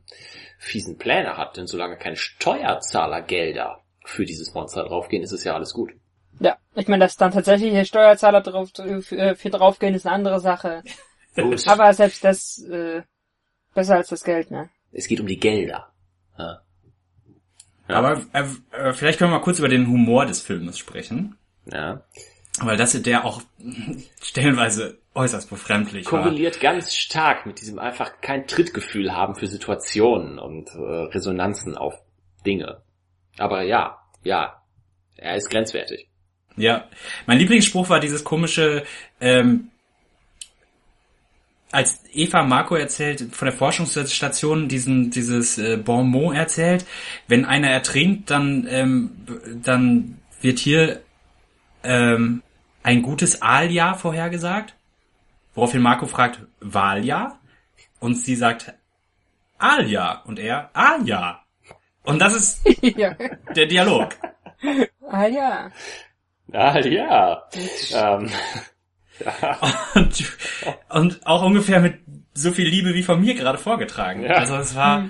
fiesen 0.57 0.97
Pläne 0.97 1.38
hat. 1.38 1.57
Denn 1.57 1.67
solange 1.67 1.97
keine 1.97 2.15
Steuerzahlergelder 2.15 3.82
für 4.05 4.25
dieses 4.25 4.53
Monster 4.53 4.84
draufgehen, 4.86 5.23
ist 5.23 5.32
es 5.32 5.43
ja 5.43 5.53
alles 5.55 5.73
gut. 5.73 5.91
Ja, 6.39 6.57
ich 6.75 6.88
meine, 6.88 7.03
dass 7.03 7.17
dann 7.17 7.32
tatsächlich 7.32 7.88
Steuerzahler 7.88 8.41
drauf, 8.41 8.69
für, 9.01 9.36
für 9.36 9.49
draufgehen, 9.49 9.93
ist 9.93 10.05
eine 10.05 10.15
andere 10.15 10.39
Sache. 10.39 10.84
Gut. 11.41 11.67
Aber 11.67 11.93
selbst 11.93 12.23
das 12.23 12.59
äh, 12.63 13.01
besser 13.73 13.95
als 13.95 14.09
das 14.09 14.23
Geld, 14.23 14.51
ne? 14.51 14.69
es 14.91 15.07
geht 15.07 15.19
um 15.19 15.27
die 15.27 15.39
Gelder. 15.39 15.91
Ja. 16.37 16.61
Ja. 17.87 17.95
Aber 17.95 18.21
äh, 18.33 18.43
äh, 18.71 18.93
vielleicht 18.93 19.17
können 19.17 19.31
wir 19.31 19.37
mal 19.37 19.43
kurz 19.43 19.59
über 19.59 19.67
den 19.67 19.87
Humor 19.87 20.25
des 20.25 20.41
Filmes 20.41 20.77
sprechen. 20.77 21.37
ja. 21.65 22.03
Weil 22.61 22.75
das 22.75 23.01
der 23.01 23.23
auch 23.23 23.41
stellenweise 24.21 24.97
äußerst 25.15 25.49
befremdlich 25.49 26.11
war. 26.11 26.23
korreliert 26.23 26.59
ganz 26.59 26.93
stark 26.93 27.45
mit 27.45 27.61
diesem 27.61 27.79
einfach 27.79 28.19
kein 28.19 28.47
Trittgefühl 28.47 29.13
haben 29.13 29.35
für 29.35 29.47
Situationen 29.47 30.39
und 30.39 30.67
äh, 30.75 30.79
Resonanzen 30.79 31.77
auf 31.77 31.93
Dinge. 32.45 32.81
Aber 33.37 33.63
ja, 33.63 33.99
ja, 34.23 34.61
er 35.15 35.35
ist 35.35 35.49
grenzwertig. 35.49 36.09
Ja, 36.57 36.89
mein 37.27 37.37
Lieblingsspruch 37.37 37.87
war 37.89 38.01
dieses 38.01 38.25
komische, 38.25 38.83
ähm, 39.21 39.71
als 41.72 42.03
Eva 42.11 42.43
Marco 42.43 42.76
erzählt, 42.76 43.36
von 43.36 43.45
der 43.45 43.55
Forschungsstation 43.55 44.67
diesen, 44.67 45.11
dieses 45.11 45.57
äh, 45.57 45.78
Bon 45.78 46.07
mot 46.07 46.36
erzählt, 46.36 46.86
wenn 47.28 47.45
einer 47.45 47.70
ertrinkt, 47.70 48.30
dann, 48.32 48.67
ähm, 48.70 49.11
dann 49.63 50.20
wird 50.41 50.59
hier 50.59 51.01
ähm, 51.84 52.41
ein 52.82 53.01
gutes 53.01 53.41
Aaljahr 53.41 53.97
vorhergesagt, 53.97 54.74
woraufhin 55.53 55.82
Marco 55.82 56.07
fragt, 56.07 56.41
Wahljahr? 56.59 57.39
Und 57.99 58.15
sie 58.15 58.36
sagt, 58.36 58.74
Aaljahr. 59.59 60.24
Und 60.26 60.39
er, 60.39 60.70
Aaljahr. 60.74 61.45
Und 62.03 62.20
das 62.20 62.34
ist 62.34 62.61
ja. 62.97 63.13
der 63.55 63.65
Dialog. 63.67 64.15
Ah 65.07 65.28
ja. 65.28 65.72
Ah 66.51 66.80
ja. 69.20 69.59
Und, 69.95 70.24
und 70.89 71.28
auch 71.28 71.43
ungefähr 71.43 71.80
mit 71.80 71.99
so 72.34 72.51
viel 72.51 72.67
Liebe 72.67 72.93
wie 72.93 73.03
von 73.03 73.20
mir 73.20 73.36
gerade 73.36 73.57
vorgetragen. 73.57 74.24
Ja. 74.24 74.36
Also 74.36 74.55
es 74.55 74.76
war 74.76 75.09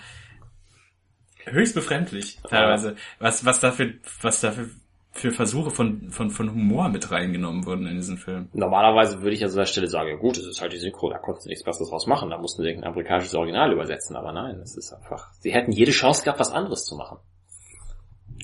höchst 1.45 1.75
befremdlich 1.75 2.39
teilweise, 2.47 2.95
was, 3.19 3.45
was 3.45 3.59
dafür, 3.59 3.93
was 4.21 4.41
dafür 4.41 4.69
für 5.11 5.31
Versuche 5.31 5.71
von, 5.71 6.11
von, 6.11 6.29
von 6.29 6.51
Humor 6.51 6.89
mit 6.89 7.11
reingenommen 7.11 7.65
wurden 7.65 7.87
in 7.87 7.95
diesen 7.95 8.17
Film. 8.17 8.47
normalerweise 8.53 9.21
würde 9.21 9.35
ich 9.35 9.43
an 9.43 9.49
so 9.49 9.57
einer 9.57 9.65
Stelle 9.65 9.87
sagen, 9.87 10.09
ja 10.09 10.15
gut, 10.15 10.37
es 10.37 10.45
ist 10.45 10.61
halt 10.61 10.71
die 10.71 10.77
Synchro, 10.77 11.09
da 11.09 11.17
konntest 11.17 11.45
du 11.45 11.49
nichts 11.49 11.63
Besseres 11.63 11.89
draus 11.89 12.07
machen, 12.07 12.29
da 12.29 12.37
mussten 12.37 12.61
sie 12.61 12.69
irgendein 12.69 12.91
amerikanisches 12.91 13.33
Original 13.35 13.71
übersetzen, 13.73 14.15
aber 14.15 14.31
nein, 14.31 14.59
es 14.59 14.77
ist 14.77 14.93
einfach, 14.93 15.33
sie 15.39 15.51
hätten 15.51 15.71
jede 15.71 15.91
Chance 15.91 16.23
gehabt, 16.23 16.39
was 16.39 16.51
anderes 16.51 16.85
zu 16.85 16.95
machen. 16.95 17.17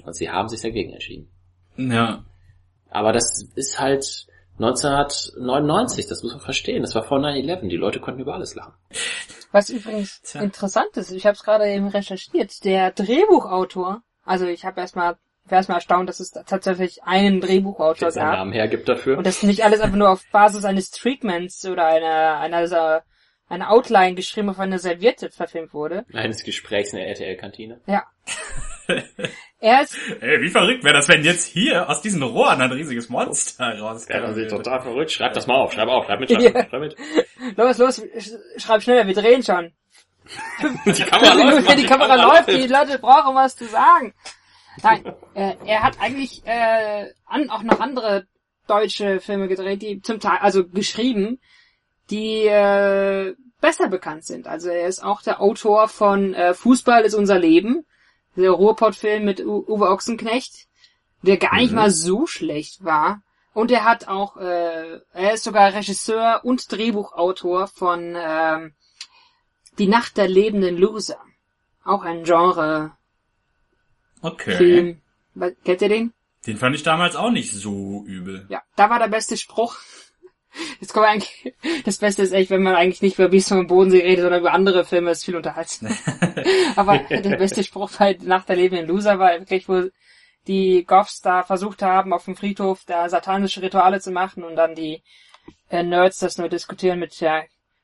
Und 0.04 0.16
sie 0.16 0.30
haben 0.30 0.50
sich 0.50 0.62
dagegen 0.62 0.94
entschieden. 0.94 1.30
Ja. 1.78 2.26
Aber 2.90 3.12
das 3.12 3.48
ist 3.56 3.80
halt 3.80 4.28
1999, 4.58 6.08
das 6.08 6.24
muss 6.24 6.34
man 6.34 6.42
verstehen. 6.42 6.82
Das 6.82 6.96
war 6.96 7.04
vor 7.04 7.20
9-11, 7.20 7.68
die 7.68 7.76
Leute 7.76 8.00
konnten 8.00 8.22
über 8.22 8.34
alles 8.34 8.56
lachen. 8.56 8.74
Was 9.52 9.70
übrigens 9.70 10.22
Tja. 10.22 10.42
interessant 10.42 10.96
ist, 10.96 11.12
ich 11.12 11.26
habe 11.26 11.36
es 11.36 11.44
gerade 11.44 11.68
eben 11.68 11.88
recherchiert, 11.88 12.64
der 12.64 12.92
Drehbuchautor, 12.92 14.02
also 14.24 14.46
ich 14.46 14.66
habe 14.66 14.82
erstmal 14.82 15.18
war 15.48 15.58
erstmal 15.58 15.78
erstaunt, 15.78 16.10
dass 16.10 16.20
es 16.20 16.32
tatsächlich 16.32 17.04
einen 17.04 17.40
Drehbuchautor 17.40 18.12
gab 18.12 18.38
Namen 18.38 18.52
hergibt 18.52 18.90
dafür. 18.90 19.18
und 19.18 19.28
das 19.28 19.44
nicht 19.44 19.64
alles 19.64 19.80
einfach 19.80 19.96
nur 19.96 20.10
auf 20.10 20.24
Basis 20.32 20.66
eines 20.66 20.90
Treatments 20.90 21.66
oder 21.66 21.86
einer 21.86 22.40
einer 22.40 23.04
einer 23.48 23.72
Outline 23.72 24.16
geschrieben 24.16 24.50
auf 24.50 24.60
einer 24.60 24.80
Serviette 24.80 25.30
verfilmt 25.30 25.74
wurde. 25.74 26.06
Eines 26.14 26.44
Gesprächs 26.44 26.94
in 26.94 26.98
der 26.98 27.10
RTL-Kantine. 27.10 27.80
Ja. 27.86 28.04
er 29.60 29.82
ist 29.84 29.98
Ey, 30.22 30.42
wie 30.42 30.50
verrückt 30.50 30.84
wäre 30.84 30.96
das, 30.96 31.08
wenn 31.08 31.24
jetzt 31.24 31.48
hier 31.48 31.90
aus 31.90 32.02
diesen 32.02 32.22
Rohren 32.24 32.62
ein 32.62 32.72
riesiges 32.72 33.10
Monster 33.10 33.80
rauskommt. 33.80 34.36
verrückt. 34.36 35.12
Schreib 35.12 35.34
das 35.34 35.48
mal 35.48 35.56
auf, 35.56 35.74
schreib 35.74 35.88
auf, 35.88 36.06
schreib 36.06 36.20
mit, 36.20 36.30
schreib 36.32 36.54
mit, 36.54 36.70
schreib 36.70 36.82
mit. 36.82 36.96
los, 37.58 37.78
los, 37.78 38.02
sch- 38.02 38.38
schreib 38.60 38.82
schneller, 38.84 39.08
wir 39.08 39.14
drehen 39.16 39.44
schon. 39.44 39.72
Die 40.86 41.04
Kamera 41.04 41.34
läuft. 41.34 41.68
Mann, 41.68 41.78
die 41.78 41.86
Kamera 41.86 42.16
läuft, 42.16 42.50
die 42.50 42.68
Leute 42.68 42.98
brauchen 43.00 43.36
was 43.36 43.56
zu 43.56 43.66
sagen. 43.66 44.14
Nein, 44.82 45.06
äh, 45.36 45.54
er 45.66 45.84
hat 45.84 46.00
eigentlich 46.02 46.42
äh, 46.46 47.12
an, 47.26 47.50
auch 47.50 47.62
noch 47.64 47.80
andere 47.80 48.26
deutsche 48.68 49.20
Filme 49.20 49.48
gedreht, 49.48 49.82
die 49.84 50.02
zum 50.02 50.20
Teil, 50.20 50.40
also 50.42 50.68
geschrieben, 50.68 51.40
die 52.10 52.46
äh, 52.48 53.36
besser 53.62 53.88
bekannt 53.88 54.26
sind. 54.26 54.48
Also 54.48 54.70
er 54.70 54.88
ist 54.88 55.04
auch 55.04 55.22
der 55.22 55.42
Autor 55.42 55.88
von 55.88 56.34
äh, 56.34 56.54
Fußball 56.54 57.04
ist 57.04 57.14
unser 57.14 57.40
Leben, 57.40 57.86
der 58.36 58.52
Ruhrpott-Film 58.52 59.24
mit 59.26 59.40
Uwe 59.40 59.90
Ochsenknecht, 59.90 60.68
der 61.22 61.38
gar 61.38 61.56
nicht 61.58 61.74
mal 61.74 61.90
so 61.92 62.28
schlecht 62.28 62.84
war. 62.84 63.22
Und 63.54 63.72
er 63.72 63.86
hat 63.86 64.08
auch, 64.10 64.36
äh, 64.38 65.00
er 65.14 65.34
ist 65.34 65.46
sogar 65.46 65.74
Regisseur 65.74 66.42
und 66.44 66.70
Drehbuchautor 66.72 67.68
von 67.68 68.14
ähm, 68.18 68.74
Die 69.78 69.88
Nacht 69.88 70.18
der 70.18 70.28
lebenden 70.28 70.78
Loser. 70.78 71.20
Auch 71.86 72.04
ein 72.04 72.24
Genre-Film. 72.24 72.92
Okay. 74.22 74.98
Was- 75.36 75.54
Kennt 75.64 75.82
ihr 75.82 75.90
den? 75.90 76.14
Den 76.48 76.58
fand 76.58 76.76
ich 76.76 76.84
damals 76.84 77.16
auch 77.16 77.32
nicht 77.32 77.54
so 77.54 78.04
übel. 78.06 78.46
Ja, 78.50 78.62
da 78.76 78.90
war 78.90 79.00
der 79.00 79.08
beste 79.08 79.36
Spruch. 79.38 79.78
Jetzt 80.80 80.96
wir 80.96 81.08
eigentlich, 81.08 81.54
das 81.84 81.98
Beste 81.98 82.22
ist 82.22 82.32
echt, 82.32 82.50
wenn 82.50 82.64
man 82.64 82.76
eigentlich 82.76 83.02
nicht 83.02 83.20
über 83.20 83.30
Beast 83.30 83.50
vom 83.50 83.68
Bodensee 83.68 84.02
redet, 84.02 84.24
sondern 84.24 84.42
über 84.42 84.54
andere 84.54 84.86
Filme, 84.86 85.12
ist 85.12 85.26
viel 85.26 85.36
unterhaltsam. 85.36 85.96
Aber 86.76 86.98
der 86.98 87.38
beste 87.38 87.64
Spruch 87.64 87.92
bei 87.98 88.18
Nach 88.22 88.46
der 88.46 88.56
lebenden 88.56 88.88
Loser 88.88 89.20
war 89.20 89.40
wirklich, 89.40 89.68
wo 89.68 89.90
die 90.48 90.86
Goffs 90.86 91.22
da 91.22 91.44
versucht 91.44 91.82
haben, 91.82 92.14
auf 92.14 92.26
dem 92.26 92.36
Friedhof 92.36 92.84
da 92.86 93.10
satanische 93.10 93.62
Rituale 93.62 94.00
zu 94.00 94.12
machen 94.12 94.44
und 94.44 94.56
dann 94.56 94.76
die 94.76 95.02
äh, 95.70 95.84
Nerds 95.84 96.20
das 96.20 96.38
nur 96.38 96.50
diskutieren 96.50 97.00
mit, 97.00 97.20
ja, 97.20 97.44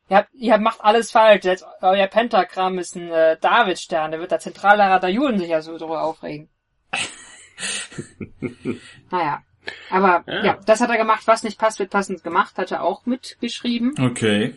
ihr, 0.10 0.18
habt, 0.18 0.34
ihr 0.34 0.58
macht 0.58 0.82
alles 0.82 1.12
falsch, 1.12 1.46
jetzt, 1.46 1.66
euer 1.82 2.08
Pentagramm 2.08 2.78
ist 2.78 2.96
ein 2.96 3.12
äh, 3.12 3.38
Davidstern, 3.40 4.12
der 4.12 4.20
wird 4.20 4.32
der 4.32 4.40
Zentralrat 4.40 5.04
der 5.04 5.10
Juden 5.10 5.40
sich 5.40 5.50
ja 5.50 5.62
so 5.62 5.78
drüber 5.78 6.04
aufregen. 6.04 6.50
naja. 9.10 9.42
Aber 9.90 10.24
Ja. 10.28 10.44
ja. 10.46 10.60
das 10.66 10.82
hat 10.82 10.90
er 10.90 10.98
gemacht, 10.98 11.24
was 11.28 11.44
nicht 11.44 11.60
passt, 11.60 11.80
wird 11.80 11.90
passend 11.92 12.24
gemacht, 12.24 12.58
hat 12.58 12.72
er 12.72 12.84
auch 12.84 13.06
mitgeschrieben. 13.06 13.94
Okay. 14.00 14.56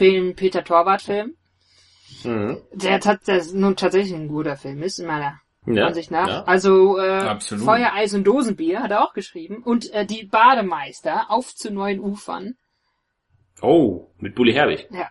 Den 0.00 0.34
Peter 0.34 0.64
Torwart-Film. 0.64 1.34
Mhm. 2.24 2.58
Der, 2.72 3.00
tat, 3.00 3.26
der 3.26 3.42
nun 3.52 3.76
tatsächlich 3.76 4.14
ein 4.14 4.28
guter 4.28 4.56
Film 4.56 4.82
ist, 4.82 4.98
in 4.98 5.06
meiner 5.06 5.40
Ja, 5.66 5.86
Ansicht 5.86 6.10
nach. 6.10 6.28
ja. 6.28 6.42
Also 6.44 6.98
äh, 6.98 7.20
Absolut. 7.20 7.64
Feuer, 7.64 7.92
Eis 7.94 8.14
und 8.14 8.24
Dosenbier 8.24 8.82
hat 8.82 8.90
er 8.90 9.02
auch 9.04 9.14
geschrieben. 9.14 9.62
Und 9.62 9.90
äh, 9.92 10.04
die 10.04 10.24
Bademeister 10.24 11.30
auf 11.30 11.54
zu 11.54 11.72
neuen 11.72 12.00
Ufern. 12.00 12.56
Oh, 13.60 14.08
mit 14.18 14.34
Bully 14.34 14.52
Herbig. 14.52 14.88
Ja. 14.90 15.08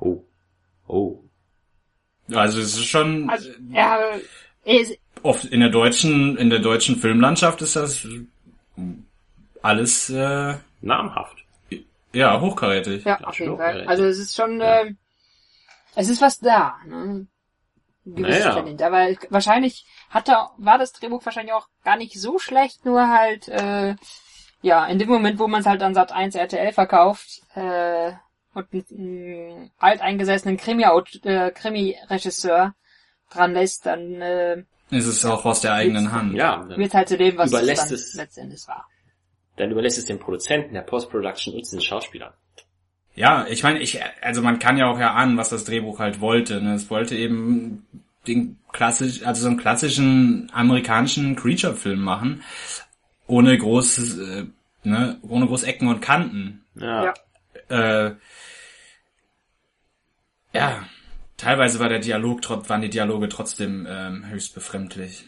Oh. 0.00 0.24
Oh. 0.86 1.18
Also 2.32 2.60
es 2.60 2.74
ist 2.78 2.86
schon 2.86 3.28
Also 3.28 3.50
äh, 3.50 3.54
er, 3.74 4.20
er 4.64 4.80
ist, 4.80 4.98
oft 5.22 5.44
in 5.44 5.60
der 5.60 5.68
deutschen 5.70 6.36
in 6.36 6.50
der 6.50 6.58
deutschen 6.60 6.96
Filmlandschaft 6.96 7.62
ist 7.62 7.76
das 7.76 8.06
alles 9.62 10.10
äh, 10.10 10.54
Namhaft. 10.80 11.44
ja 12.12 12.40
hochkarätig. 12.40 13.04
ja, 13.04 13.20
auf 13.20 13.38
jeden 13.38 13.56
Fall. 13.56 13.86
Also 13.86 14.04
es 14.04 14.18
ist 14.18 14.36
schon, 14.36 14.60
Ja. 14.60 14.82
äh, 14.82 14.94
es 15.94 16.08
ist 16.08 16.20
was 16.20 16.38
da. 16.40 16.76
Ne? 16.86 17.26
Ein 18.04 18.14
gewisses 18.16 18.44
Naja. 18.44 18.86
Aber 18.86 19.14
wahrscheinlich 19.30 19.86
hat 20.10 20.28
er, 20.28 20.50
war 20.56 20.78
das 20.78 20.92
Drehbuch 20.92 21.24
wahrscheinlich 21.24 21.54
auch 21.54 21.68
gar 21.84 21.96
nicht 21.96 22.20
so 22.20 22.38
schlecht, 22.38 22.84
nur 22.84 23.08
halt, 23.08 23.48
äh, 23.48 23.94
ja, 24.60 24.86
in 24.86 24.98
dem 24.98 25.08
Moment, 25.08 25.38
wo 25.38 25.46
man 25.46 25.60
es 25.60 25.66
halt 25.66 25.82
an 25.82 25.94
Sat 25.94 26.10
1 26.12 26.34
RTL 26.34 26.72
verkauft, 26.72 27.42
äh, 27.54 28.12
und 28.54 28.66
einen, 28.90 29.70
alteingesessenen 29.78 30.58
äh, 30.58 31.50
Krimi-Regisseur 31.52 32.74
dran 33.30 33.54
lässt, 33.54 33.86
dann 33.86 34.20
äh, 34.20 34.64
Ist 34.92 35.06
es 35.06 35.24
auch 35.24 35.44
aus 35.44 35.60
der 35.62 35.72
eigenen 35.74 36.12
Hand. 36.12 36.34
Ja, 36.34 36.64
dann, 36.68 36.78
wird 36.78 36.94
halt 36.94 37.08
zu 37.08 37.16
dem, 37.16 37.36
was 37.36 37.50
Überlässt 37.50 37.84
es 37.84 37.88
dann 37.88 37.94
es- 37.94 38.14
letztendlich 38.14 38.68
war. 38.68 38.86
dann 39.56 39.70
überlässt 39.70 39.98
es 39.98 40.04
den 40.04 40.18
Produzenten, 40.18 40.74
der 40.74 40.82
Post-Production 40.82 41.54
und 41.54 41.72
den 41.72 41.80
Schauspielern. 41.80 42.32
Ja, 43.14 43.46
ich 43.48 43.62
meine, 43.62 43.80
ich, 43.80 44.00
also 44.22 44.40
man 44.42 44.58
kann 44.58 44.76
ja 44.78 44.86
auch 44.86 44.98
erahnen, 44.98 45.36
was 45.36 45.50
das 45.50 45.64
Drehbuch 45.64 45.98
halt 45.98 46.20
wollte. 46.20 46.62
Ne? 46.62 46.74
Es 46.74 46.88
wollte 46.88 47.14
eben 47.16 47.86
den 48.26 48.58
klassisch, 48.72 49.22
also 49.24 49.42
so 49.42 49.48
einen 49.48 49.58
klassischen 49.58 50.50
amerikanischen 50.54 51.36
Creature-Film 51.36 52.00
machen, 52.00 52.42
ohne 53.26 53.56
großes, 53.58 54.18
äh, 54.18 54.46
ne, 54.84 55.18
ohne 55.22 55.46
groß 55.46 55.64
Ecken 55.64 55.88
und 55.88 56.00
Kanten. 56.00 56.64
Ja. 56.74 57.12
Ja. 57.70 58.06
Äh, 58.08 58.14
ja, 60.54 60.84
teilweise 61.42 61.78
war 61.80 61.88
der 61.88 61.98
Dialog, 61.98 62.40
waren 62.68 62.82
die 62.82 62.90
Dialoge 62.90 63.28
trotzdem 63.28 63.86
ähm, 63.90 64.24
höchst 64.28 64.54
befremdlich. 64.54 65.24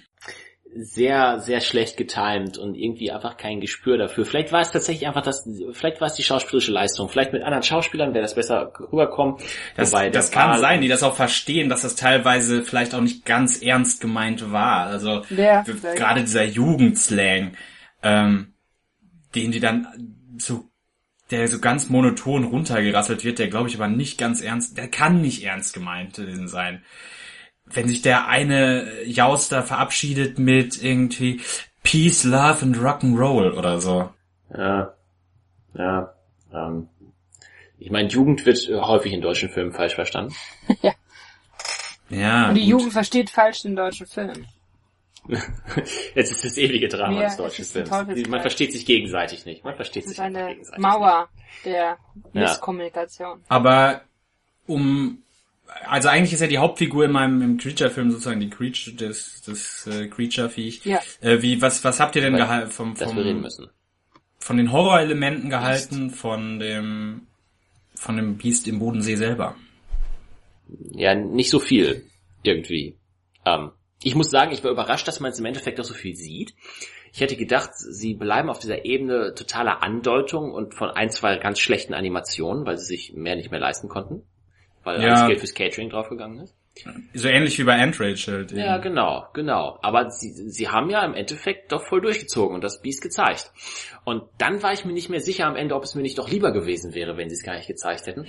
Sehr, 0.76 1.38
sehr 1.38 1.60
schlecht 1.60 1.96
getimed 1.96 2.58
und 2.58 2.74
irgendwie 2.74 3.12
einfach 3.12 3.36
kein 3.36 3.60
Gespür 3.60 3.96
dafür. 3.96 4.24
Vielleicht 4.26 4.50
war 4.50 4.60
es 4.60 4.72
tatsächlich 4.72 5.06
einfach 5.06 5.22
das, 5.22 5.48
vielleicht 5.72 6.00
war 6.00 6.08
es 6.08 6.14
die 6.14 6.24
schauspielerische 6.24 6.72
Leistung. 6.72 7.08
Vielleicht 7.08 7.32
mit 7.32 7.44
anderen 7.44 7.62
Schauspielern 7.62 8.12
wäre 8.12 8.22
das 8.22 8.34
besser 8.34 8.72
rüberkommen. 8.92 9.36
Das, 9.76 9.92
Wobei 9.92 10.10
das 10.10 10.32
kann 10.32 10.58
sein, 10.58 10.80
die 10.80 10.88
das 10.88 11.04
auch 11.04 11.14
verstehen, 11.14 11.68
dass 11.68 11.82
das 11.82 11.94
teilweise 11.94 12.64
vielleicht 12.64 12.92
auch 12.94 13.00
nicht 13.00 13.24
ganz 13.24 13.62
ernst 13.62 14.00
gemeint 14.00 14.50
war. 14.50 14.86
Also 14.86 15.22
Ja, 15.30 15.62
gerade 15.62 16.22
dieser 16.22 16.44
Jugendslang, 16.44 17.56
ähm, 18.02 18.54
den 19.36 19.52
die 19.52 19.60
dann 19.60 19.86
so, 20.38 20.64
der 21.30 21.48
so 21.48 21.58
ganz 21.58 21.88
monoton 21.88 22.44
runtergerasselt 22.44 23.24
wird, 23.24 23.38
der 23.38 23.48
glaube 23.48 23.68
ich 23.68 23.76
aber 23.76 23.88
nicht 23.88 24.18
ganz 24.18 24.42
ernst, 24.42 24.76
der 24.76 24.88
kann 24.88 25.20
nicht 25.20 25.42
ernst 25.44 25.74
gemeint 25.74 26.20
sein. 26.46 26.84
Wenn 27.66 27.88
sich 27.88 28.02
der 28.02 28.28
eine 28.28 29.04
Jauster 29.04 29.62
verabschiedet 29.62 30.38
mit 30.38 30.82
irgendwie 30.82 31.40
Peace, 31.82 32.24
Love 32.24 32.62
and 32.62 32.76
Rock'n'Roll 32.76 33.52
oder 33.52 33.80
so. 33.80 34.10
Ja, 34.54 34.94
ja. 35.74 36.14
Ähm, 36.52 36.88
ich 37.78 37.90
meine, 37.90 38.08
Jugend 38.08 38.44
wird 38.46 38.68
häufig 38.68 39.12
in 39.12 39.22
deutschen 39.22 39.48
Filmen 39.48 39.72
falsch 39.72 39.94
verstanden. 39.94 40.34
Ja. 42.10 42.48
Und 42.48 42.54
die 42.54 42.60
gut. 42.62 42.70
Jugend 42.70 42.92
versteht 42.92 43.30
falsch 43.30 43.62
den 43.62 43.76
deutschen 43.76 44.06
Film. 44.06 44.46
Jetzt 46.14 46.32
ist 46.32 46.44
das 46.44 46.58
ewige 46.58 46.88
Drama 46.88 47.22
Ja, 47.22 47.28
des 47.28 47.36
deutschen 47.36 47.62
es 47.62 47.72
Films. 47.72 48.28
Man 48.28 48.40
versteht 48.40 48.72
sich 48.72 48.84
gegenseitig 48.84 49.46
nicht. 49.46 49.64
Man 49.64 49.74
versteht 49.74 50.06
sich 50.06 50.20
eine 50.20 50.48
gegenseitig 50.48 50.80
Mauer 50.80 51.28
der 51.64 51.74
Ja. 51.74 51.98
Misskommunikation. 52.32 53.40
Aber 53.48 54.02
um 54.66 55.24
also 55.86 56.08
eigentlich 56.08 56.32
ist 56.32 56.40
ja 56.40 56.46
die 56.46 56.58
Hauptfigur 56.58 57.04
in 57.04 57.12
meinem 57.12 57.42
im 57.42 57.56
Creature-Film 57.58 58.10
sozusagen 58.10 58.40
die 58.40 58.50
Creature, 58.50 58.94
das, 58.96 59.42
das 59.44 59.86
äh, 59.86 60.08
Creature-Viech. 60.08 60.84
Ja. 60.84 61.00
Äh, 61.20 61.42
wie, 61.42 61.60
was, 61.60 61.82
was 61.84 62.00
habt 62.00 62.16
ihr 62.16 62.22
denn 62.22 62.36
gehalten 62.36 62.70
vom, 62.70 62.90
nicht, 62.90 63.00
dass 63.00 63.14
wir 63.14 63.24
reden 63.24 63.36
vom, 63.36 63.42
müssen. 63.42 63.70
von 64.38 64.56
den 64.56 64.72
Horrorelementen 64.72 65.50
gehalten, 65.50 66.10
von 66.10 66.58
dem, 66.58 67.26
von 67.94 68.16
dem 68.16 68.36
Biest 68.36 68.68
im 68.68 68.78
Bodensee 68.78 69.16
selber? 69.16 69.56
Ja, 70.92 71.14
nicht 71.14 71.50
so 71.50 71.58
viel 71.58 72.06
irgendwie. 72.42 72.96
Ähm, 73.44 73.70
ich 74.04 74.14
muss 74.14 74.30
sagen, 74.30 74.52
ich 74.52 74.62
war 74.62 74.70
überrascht, 74.70 75.08
dass 75.08 75.20
man 75.20 75.32
es 75.32 75.38
im 75.38 75.46
Endeffekt 75.46 75.80
auch 75.80 75.84
so 75.84 75.94
viel 75.94 76.14
sieht. 76.14 76.54
Ich 77.12 77.20
hätte 77.20 77.36
gedacht, 77.36 77.70
sie 77.74 78.14
bleiben 78.14 78.50
auf 78.50 78.58
dieser 78.58 78.84
Ebene 78.84 79.34
totaler 79.34 79.82
Andeutung 79.82 80.52
und 80.52 80.74
von 80.74 80.90
ein, 80.90 81.10
zwei 81.10 81.36
ganz 81.36 81.58
schlechten 81.60 81.94
Animationen, 81.94 82.66
weil 82.66 82.76
sie 82.76 82.86
sich 82.86 83.12
mehr 83.14 83.36
nicht 83.36 83.50
mehr 83.50 83.60
leisten 83.60 83.88
konnten. 83.88 84.22
Weil 84.82 85.00
Ja. 85.00 85.14
alles 85.14 85.26
Geld 85.28 85.38
fürs 85.38 85.54
Catering 85.54 85.90
draufgegangen 85.90 86.40
ist. 86.40 86.54
So 87.14 87.28
ähnlich 87.28 87.56
wie 87.58 87.64
bei 87.64 87.74
Entrage 87.76 88.26
halt. 88.26 88.50
eben. 88.50 88.60
Ja, 88.60 88.78
genau, 88.78 89.26
genau. 89.32 89.78
Aber 89.82 90.10
sie, 90.10 90.32
sie 90.32 90.68
haben 90.68 90.90
ja 90.90 91.04
im 91.04 91.14
Endeffekt 91.14 91.70
doch 91.70 91.86
voll 91.86 92.00
durchgezogen 92.00 92.54
und 92.56 92.64
das 92.64 92.82
Biest 92.82 93.00
gezeigt. 93.00 93.52
Und 94.04 94.24
dann 94.38 94.60
war 94.62 94.72
ich 94.72 94.84
mir 94.84 94.92
nicht 94.92 95.08
mehr 95.08 95.20
sicher 95.20 95.46
am 95.46 95.54
Ende, 95.54 95.76
ob 95.76 95.84
es 95.84 95.94
mir 95.94 96.02
nicht 96.02 96.18
doch 96.18 96.28
lieber 96.28 96.50
gewesen 96.52 96.92
wäre, 96.94 97.16
wenn 97.16 97.28
sie 97.30 97.36
es 97.36 97.44
gar 97.44 97.54
nicht 97.54 97.68
gezeigt 97.68 98.06
hätten. 98.06 98.26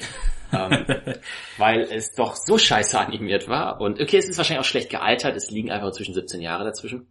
ähm, 0.54 0.86
weil 1.58 1.82
es 1.82 2.14
doch 2.14 2.36
so 2.36 2.58
scheiße 2.60 3.00
animiert 3.00 3.48
war. 3.50 3.82
Und 3.82 4.00
okay, 4.00 4.18
es 4.18 4.30
ist 4.30 4.38
wahrscheinlich 4.38 4.62
auch 4.66 4.70
schlecht 4.70 4.91
gealtert, 4.91 5.36
es 5.36 5.50
liegen 5.50 5.72
einfach 5.72 5.91
zwischen 5.91 6.14
17 6.14 6.39
Jahre 6.39 6.64
dazwischen. 6.66 7.08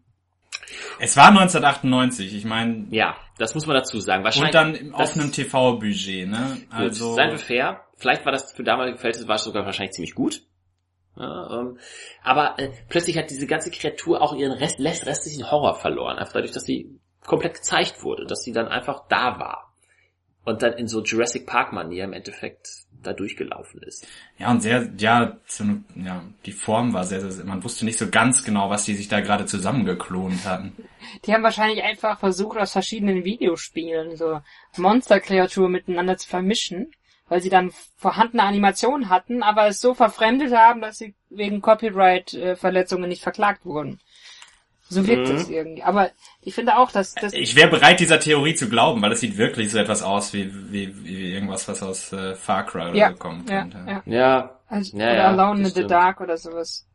Es 1.00 1.16
war 1.16 1.28
1998, 1.28 2.32
ich 2.34 2.44
meine, 2.44 2.86
Ja, 2.90 3.16
das 3.38 3.54
muss 3.54 3.66
man 3.66 3.74
dazu 3.74 3.98
sagen. 3.98 4.22
Wahrscheinlich, 4.22 4.48
und 4.50 4.54
dann 4.54 4.74
im 4.76 4.92
das- 4.92 5.10
offenen 5.10 5.32
TV-Budget, 5.32 6.28
ne? 6.28 6.58
Gut, 6.70 6.72
Also, 6.78 7.14
seien 7.14 7.32
wir 7.32 7.38
fair. 7.38 7.80
Vielleicht 7.96 8.24
war 8.24 8.32
das 8.32 8.52
für 8.52 8.62
damalige 8.62 8.98
Verhältnisse 8.98 9.28
war 9.28 9.36
es 9.36 9.44
sogar 9.44 9.64
wahrscheinlich 9.66 9.92
ziemlich 9.94 10.14
gut. 10.14 10.42
Ja, 11.16 11.60
ähm, 11.60 11.78
aber 12.22 12.58
äh, 12.58 12.70
plötzlich 12.88 13.16
hat 13.16 13.30
diese 13.30 13.46
ganze 13.46 13.70
Kreatur 13.70 14.20
auch 14.20 14.34
ihren 14.34 14.52
Rest, 14.52 14.80
rest, 14.80 15.06
restlichen 15.06 15.50
Horror 15.50 15.76
verloren. 15.76 16.18
Einfach 16.18 16.34
dadurch, 16.34 16.52
dass 16.52 16.64
sie 16.64 16.98
komplett 17.24 17.54
gezeigt 17.54 18.02
wurde, 18.02 18.26
dass 18.26 18.42
sie 18.42 18.52
dann 18.52 18.68
einfach 18.68 19.04
da 19.08 19.38
war. 19.38 19.70
Und 20.44 20.60
dann 20.62 20.74
in 20.74 20.88
so 20.88 21.02
Jurassic 21.02 21.46
Park 21.46 21.72
Manier 21.72 22.04
im 22.04 22.12
Endeffekt 22.12 22.68
da 23.02 23.12
durchgelaufen 23.12 23.82
ist. 23.82 24.06
ja, 24.38 24.50
und 24.50 24.60
sehr, 24.60 24.90
ja, 24.98 25.38
so, 25.46 25.64
eine- 25.64 25.84
ja, 25.94 26.22
die 26.46 26.52
Form 26.52 26.92
war 26.94 27.04
sehr, 27.04 27.20
sehr, 27.30 27.44
man 27.44 27.62
wusste 27.62 27.84
nicht 27.84 27.98
so 27.98 28.08
ganz 28.10 28.44
genau, 28.44 28.68
was 28.70 28.84
die 28.84 28.94
sich 28.94 29.08
da 29.08 29.20
gerade 29.20 29.46
zusammengeklont 29.46 30.44
hatten. 30.46 30.72
Die 31.24 31.32
haben 31.32 31.42
wahrscheinlich 31.42 31.82
einfach 31.82 32.18
versucht, 32.18 32.58
aus 32.58 32.72
verschiedenen 32.72 33.24
Videospielen 33.24 34.16
so 34.16 34.40
Monsterkreaturen 34.76 35.72
miteinander 35.72 36.16
zu 36.16 36.28
vermischen, 36.28 36.92
weil 37.28 37.40
sie 37.40 37.50
dann 37.50 37.72
vorhandene 37.96 38.42
Animationen 38.42 39.08
hatten, 39.08 39.42
aber 39.42 39.66
es 39.68 39.80
so 39.80 39.94
verfremdet 39.94 40.54
haben, 40.54 40.80
dass 40.80 40.98
sie 40.98 41.14
wegen 41.30 41.60
Copyright-Verletzungen 41.62 43.08
nicht 43.08 43.22
verklagt 43.22 43.64
wurden. 43.64 44.00
So 44.88 45.06
wirkt 45.06 45.28
Mhm. 45.30 45.36
es 45.36 45.48
irgendwie. 45.48 45.82
Aber 45.82 46.10
ich 46.42 46.54
finde 46.54 46.76
auch, 46.76 46.90
dass 46.92 47.14
das 47.14 47.32
Ich 47.32 47.56
wäre 47.56 47.70
bereit, 47.70 48.00
dieser 48.00 48.20
Theorie 48.20 48.54
zu 48.54 48.68
glauben, 48.68 49.00
weil 49.00 49.10
das 49.10 49.20
sieht 49.20 49.38
wirklich 49.38 49.70
so 49.72 49.78
etwas 49.78 50.02
aus 50.02 50.32
wie, 50.34 50.52
wie, 50.70 51.04
wie 51.04 51.32
irgendwas, 51.32 51.66
was 51.68 51.82
aus 51.82 52.12
äh, 52.12 52.34
Far 52.34 52.66
Cry 52.66 52.90
oder 52.90 52.94
ja, 52.96 53.10
so 53.10 53.16
kommt. 53.16 53.50
ja, 53.50 53.62
Und, 53.62 53.74
äh, 53.74 53.90
ja. 53.90 54.02
Ja, 54.06 54.60
Also, 54.68 54.96
Ja, 54.98 55.04
oder 55.06 55.16
ja, 55.16 55.28
Alone 55.28 55.60
in 55.60 55.64
the 55.66 55.70
stimmt. 55.70 55.90
Dark 55.90 56.20
oder 56.20 56.36
sowas. 56.36 56.86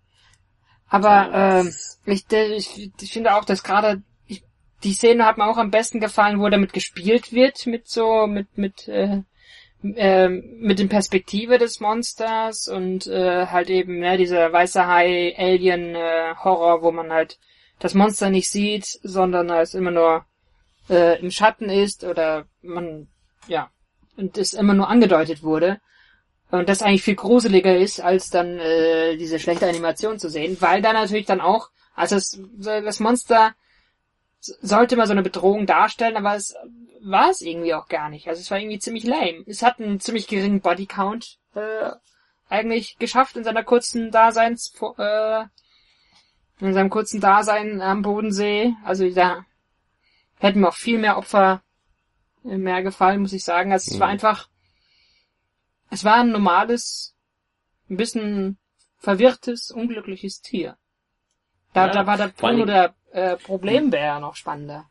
Aber 0.87 1.09
Ja, 1.09 1.59
ähm, 1.61 1.73
ich, 2.05 2.25
ich, 2.31 2.91
ich 3.01 3.11
finde 3.11 3.35
auch, 3.35 3.45
dass 3.45 3.63
gerade 3.63 4.01
ich- 4.27 4.43
die 4.83 4.93
Szene 4.93 5.25
hat 5.25 5.37
mir 5.37 5.45
auch 5.47 5.57
am 5.57 5.71
besten 5.71 5.99
gefallen, 5.99 6.39
wo 6.39 6.47
damit 6.49 6.73
gespielt 6.73 7.33
wird, 7.33 7.65
mit 7.65 7.87
so, 7.87 8.27
mit, 8.27 8.55
mit, 8.57 8.87
äh, 8.87 9.23
ähm, 9.83 10.57
mit 10.59 10.79
den 10.79 10.89
Perspektive 10.89 11.57
des 11.57 11.79
Monsters 11.79 12.67
und 12.67 13.07
äh, 13.07 13.47
halt 13.47 13.69
eben 13.69 13.99
ne, 13.99 14.17
dieser 14.17 14.51
weiße 14.51 14.85
Hai 14.85 15.35
Alien 15.37 15.95
äh, 15.95 16.35
Horror, 16.43 16.81
wo 16.81 16.91
man 16.91 17.11
halt 17.11 17.39
das 17.79 17.93
Monster 17.93 18.29
nicht 18.29 18.49
sieht, 18.51 18.85
sondern 19.03 19.49
es 19.49 19.73
immer 19.73 19.91
nur 19.91 20.25
äh, 20.89 21.19
im 21.19 21.31
Schatten 21.31 21.69
ist 21.69 22.03
oder 22.03 22.45
man 22.61 23.07
ja 23.47 23.69
und 24.17 24.37
es 24.37 24.53
immer 24.53 24.73
nur 24.73 24.89
angedeutet 24.89 25.43
wurde. 25.43 25.79
Und 26.51 26.67
das 26.67 26.81
eigentlich 26.81 27.03
viel 27.03 27.15
gruseliger 27.15 27.77
ist, 27.77 28.01
als 28.01 28.29
dann 28.29 28.59
äh, 28.59 29.15
diese 29.17 29.39
schlechte 29.39 29.67
Animation 29.67 30.19
zu 30.19 30.29
sehen, 30.29 30.57
weil 30.59 30.81
da 30.81 30.93
natürlich 30.93 31.27
dann 31.27 31.41
auch, 31.41 31.69
also 31.95 32.15
das, 32.15 32.39
das 32.57 32.99
Monster 32.99 33.53
sollte 34.39 34.95
mal 34.95 35.05
so 35.05 35.11
eine 35.11 35.21
Bedrohung 35.21 35.65
darstellen, 35.67 36.17
aber 36.17 36.35
es 36.35 36.55
war 37.01 37.29
es 37.29 37.41
irgendwie 37.41 37.73
auch 37.73 37.87
gar 37.87 38.09
nicht. 38.09 38.27
Also 38.27 38.41
es 38.41 38.51
war 38.51 38.59
irgendwie 38.59 38.79
ziemlich 38.79 39.03
lame. 39.03 39.43
Es 39.47 39.63
hat 39.63 39.79
einen 39.79 39.99
ziemlich 39.99 40.27
geringen 40.27 40.61
Bodycount 40.61 41.37
äh, 41.55 41.91
eigentlich 42.49 42.97
geschafft 42.97 43.37
in 43.37 43.43
seiner 43.43 43.63
kurzen 43.63 44.11
Daseins 44.11 44.73
äh, 44.97 45.43
in 46.59 46.73
seinem 46.73 46.89
kurzen 46.89 47.21
Dasein 47.21 47.81
am 47.81 48.01
Bodensee. 48.01 48.73
Also 48.83 49.09
da 49.09 49.45
hätten 50.39 50.59
mir 50.61 50.69
auch 50.69 50.75
viel 50.75 50.97
mehr 50.97 51.17
Opfer 51.17 51.61
äh, 52.43 52.57
mehr 52.57 52.81
gefallen, 52.83 53.21
muss 53.21 53.33
ich 53.33 53.43
sagen. 53.43 53.71
Also 53.71 53.91
es 53.91 53.99
war 53.99 54.07
Mhm. 54.07 54.13
einfach 54.13 54.49
es 55.91 56.03
war 56.03 56.17
ein 56.17 56.31
normales, 56.31 57.15
ein 57.89 57.97
bisschen 57.97 58.57
verwirrtes, 58.97 59.71
unglückliches 59.71 60.41
Tier. 60.41 60.77
Da, 61.73 61.87
Ja, 61.87 61.93
da 61.93 62.07
war 62.07 62.17
der 62.17 62.27
Bruno 62.27 62.65
der 62.65 62.95
äh, 63.11 63.37
Problembär 63.37 64.19
noch 64.19 64.35
spannender. 64.35 64.88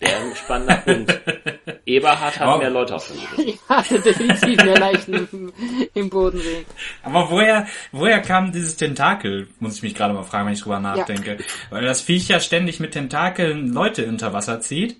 Der 0.00 0.20
ein 0.20 0.34
spannender 0.34 0.76
Punkt. 0.76 1.20
Eberhard 1.86 2.40
hat 2.40 2.56
Oh. 2.56 2.58
mehr 2.58 2.70
Leute 2.70 2.94
auf 2.96 3.06
dem. 3.08 3.46
Ich 3.46 3.58
hatte 3.68 4.00
definitiv 4.02 4.56
mehr 4.64 4.78
Leichen 4.78 5.52
im, 5.94 6.10
Bodensee. 6.10 6.64
Aber 7.02 7.30
woher, 7.30 7.66
woher 7.92 8.20
kam 8.22 8.50
dieses 8.52 8.76
Tentakel? 8.76 9.48
Muss 9.60 9.76
ich 9.76 9.82
mich 9.82 9.94
gerade 9.94 10.14
mal 10.14 10.22
fragen, 10.24 10.46
wenn 10.46 10.54
ich 10.54 10.62
drüber 10.62 10.80
nachdenke. 10.80 11.38
Weil 11.70 11.84
das 11.84 12.00
Viech 12.00 12.28
ja 12.28 12.40
ständig 12.40 12.80
mit 12.80 12.92
Tentakeln 12.92 13.68
Leute 13.72 14.06
unter 14.06 14.32
Wasser 14.32 14.60
zieht. 14.60 14.96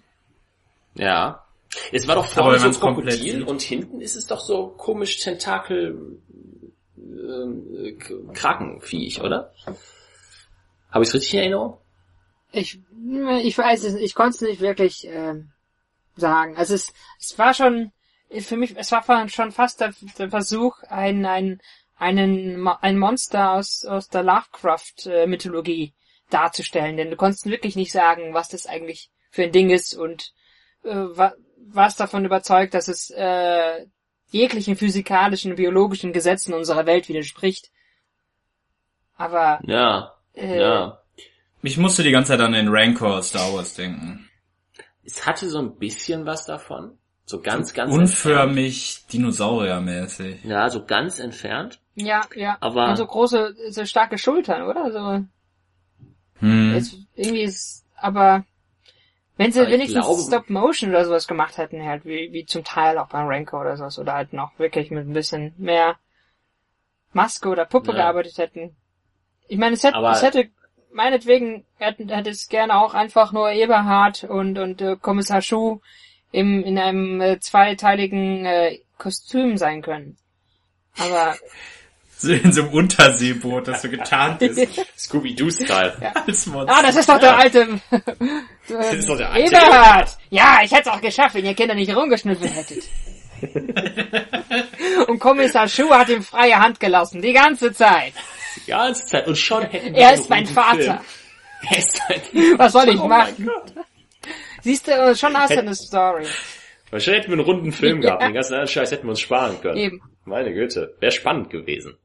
Ja. 0.95 1.45
Es 1.91 2.07
war 2.07 2.15
doch 2.15 2.25
Aber 2.37 2.45
vorne 2.53 2.63
wenn 2.63 2.73
so 2.73 2.87
ein 2.87 2.95
Krokodil 2.95 3.43
und 3.43 3.61
hinten 3.63 4.01
ist 4.01 4.15
es 4.15 4.27
doch 4.27 4.39
so 4.41 4.69
komisch 4.69 5.19
Tentakel 5.19 6.19
ähm, 6.99 7.99
K- 7.99 8.15
Krakenviech, 8.33 9.21
oder? 9.21 9.53
Habe 10.93 11.03
ich 11.03 11.09
es 11.09 11.15
richtig 11.15 11.35
in 11.35 11.41
Erinnerung? 11.41 11.79
Ich, 12.55 12.79
ich 13.43 13.59
weiß 13.59 13.85
es, 13.85 13.95
ich 13.95 14.15
konnte 14.15 14.37
es 14.37 14.41
nicht 14.41 14.61
wirklich 14.61 15.07
ähm, 15.07 15.53
sagen. 16.17 16.57
Also 16.57 16.75
es, 16.75 16.93
es 17.19 17.39
war 17.39 17.53
schon, 17.53 17.93
für 18.41 18.57
mich, 18.57 18.77
es 18.77 18.93
war 18.93 19.29
schon 19.29 19.53
fast 19.53 19.81
der, 19.81 19.93
der 20.19 20.31
Versuch, 20.31 20.83
ein, 20.85 21.27
ein, 21.27 21.61
einen, 21.97 22.67
ein 22.67 22.99
Monster 22.99 23.53
aus, 23.53 23.85
aus 23.85 24.09
der 24.09 24.23
Lovecraft-Mythologie 24.23 25.95
darzustellen, 26.31 26.97
denn 26.97 27.11
du 27.11 27.17
konntest 27.17 27.47
wirklich 27.47 27.77
nicht 27.77 27.93
sagen, 27.93 28.35
was 28.35 28.49
das 28.49 28.67
eigentlich 28.67 29.11
für 29.31 29.45
ein 29.45 29.53
Ding 29.53 29.71
ist 29.71 29.95
und 29.95 30.33
äh, 30.85 30.95
warst 30.95 32.01
davon 32.01 32.25
überzeugt, 32.25 32.75
dass 32.75 32.89
es 32.89 33.11
äh, 33.11 33.87
jeglichen 34.29 34.77
physikalischen, 34.77 35.57
biologischen 35.57 36.13
Gesetzen 36.13 36.55
unserer 36.55 36.87
Welt 36.87 37.09
widerspricht. 37.09 37.71
Aber 39.17 39.61
ja, 39.65 40.15
äh, 40.35 40.61
ja. 40.61 41.04
Ich 41.65 41.79
musste 41.79 42.03
die 42.03 42.11
ganze 42.11 42.33
Zeit 42.33 42.41
an 42.41 42.53
den 42.53 42.69
Rancor 42.69 43.23
Star 43.23 43.55
Wars 43.55 43.75
denken. 43.75 44.29
Es 45.03 45.27
hatte 45.27 45.49
so 45.49 45.59
ein 45.61 45.77
bisschen 45.77 46.27
was 46.27 46.45
davon. 46.45 46.99
So 47.25 47.41
ganz, 47.41 47.73
ganz 47.73 47.91
unförmig 47.91 49.07
Dinosauriermäßig. 49.11 50.45
Ja, 50.45 50.69
so 50.69 50.85
ganz 50.85 51.19
entfernt. 51.19 51.81
Ja, 51.95 52.21
ja. 52.35 52.59
Aber 52.61 52.91
und 52.91 52.97
so 52.97 53.07
große, 53.07 53.55
so 53.71 53.87
starke 53.87 54.19
Schultern, 54.19 54.63
oder? 54.69 54.93
So. 54.93 55.25
Hm. 56.41 56.75
Jetzt, 56.75 56.99
irgendwie 57.15 57.43
ist, 57.43 57.87
aber 57.97 58.45
wenn 59.39 59.51
sie 59.51 59.61
aber 59.61 59.71
wenigstens 59.71 60.05
glaube, 60.05 60.21
Stop 60.21 60.51
Motion 60.51 60.91
oder 60.91 61.07
sowas 61.07 61.27
gemacht 61.27 61.57
hätten, 61.57 61.83
halt 61.83 62.05
wie, 62.05 62.31
wie 62.33 62.45
zum 62.45 62.63
Teil 62.63 62.99
auch 62.99 63.09
beim 63.09 63.27
Ranker 63.27 63.59
oder 63.59 63.79
sowas, 63.79 63.99
oder 63.99 64.13
halt 64.13 64.35
noch 64.35 64.59
wirklich 64.59 64.91
mit 64.91 65.09
ein 65.09 65.15
bisschen 65.15 65.55
mehr 65.57 65.97
Maske 67.15 67.49
oder 67.49 67.65
Puppe 67.65 67.93
ja. 67.93 67.97
gearbeitet 67.97 68.37
hätten. 68.37 68.77
Ich 69.49 69.57
meine, 69.57 69.77
es 69.77 69.83
hätte, 69.83 69.97
aber 69.97 70.13
es 70.13 70.23
hätte 70.23 70.51
meinetwegen 70.95 71.65
hätte, 71.77 72.31
es 72.31 72.49
gerne 72.49 72.77
auch 72.77 72.95
einfach 72.95 73.33
nur 73.33 73.51
Eberhard 73.51 74.25
und 74.25 74.59
und 74.59 74.81
äh, 74.81 74.97
Kommissar 75.01 75.43
Schuh 75.43 75.81
im 76.33 76.65
in 76.65 76.79
einem 76.79 77.21
äh, 77.21 77.41
zweiteiligen 77.41 78.47
äh, 78.47 78.79
Kostüm 78.97 79.59
sein 79.59 79.83
können. 79.83 80.17
Aber 80.99 81.35
so 82.17 82.33
in 82.33 82.53
so 82.53 82.63
einem 82.63 82.73
Unterseeboot, 82.73 83.69
das 83.69 83.83
so 83.83 83.91
getarnt 83.91 84.41
ist. 84.43 84.81
Scooby-Doo-Style. 84.99 85.97
Ja. 86.01 86.13
Ah, 86.67 86.83
das 86.83 86.97
ist 86.97 87.09
doch 87.09 87.19
der 87.19 87.37
alte... 87.37 87.81
das 88.69 88.95
ist 88.95 89.09
doch 89.09 89.17
der 89.17 89.31
alte... 89.31 89.49
Eberhard! 89.49 90.17
Ja, 90.31 90.61
ich 90.65 90.71
hätte 90.71 90.89
es 90.89 90.89
auch 90.89 91.01
geschafft, 91.01 91.35
wenn 91.35 91.45
ihr 91.45 91.55
Kinder 91.55 91.75
nicht 91.75 91.95
rumgeschnüffelt 91.95 92.55
hättet. 92.55 92.85
Und 95.09 95.19
Kommissar 95.19 95.69
Schuh 95.69 95.91
hat 95.91 96.09
ihm 96.09 96.23
freie 96.23 96.59
Hand 96.59 96.81
gelassen, 96.81 97.21
die 97.21 97.33
ganze 97.33 97.73
Zeit. 97.73 98.13
Die 98.57 98.71
ganze 98.71 99.05
Zeit. 99.07 99.27
Und 99.27 99.37
schon 99.37 99.63
hätten 99.65 99.95
wir 99.95 100.03
Er 100.03 100.15
ist 100.15 100.31
mein 100.31 100.47
Vater. 100.47 101.01
Er 101.71 101.79
ist 101.79 102.03
mein 102.09 102.59
Was 102.59 102.73
soll 102.73 102.91
ich 102.91 103.01
oh 103.01 103.09
machen? 103.09 103.49
Siehst 104.61 104.87
du, 104.87 105.17
schon 105.17 105.35
hast 105.37 105.55
du 105.55 105.61
eine 105.61 105.75
Story. 105.75 106.27
Wahrscheinlich 106.91 107.23
hätten 107.23 107.33
wir 107.33 107.39
einen 107.39 107.47
runden 107.47 107.73
Film 107.73 108.01
gehabt. 108.03 108.23
Den 108.23 108.35
ganzen 108.35 108.53
anderen 108.53 108.69
Scheiß 108.69 108.91
hätten 108.93 109.05
wir 109.05 109.11
uns 109.11 109.21
sparen 109.21 109.61
können. 109.61 109.77
Eben. 109.79 110.03
Meine 110.27 110.55
Güte, 110.55 110.95
wäre 111.01 111.13
spannend 111.13 111.51
gewesen. 111.51 111.97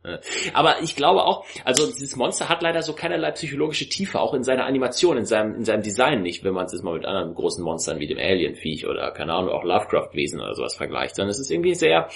Aber 0.53 0.82
ich 0.82 0.95
glaube 0.95 1.24
auch, 1.24 1.45
also 1.63 1.88
dieses 1.88 2.17
Monster 2.17 2.49
hat 2.49 2.61
leider 2.61 2.82
so 2.82 2.93
keinerlei 2.93 3.32
psychologische 3.32 3.88
Tiefe, 3.88 4.20
auch 4.20 4.34
in 4.34 4.43
seiner 4.43 4.65
Animation, 4.65 5.17
in 5.17 5.26
seinem, 5.26 5.55
in 5.55 5.63
seinem 5.63 5.84
Design 5.84 6.22
nicht, 6.22 6.43
wenn 6.43 6.53
man 6.53 6.65
es 6.65 6.74
jetzt 6.74 6.84
mal 6.84 6.95
mit 6.95 7.05
anderen 7.05 7.34
großen 7.34 7.63
Monstern 7.63 7.99
wie 7.99 8.07
dem 8.07 8.17
Alien-Viech 8.17 8.88
oder, 8.88 9.11
keine 9.11 9.34
Ahnung, 9.34 9.51
auch 9.51 9.63
Lovecraft-Wesen 9.63 10.41
oder 10.41 10.53
sowas 10.53 10.76
vergleicht. 10.76 11.15
Sondern 11.15 11.30
es 11.30 11.39
ist 11.39 11.49
irgendwie 11.49 11.76
sehr, 11.76 12.09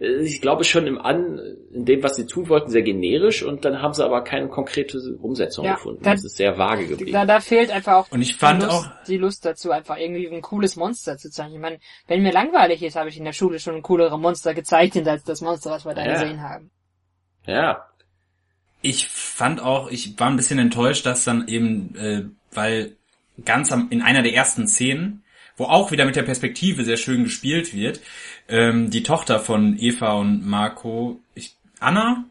äh, 0.00 0.22
ich 0.22 0.40
glaube 0.40 0.64
schon 0.64 0.88
im 0.88 0.98
An, 0.98 1.38
in 1.72 1.84
dem, 1.84 2.02
was 2.02 2.16
sie 2.16 2.26
tun 2.26 2.48
wollten, 2.48 2.70
sehr 2.70 2.82
generisch 2.82 3.44
und 3.44 3.64
dann 3.64 3.80
haben 3.80 3.94
sie 3.94 4.04
aber 4.04 4.24
keine 4.24 4.48
konkrete 4.48 4.98
Umsetzung 5.20 5.64
ja, 5.66 5.74
gefunden. 5.74 6.02
Das 6.02 6.24
ist 6.24 6.36
sehr 6.36 6.58
vage 6.58 6.86
geblieben. 6.86 7.12
Da, 7.12 7.26
da 7.26 7.38
fehlt 7.38 7.70
einfach 7.70 7.94
auch, 7.94 8.10
und 8.10 8.22
ich 8.22 8.34
fand 8.34 8.62
die, 8.62 8.66
Lust, 8.66 8.76
auch 8.76 9.04
die 9.06 9.16
Lust 9.18 9.44
dazu, 9.44 9.70
einfach 9.70 9.98
irgendwie 9.98 10.28
ein 10.28 10.42
cooles 10.42 10.74
Monster 10.74 11.16
zu 11.16 11.30
zeichnen. 11.30 11.54
Ich 11.54 11.60
meine, 11.60 11.78
wenn 12.08 12.22
mir 12.22 12.32
langweilig 12.32 12.82
ist, 12.82 12.96
habe 12.96 13.08
ich 13.08 13.18
in 13.18 13.24
der 13.24 13.32
Schule 13.32 13.60
schon 13.60 13.80
coolere 13.82 14.18
Monster 14.18 14.52
gezeichnet 14.52 15.06
als 15.06 15.22
das 15.22 15.43
Monster, 15.44 15.70
was 15.70 15.84
wir 15.84 15.94
da 15.94 16.04
ja. 16.04 16.12
gesehen 16.14 16.42
haben. 16.42 16.70
Ja. 17.46 17.86
Ich 18.82 19.08
fand 19.08 19.62
auch, 19.62 19.90
ich 19.90 20.18
war 20.18 20.28
ein 20.28 20.36
bisschen 20.36 20.58
enttäuscht, 20.58 21.06
dass 21.06 21.24
dann 21.24 21.48
eben, 21.48 21.94
äh, 21.96 22.24
weil 22.52 22.96
ganz 23.44 23.72
am, 23.72 23.88
in 23.90 24.02
einer 24.02 24.22
der 24.22 24.34
ersten 24.34 24.66
Szenen, 24.68 25.22
wo 25.56 25.64
auch 25.64 25.92
wieder 25.92 26.04
mit 26.04 26.16
der 26.16 26.22
Perspektive 26.22 26.84
sehr 26.84 26.96
schön 26.96 27.24
gespielt 27.24 27.74
wird, 27.74 28.00
ähm, 28.48 28.90
die 28.90 29.02
Tochter 29.02 29.38
von 29.40 29.78
Eva 29.78 30.14
und 30.14 30.44
Marco, 30.44 31.20
ich, 31.34 31.56
Anna? 31.80 32.24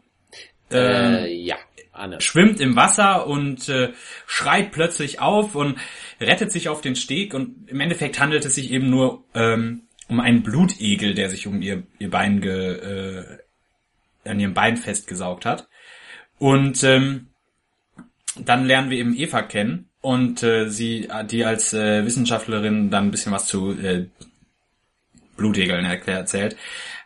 Äh, 0.70 1.24
ähm, 1.24 1.44
ja. 1.44 1.56
Anne. 1.94 2.20
schwimmt 2.20 2.60
im 2.60 2.76
Wasser 2.76 3.26
und 3.26 3.68
äh, 3.68 3.92
schreit 4.26 4.72
plötzlich 4.72 5.20
auf 5.20 5.54
und 5.54 5.78
rettet 6.20 6.50
sich 6.50 6.68
auf 6.68 6.80
den 6.80 6.96
Steg 6.96 7.34
und 7.34 7.68
im 7.70 7.80
Endeffekt 7.80 8.18
handelt 8.18 8.44
es 8.44 8.56
sich 8.56 8.72
eben 8.72 8.90
nur 8.90 9.24
ähm, 9.34 9.83
um 10.08 10.20
einen 10.20 10.42
Blutegel, 10.42 11.14
der 11.14 11.30
sich 11.30 11.46
um 11.46 11.62
ihr, 11.62 11.84
ihr 11.98 12.10
Bein 12.10 12.40
ge, 12.40 12.52
äh, 12.52 13.38
an 14.28 14.40
ihrem 14.40 14.54
Bein 14.54 14.76
festgesaugt 14.76 15.46
hat. 15.46 15.68
Und 16.38 16.82
ähm, 16.84 17.28
dann 18.36 18.66
lernen 18.66 18.90
wir 18.90 18.98
eben 18.98 19.16
Eva 19.16 19.42
kennen 19.42 19.90
und 20.00 20.42
äh, 20.42 20.68
sie, 20.68 21.08
die 21.30 21.44
als 21.44 21.72
äh, 21.72 22.04
Wissenschaftlerin 22.04 22.90
dann 22.90 23.06
ein 23.06 23.10
bisschen 23.10 23.32
was 23.32 23.46
zu 23.46 23.72
äh, 23.72 24.08
Blutegeln 25.36 25.84
erzählt. 25.84 26.56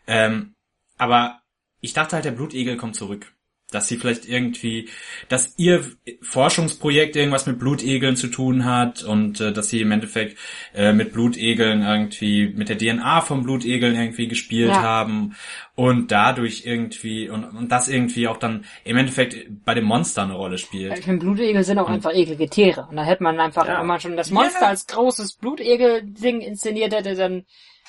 Ähm, 0.07 0.55
aber 0.96 1.40
ich 1.80 1.92
dachte 1.92 2.16
halt, 2.16 2.24
der 2.24 2.32
Blutegel 2.32 2.76
kommt 2.76 2.96
zurück 2.96 3.32
dass 3.71 3.87
sie 3.87 3.99
vielleicht 3.99 4.27
irgendwie, 4.27 4.89
dass 5.29 5.53
ihr 5.59 5.85
Forschungsprojekt 6.23 7.16
irgendwas 7.16 7.47
mit 7.47 7.59
Blutegeln 7.59 8.16
zu 8.16 8.29
tun 8.29 8.64
hat 8.64 9.03
und 9.03 9.41
äh, 9.41 9.53
dass 9.53 9.69
sie 9.69 9.83
im 9.83 9.93
Endeffekt 9.93 10.39
äh, 10.75 10.93
mit 10.93 11.12
Blutegeln 11.12 11.83
irgendwie, 11.83 12.49
mit 12.49 12.71
der 12.71 12.79
DNA 12.79 13.21
von 13.21 13.43
Blutegeln 13.43 13.95
irgendwie 13.95 14.27
gespielt 14.27 14.71
ja. 14.71 14.83
haben 14.83 15.37
und 15.75 16.11
dadurch 16.11 16.64
irgendwie, 16.64 17.29
und, 17.29 17.45
und 17.45 17.71
das 17.71 17.89
irgendwie 17.89 18.27
auch 18.27 18.39
dann 18.39 18.64
im 18.85 18.97
Endeffekt 18.97 19.37
bei 19.66 19.75
dem 19.75 19.85
Monster 19.85 20.23
eine 20.23 20.35
Rolle 20.35 20.57
spielt. 20.57 20.97
Ich 20.99 21.05
finde, 21.05 21.27
Blutegel 21.27 21.62
sind 21.62 21.79
auch 21.79 21.89
und, 21.89 21.95
einfach 21.95 22.14
eklige 22.14 22.49
Tiere 22.49 22.87
und 22.89 22.97
da 22.97 23.05
hätte 23.05 23.23
man 23.23 23.39
einfach, 23.39 23.69
ja. 23.69 23.81
wenn 23.81 23.87
man 23.87 24.01
schon 24.01 24.16
das 24.16 24.31
Monster 24.31 24.62
ja. 24.62 24.69
als 24.69 24.87
großes 24.87 25.35
Blutegel-Ding 25.35 26.41
inszeniert 26.41 26.95
hätte, 26.95 27.14
dann 27.14 27.45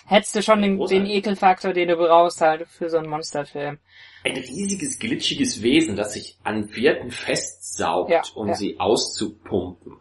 hättest 0.06 0.36
du 0.36 0.42
schon 0.42 0.62
den, 0.62 0.78
den 0.88 1.06
Ekelfaktor, 1.06 1.72
den 1.72 1.88
du 1.88 1.96
brauchst 1.96 2.42
halt 2.42 2.68
für 2.68 2.90
so 2.90 2.98
einen 2.98 3.10
Monsterfilm 3.10 3.78
ein 4.24 4.36
riesiges, 4.36 5.00
glitschiges 5.00 5.62
Wesen, 5.62 5.96
das 5.96 6.14
sich 6.14 6.38
an 6.44 6.74
Wirten 6.76 7.12
festsaugt, 7.12 8.12
ja, 8.12 8.22
um 8.36 8.50
ja. 8.50 8.54
sie 8.56 8.80
auszupumpen. 8.80 9.98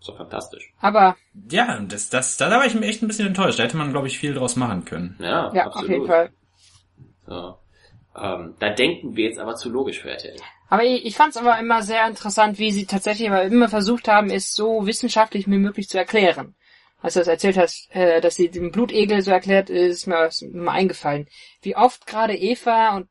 So 0.00 0.14
fantastisch. 0.14 0.74
Aber. 0.80 1.16
Ja, 1.50 1.80
das, 1.80 2.10
das, 2.10 2.36
da 2.36 2.50
war 2.50 2.66
ich 2.66 2.74
mir 2.74 2.86
echt 2.86 3.02
ein 3.02 3.08
bisschen 3.08 3.28
enttäuscht. 3.28 3.58
Da 3.58 3.62
hätte 3.62 3.76
man, 3.76 3.90
glaube 3.90 4.06
ich, 4.06 4.18
viel 4.18 4.34
draus 4.34 4.56
machen 4.56 4.84
können. 4.84 5.16
Ja, 5.18 5.52
ja 5.54 5.66
absolut. 5.66 5.76
auf 5.76 5.88
jeden 5.88 6.06
Fall. 6.06 6.30
So. 7.26 7.58
Ähm, 8.16 8.54
da 8.58 8.70
denken 8.70 9.16
wir 9.16 9.24
jetzt 9.24 9.38
aber 9.38 9.54
zu 9.54 9.70
logisch 9.70 10.00
für 10.00 10.10
RTL. 10.10 10.36
Aber 10.68 10.84
ich, 10.84 11.06
ich 11.06 11.16
fand 11.16 11.30
es 11.30 11.36
aber 11.36 11.58
immer 11.58 11.82
sehr 11.82 12.06
interessant, 12.06 12.58
wie 12.58 12.70
sie 12.70 12.86
tatsächlich 12.86 13.28
aber 13.28 13.44
immer 13.44 13.68
versucht 13.68 14.08
haben, 14.08 14.30
es 14.30 14.52
so 14.52 14.86
wissenschaftlich 14.86 15.46
wie 15.46 15.58
möglich 15.58 15.88
zu 15.88 15.98
erklären 15.98 16.54
als 17.04 17.12
du 17.12 17.20
das 17.20 17.28
erzählt 17.28 17.58
hast, 17.58 17.94
äh, 17.94 18.22
dass 18.22 18.36
sie 18.36 18.48
den 18.50 18.70
Blutegel 18.70 19.20
so 19.20 19.30
erklärt, 19.30 19.68
ist 19.68 20.06
mir, 20.06 20.24
ist 20.24 20.40
mir 20.40 20.72
eingefallen. 20.72 21.28
Wie 21.60 21.76
oft 21.76 22.06
gerade 22.06 22.34
Eva 22.34 22.96
und 22.96 23.08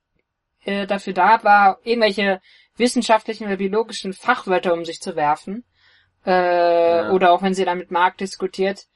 äh, 0.66 0.88
dafür 0.88 1.14
da 1.14 1.44
war, 1.44 1.78
irgendwelche 1.84 2.42
wissenschaftlichen 2.76 3.46
oder 3.46 3.58
biologischen 3.58 4.14
Fachwörter 4.14 4.74
um 4.74 4.84
sich 4.84 5.00
zu 5.00 5.16
werfen. 5.16 5.64
Äh, 6.26 6.32
ja. 6.32 7.12
Oder 7.12 7.34
auch 7.34 7.44
wenn 7.44 7.54
sie 7.54 7.66
dann 7.66 7.78
mit 7.78 7.92
Marc 7.92 8.18
diskutiert, 8.18 8.88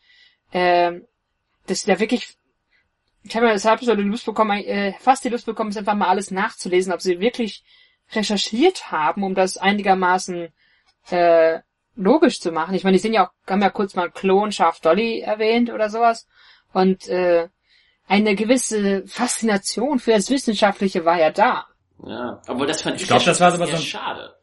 äh, 0.52 0.94
dass 1.68 1.82
sie 1.82 1.92
da 1.92 2.00
wirklich 2.00 2.36
ich 3.22 3.36
habe 3.36 3.50
deshalb 3.50 3.82
so 3.82 3.94
die 3.94 4.02
Lust 4.02 4.26
bekommen, 4.26 4.64
äh, 4.64 4.94
fast 5.00 5.24
die 5.24 5.30
Lust 5.30 5.46
bekommen, 5.46 5.70
es 5.70 5.78
einfach 5.78 5.94
mal 5.94 6.08
alles 6.08 6.32
nachzulesen, 6.32 6.92
ob 6.92 7.02
sie 7.02 7.20
wirklich 7.20 7.64
recherchiert 8.14 8.92
haben, 8.92 9.22
um 9.22 9.36
das 9.36 9.58
einigermaßen 9.58 10.48
äh, 11.12 11.60
logisch 11.98 12.40
zu 12.40 12.52
machen. 12.52 12.76
Ich 12.76 12.84
meine, 12.84 12.96
die 12.96 13.02
sind 13.02 13.14
ja 13.14 13.28
auch, 13.28 13.32
haben 13.52 13.62
ja 13.62 13.70
kurz 13.70 13.96
mal 13.96 14.10
Klon 14.10 14.52
Schaf 14.52 14.80
Dolly 14.80 15.20
erwähnt 15.20 15.72
oder 15.72 15.90
sowas. 15.90 16.28
Und 16.74 17.08
äh, 17.08 17.50
eine 18.08 18.36
gewisse 18.36 19.06
Faszination 19.08 20.00
für 20.00 20.12
das 20.12 20.30
Wissenschaftliche 20.30 21.04
war 21.04 21.20
ja 21.20 21.32
da. 21.32 21.66
Ja, 22.06 22.42
obwohl 22.48 22.68
das 22.68 22.82
fand 22.82 22.98
ich, 22.98 23.04
ich 23.04 23.08
glaube, 23.08 23.26
das 23.26 23.40
war 23.40 23.54
aber 23.54 23.68
so 23.68 23.76
ein, 23.76 23.82
schade. 23.82 24.36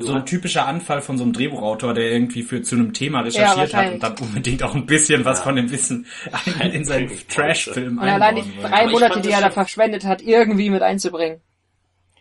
so 0.00 0.12
ein 0.12 0.26
typischer 0.26 0.66
Anfall 0.66 1.00
von 1.00 1.16
so 1.16 1.22
einem 1.22 1.32
Drehbuchautor, 1.32 1.94
der 1.94 2.10
irgendwie 2.10 2.42
für 2.42 2.62
zu 2.62 2.74
einem 2.74 2.92
Thema 2.92 3.20
recherchiert 3.20 3.72
ja, 3.72 3.78
hat 3.78 3.92
und 3.92 4.02
dann 4.02 4.18
unbedingt 4.18 4.62
auch 4.64 4.74
ein 4.74 4.86
bisschen 4.86 5.24
was 5.24 5.38
ja. 5.38 5.44
von 5.44 5.56
dem 5.56 5.70
Wissen 5.70 6.06
in 6.72 6.84
seinen 6.84 7.10
Trash-Film 7.28 7.98
Und 7.98 8.08
allein 8.08 8.36
die 8.36 8.60
drei 8.60 8.88
Monate, 8.88 9.20
die 9.20 9.30
er 9.30 9.40
da 9.40 9.50
verschwendet 9.50 10.04
hat, 10.04 10.20
irgendwie 10.20 10.70
mit 10.70 10.82
einzubringen. 10.82 11.40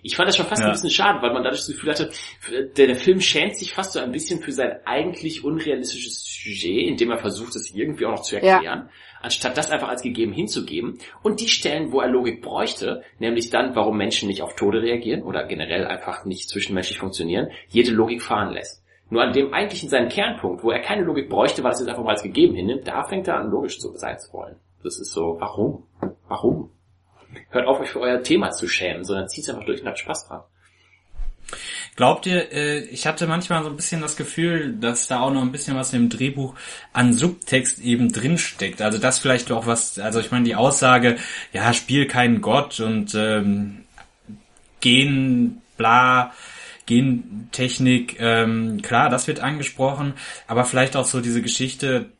Ich 0.01 0.15
fand 0.15 0.29
das 0.29 0.37
schon 0.37 0.45
fast 0.45 0.61
ja. 0.61 0.67
ein 0.67 0.73
bisschen 0.73 0.89
schade, 0.89 1.21
weil 1.21 1.33
man 1.33 1.43
dadurch 1.43 1.61
das 1.61 1.67
Gefühl 1.67 1.91
hatte, 1.91 2.11
der, 2.77 2.87
der, 2.87 2.95
Film 2.95 3.19
schämt 3.19 3.55
sich 3.55 3.73
fast 3.73 3.93
so 3.93 3.99
ein 3.99 4.11
bisschen 4.11 4.41
für 4.41 4.51
sein 4.51 4.79
eigentlich 4.85 5.43
unrealistisches 5.43 6.23
Sujet, 6.23 6.87
indem 6.87 7.11
er 7.11 7.17
versucht, 7.17 7.55
es 7.55 7.73
irgendwie 7.73 8.05
auch 8.05 8.11
noch 8.11 8.21
zu 8.21 8.35
erklären, 8.35 8.63
ja. 8.63 8.89
anstatt 9.21 9.57
das 9.57 9.71
einfach 9.71 9.89
als 9.89 10.01
gegeben 10.01 10.31
hinzugeben. 10.31 10.99
Und 11.21 11.41
die 11.41 11.47
Stellen, 11.47 11.91
wo 11.91 12.01
er 12.01 12.09
Logik 12.09 12.41
bräuchte, 12.41 13.03
nämlich 13.19 13.49
dann, 13.49 13.75
warum 13.75 13.97
Menschen 13.97 14.27
nicht 14.27 14.41
auf 14.41 14.55
Tode 14.55 14.81
reagieren 14.81 15.23
oder 15.23 15.45
generell 15.45 15.85
einfach 15.85 16.25
nicht 16.25 16.49
zwischenmenschlich 16.49 16.99
funktionieren, 16.99 17.49
jede 17.67 17.91
Logik 17.91 18.21
fahren 18.21 18.53
lässt. 18.53 18.83
Nur 19.09 19.23
an 19.23 19.33
dem 19.33 19.53
eigentlich 19.53 19.83
in 19.83 19.89
seinem 19.89 20.09
Kernpunkt, 20.09 20.63
wo 20.63 20.71
er 20.71 20.79
keine 20.79 21.03
Logik 21.03 21.29
bräuchte, 21.29 21.63
weil 21.63 21.71
er 21.71 21.73
es 21.73 21.79
jetzt 21.79 21.89
einfach 21.89 22.03
mal 22.03 22.11
als 22.11 22.23
gegeben 22.23 22.55
hinnimmt, 22.55 22.87
da 22.87 23.03
fängt 23.03 23.27
er 23.27 23.37
an, 23.37 23.49
logisch 23.49 23.79
zu 23.79 23.91
sein 23.97 24.19
zu 24.19 24.31
wollen. 24.33 24.55
Das 24.83 24.99
ist 24.99 25.11
so, 25.11 25.37
warum? 25.39 25.83
Warum? 26.27 26.71
Hört 27.49 27.67
auf, 27.67 27.79
euch 27.79 27.89
für 27.89 28.01
euer 28.01 28.21
Thema 28.23 28.51
zu 28.51 28.67
schämen, 28.67 29.03
sondern 29.03 29.29
zieht 29.29 29.49
einfach 29.49 29.65
durch 29.65 29.81
und 29.81 29.87
habt 29.87 29.99
Spaß 29.99 30.27
dran. 30.27 30.41
Glaubt 31.95 32.25
ihr, 32.27 32.51
äh, 32.53 32.79
ich 32.85 33.07
hatte 33.07 33.27
manchmal 33.27 33.63
so 33.63 33.69
ein 33.69 33.75
bisschen 33.75 34.01
das 34.01 34.15
Gefühl, 34.15 34.73
dass 34.73 35.07
da 35.07 35.19
auch 35.19 35.31
noch 35.31 35.41
ein 35.41 35.51
bisschen 35.51 35.75
was 35.75 35.93
im 35.93 36.09
Drehbuch 36.09 36.55
an 36.93 37.13
Subtext 37.13 37.79
eben 37.79 38.11
drinsteckt. 38.11 38.81
Also 38.81 38.99
das 38.99 39.19
vielleicht 39.19 39.51
auch 39.51 39.65
was, 39.65 39.99
also 39.99 40.19
ich 40.19 40.31
meine 40.31 40.45
die 40.45 40.55
Aussage, 40.55 41.17
ja, 41.51 41.73
spiel 41.73 42.07
keinen 42.07 42.41
Gott 42.41 42.79
und 42.79 43.13
ähm, 43.15 43.83
Gen, 44.79 45.61
bla, 45.75 46.33
Gentechnik, 46.85 48.17
ähm, 48.19 48.81
klar, 48.81 49.09
das 49.09 49.27
wird 49.27 49.41
angesprochen, 49.41 50.13
aber 50.47 50.63
vielleicht 50.63 50.95
auch 50.95 51.05
so 51.05 51.19
diese 51.19 51.41
Geschichte, 51.41 52.11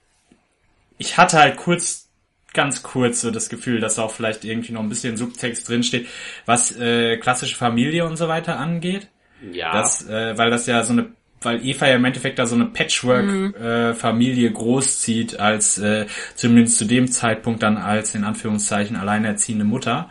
ich 0.97 1.17
hatte 1.17 1.39
halt 1.39 1.55
kurz 1.55 2.08
ganz 2.53 2.83
kurz 2.83 3.21
so 3.21 3.31
das 3.31 3.49
Gefühl, 3.49 3.79
dass 3.79 3.99
auch 3.99 4.11
vielleicht 4.11 4.45
irgendwie 4.45 4.73
noch 4.73 4.81
ein 4.81 4.89
bisschen 4.89 5.17
Subtext 5.17 5.67
drinsteht, 5.67 6.07
was 6.45 6.75
äh, 6.77 7.17
klassische 7.17 7.55
Familie 7.55 8.05
und 8.05 8.17
so 8.17 8.27
weiter 8.27 8.59
angeht. 8.59 9.07
Ja. 9.51 9.73
Das, 9.73 10.07
äh, 10.07 10.37
weil 10.37 10.49
das 10.49 10.65
ja 10.65 10.83
so 10.83 10.93
eine, 10.93 11.07
weil 11.41 11.65
Eva 11.65 11.87
ja 11.87 11.95
im 11.95 12.05
Endeffekt 12.05 12.39
da 12.39 12.45
so 12.45 12.55
eine 12.55 12.65
Patchwork-Familie 12.65 14.51
großzieht, 14.51 15.39
als 15.39 15.77
äh, 15.77 16.07
zumindest 16.35 16.77
zu 16.77 16.85
dem 16.85 17.09
Zeitpunkt 17.09 17.63
dann 17.63 17.77
als 17.77 18.15
in 18.15 18.23
Anführungszeichen 18.23 18.95
alleinerziehende 18.97 19.65
Mutter. 19.65 20.09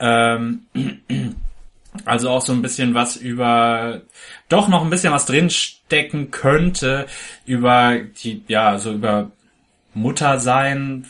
Ähm, 0.00 0.62
also 2.04 2.30
auch 2.30 2.42
so 2.42 2.52
ein 2.52 2.62
bisschen 2.62 2.94
was 2.94 3.16
über, 3.16 4.02
doch 4.48 4.68
noch 4.68 4.82
ein 4.82 4.90
bisschen 4.90 5.12
was 5.12 5.26
drinstecken 5.26 6.30
könnte 6.30 7.06
über 7.46 7.98
die, 8.22 8.42
ja, 8.48 8.78
so 8.78 8.92
über 8.92 9.30
Muttersein, 9.94 11.06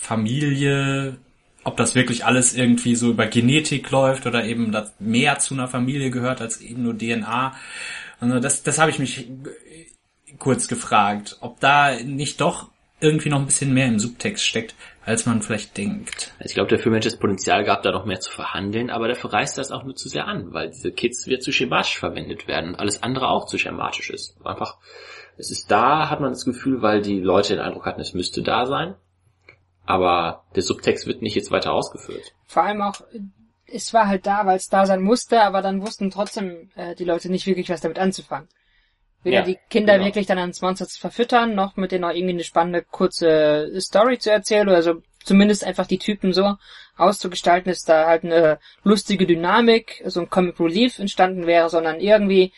Familie, 0.00 1.18
ob 1.64 1.76
das 1.76 1.94
wirklich 1.94 2.24
alles 2.24 2.54
irgendwie 2.54 2.96
so 2.96 3.10
über 3.10 3.26
Genetik 3.26 3.90
läuft 3.90 4.26
oder 4.26 4.44
eben 4.44 4.72
das 4.72 4.94
mehr 4.98 5.38
zu 5.38 5.54
einer 5.54 5.68
Familie 5.68 6.10
gehört 6.10 6.40
als 6.40 6.60
eben 6.60 6.82
nur 6.82 6.96
DNA. 6.96 7.54
Also 8.20 8.40
das, 8.40 8.62
das 8.62 8.78
habe 8.78 8.90
ich 8.90 8.98
mich 8.98 9.28
kurz 10.38 10.68
gefragt, 10.68 11.36
ob 11.40 11.60
da 11.60 11.94
nicht 12.02 12.40
doch 12.40 12.70
irgendwie 13.00 13.28
noch 13.28 13.38
ein 13.38 13.46
bisschen 13.46 13.74
mehr 13.74 13.86
im 13.86 13.98
Subtext 13.98 14.44
steckt, 14.44 14.74
als 15.04 15.24
man 15.24 15.42
vielleicht 15.42 15.76
denkt. 15.76 16.34
Ich 16.40 16.54
glaube, 16.54 16.68
der 16.68 16.78
Film 16.78 16.94
hätte 16.94 17.08
das 17.08 17.18
Potenzial 17.18 17.64
gehabt, 17.64 17.84
da 17.84 17.92
noch 17.92 18.06
mehr 18.06 18.20
zu 18.20 18.32
verhandeln, 18.32 18.90
aber 18.90 19.08
dafür 19.08 19.32
reißt 19.32 19.56
das 19.56 19.70
auch 19.70 19.84
nur 19.84 19.94
zu 19.94 20.08
sehr 20.08 20.26
an, 20.26 20.52
weil 20.52 20.70
diese 20.70 20.90
Kids 20.90 21.26
wird 21.26 21.42
zu 21.42 21.52
schematisch 21.52 21.98
verwendet 21.98 22.48
werden 22.48 22.70
und 22.70 22.76
alles 22.76 23.02
andere 23.02 23.28
auch 23.28 23.46
zu 23.46 23.56
schematisch 23.56 24.10
ist. 24.10 24.36
Einfach, 24.44 24.78
es 25.36 25.50
ist 25.50 25.70
da, 25.70 26.10
hat 26.10 26.20
man 26.20 26.32
das 26.32 26.44
Gefühl, 26.44 26.82
weil 26.82 27.00
die 27.00 27.20
Leute 27.20 27.54
den 27.54 27.62
Eindruck 27.62 27.86
hatten, 27.86 28.00
es 28.00 28.14
müsste 28.14 28.42
da 28.42 28.66
sein, 28.66 28.94
aber 29.88 30.44
der 30.54 30.62
Subtext 30.62 31.06
wird 31.06 31.22
nicht 31.22 31.34
jetzt 31.34 31.50
weiter 31.50 31.72
ausgeführt. 31.72 32.34
Vor 32.46 32.62
allem 32.62 32.82
auch, 32.82 33.00
es 33.66 33.94
war 33.94 34.06
halt 34.06 34.26
da, 34.26 34.44
weil 34.44 34.58
es 34.58 34.68
da 34.68 34.84
sein 34.84 35.00
musste, 35.00 35.40
aber 35.40 35.62
dann 35.62 35.80
wussten 35.80 36.10
trotzdem 36.10 36.70
äh, 36.76 36.94
die 36.94 37.06
Leute 37.06 37.30
nicht 37.30 37.46
wirklich, 37.46 37.70
was 37.70 37.80
damit 37.80 37.98
anzufangen. 37.98 38.48
Weder 39.22 39.38
Ja, 39.38 39.42
die 39.44 39.58
Kinder 39.70 39.94
genau. 39.94 40.04
wirklich 40.04 40.26
dann 40.26 40.38
ans 40.38 40.60
Monster 40.60 40.86
zu 40.86 41.00
verfüttern, 41.00 41.54
noch 41.54 41.76
mit 41.76 41.90
denen 41.90 42.04
auch 42.04 42.12
irgendwie 42.12 42.34
eine 42.34 42.44
spannende, 42.44 42.82
kurze 42.82 43.72
Story 43.80 44.18
zu 44.18 44.30
erzählen, 44.30 44.68
oder 44.68 44.82
so 44.82 45.00
zumindest 45.24 45.64
einfach 45.64 45.86
die 45.86 45.98
Typen 45.98 46.34
so 46.34 46.56
auszugestalten, 46.98 47.72
dass 47.72 47.84
da 47.84 48.06
halt 48.06 48.24
eine 48.24 48.58
lustige 48.82 49.26
Dynamik, 49.26 50.02
so 50.04 50.20
ein 50.20 50.28
Comic 50.28 50.60
Relief 50.60 50.98
entstanden 50.98 51.46
wäre, 51.46 51.70
sondern 51.70 51.98
irgendwie, 51.98 52.52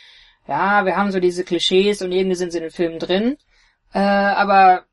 ja, 0.49 0.85
wir 0.85 0.97
haben 0.97 1.13
so 1.13 1.21
diese 1.21 1.45
Klischees 1.45 2.03
und 2.03 2.11
irgendwie 2.11 2.35
sind 2.35 2.51
sie 2.51 2.59
in 2.59 2.65
den 2.65 2.73
Filmen 2.73 2.99
drin, 2.99 3.37
äh, 3.95 4.01
aber 4.01 4.85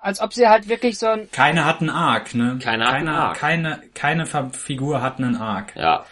als 0.00 0.20
ob 0.20 0.32
sie 0.34 0.48
halt 0.48 0.68
wirklich 0.68 0.98
so 0.98 1.06
ein 1.06 1.28
Keine 1.30 1.64
hat 1.64 1.80
einen 1.80 1.90
Arc, 1.90 2.34
ne? 2.34 2.58
Keine 2.62 2.84
hat 2.86 2.94
einen 2.94 3.06
keine, 3.06 3.18
Arc. 3.18 3.36
Keine, 3.38 3.80
keine 3.94 4.26
Figur 4.52 5.02
hat 5.02 5.18
einen 5.18 5.36
Arc. 5.36 5.74
Ja, 5.76 6.04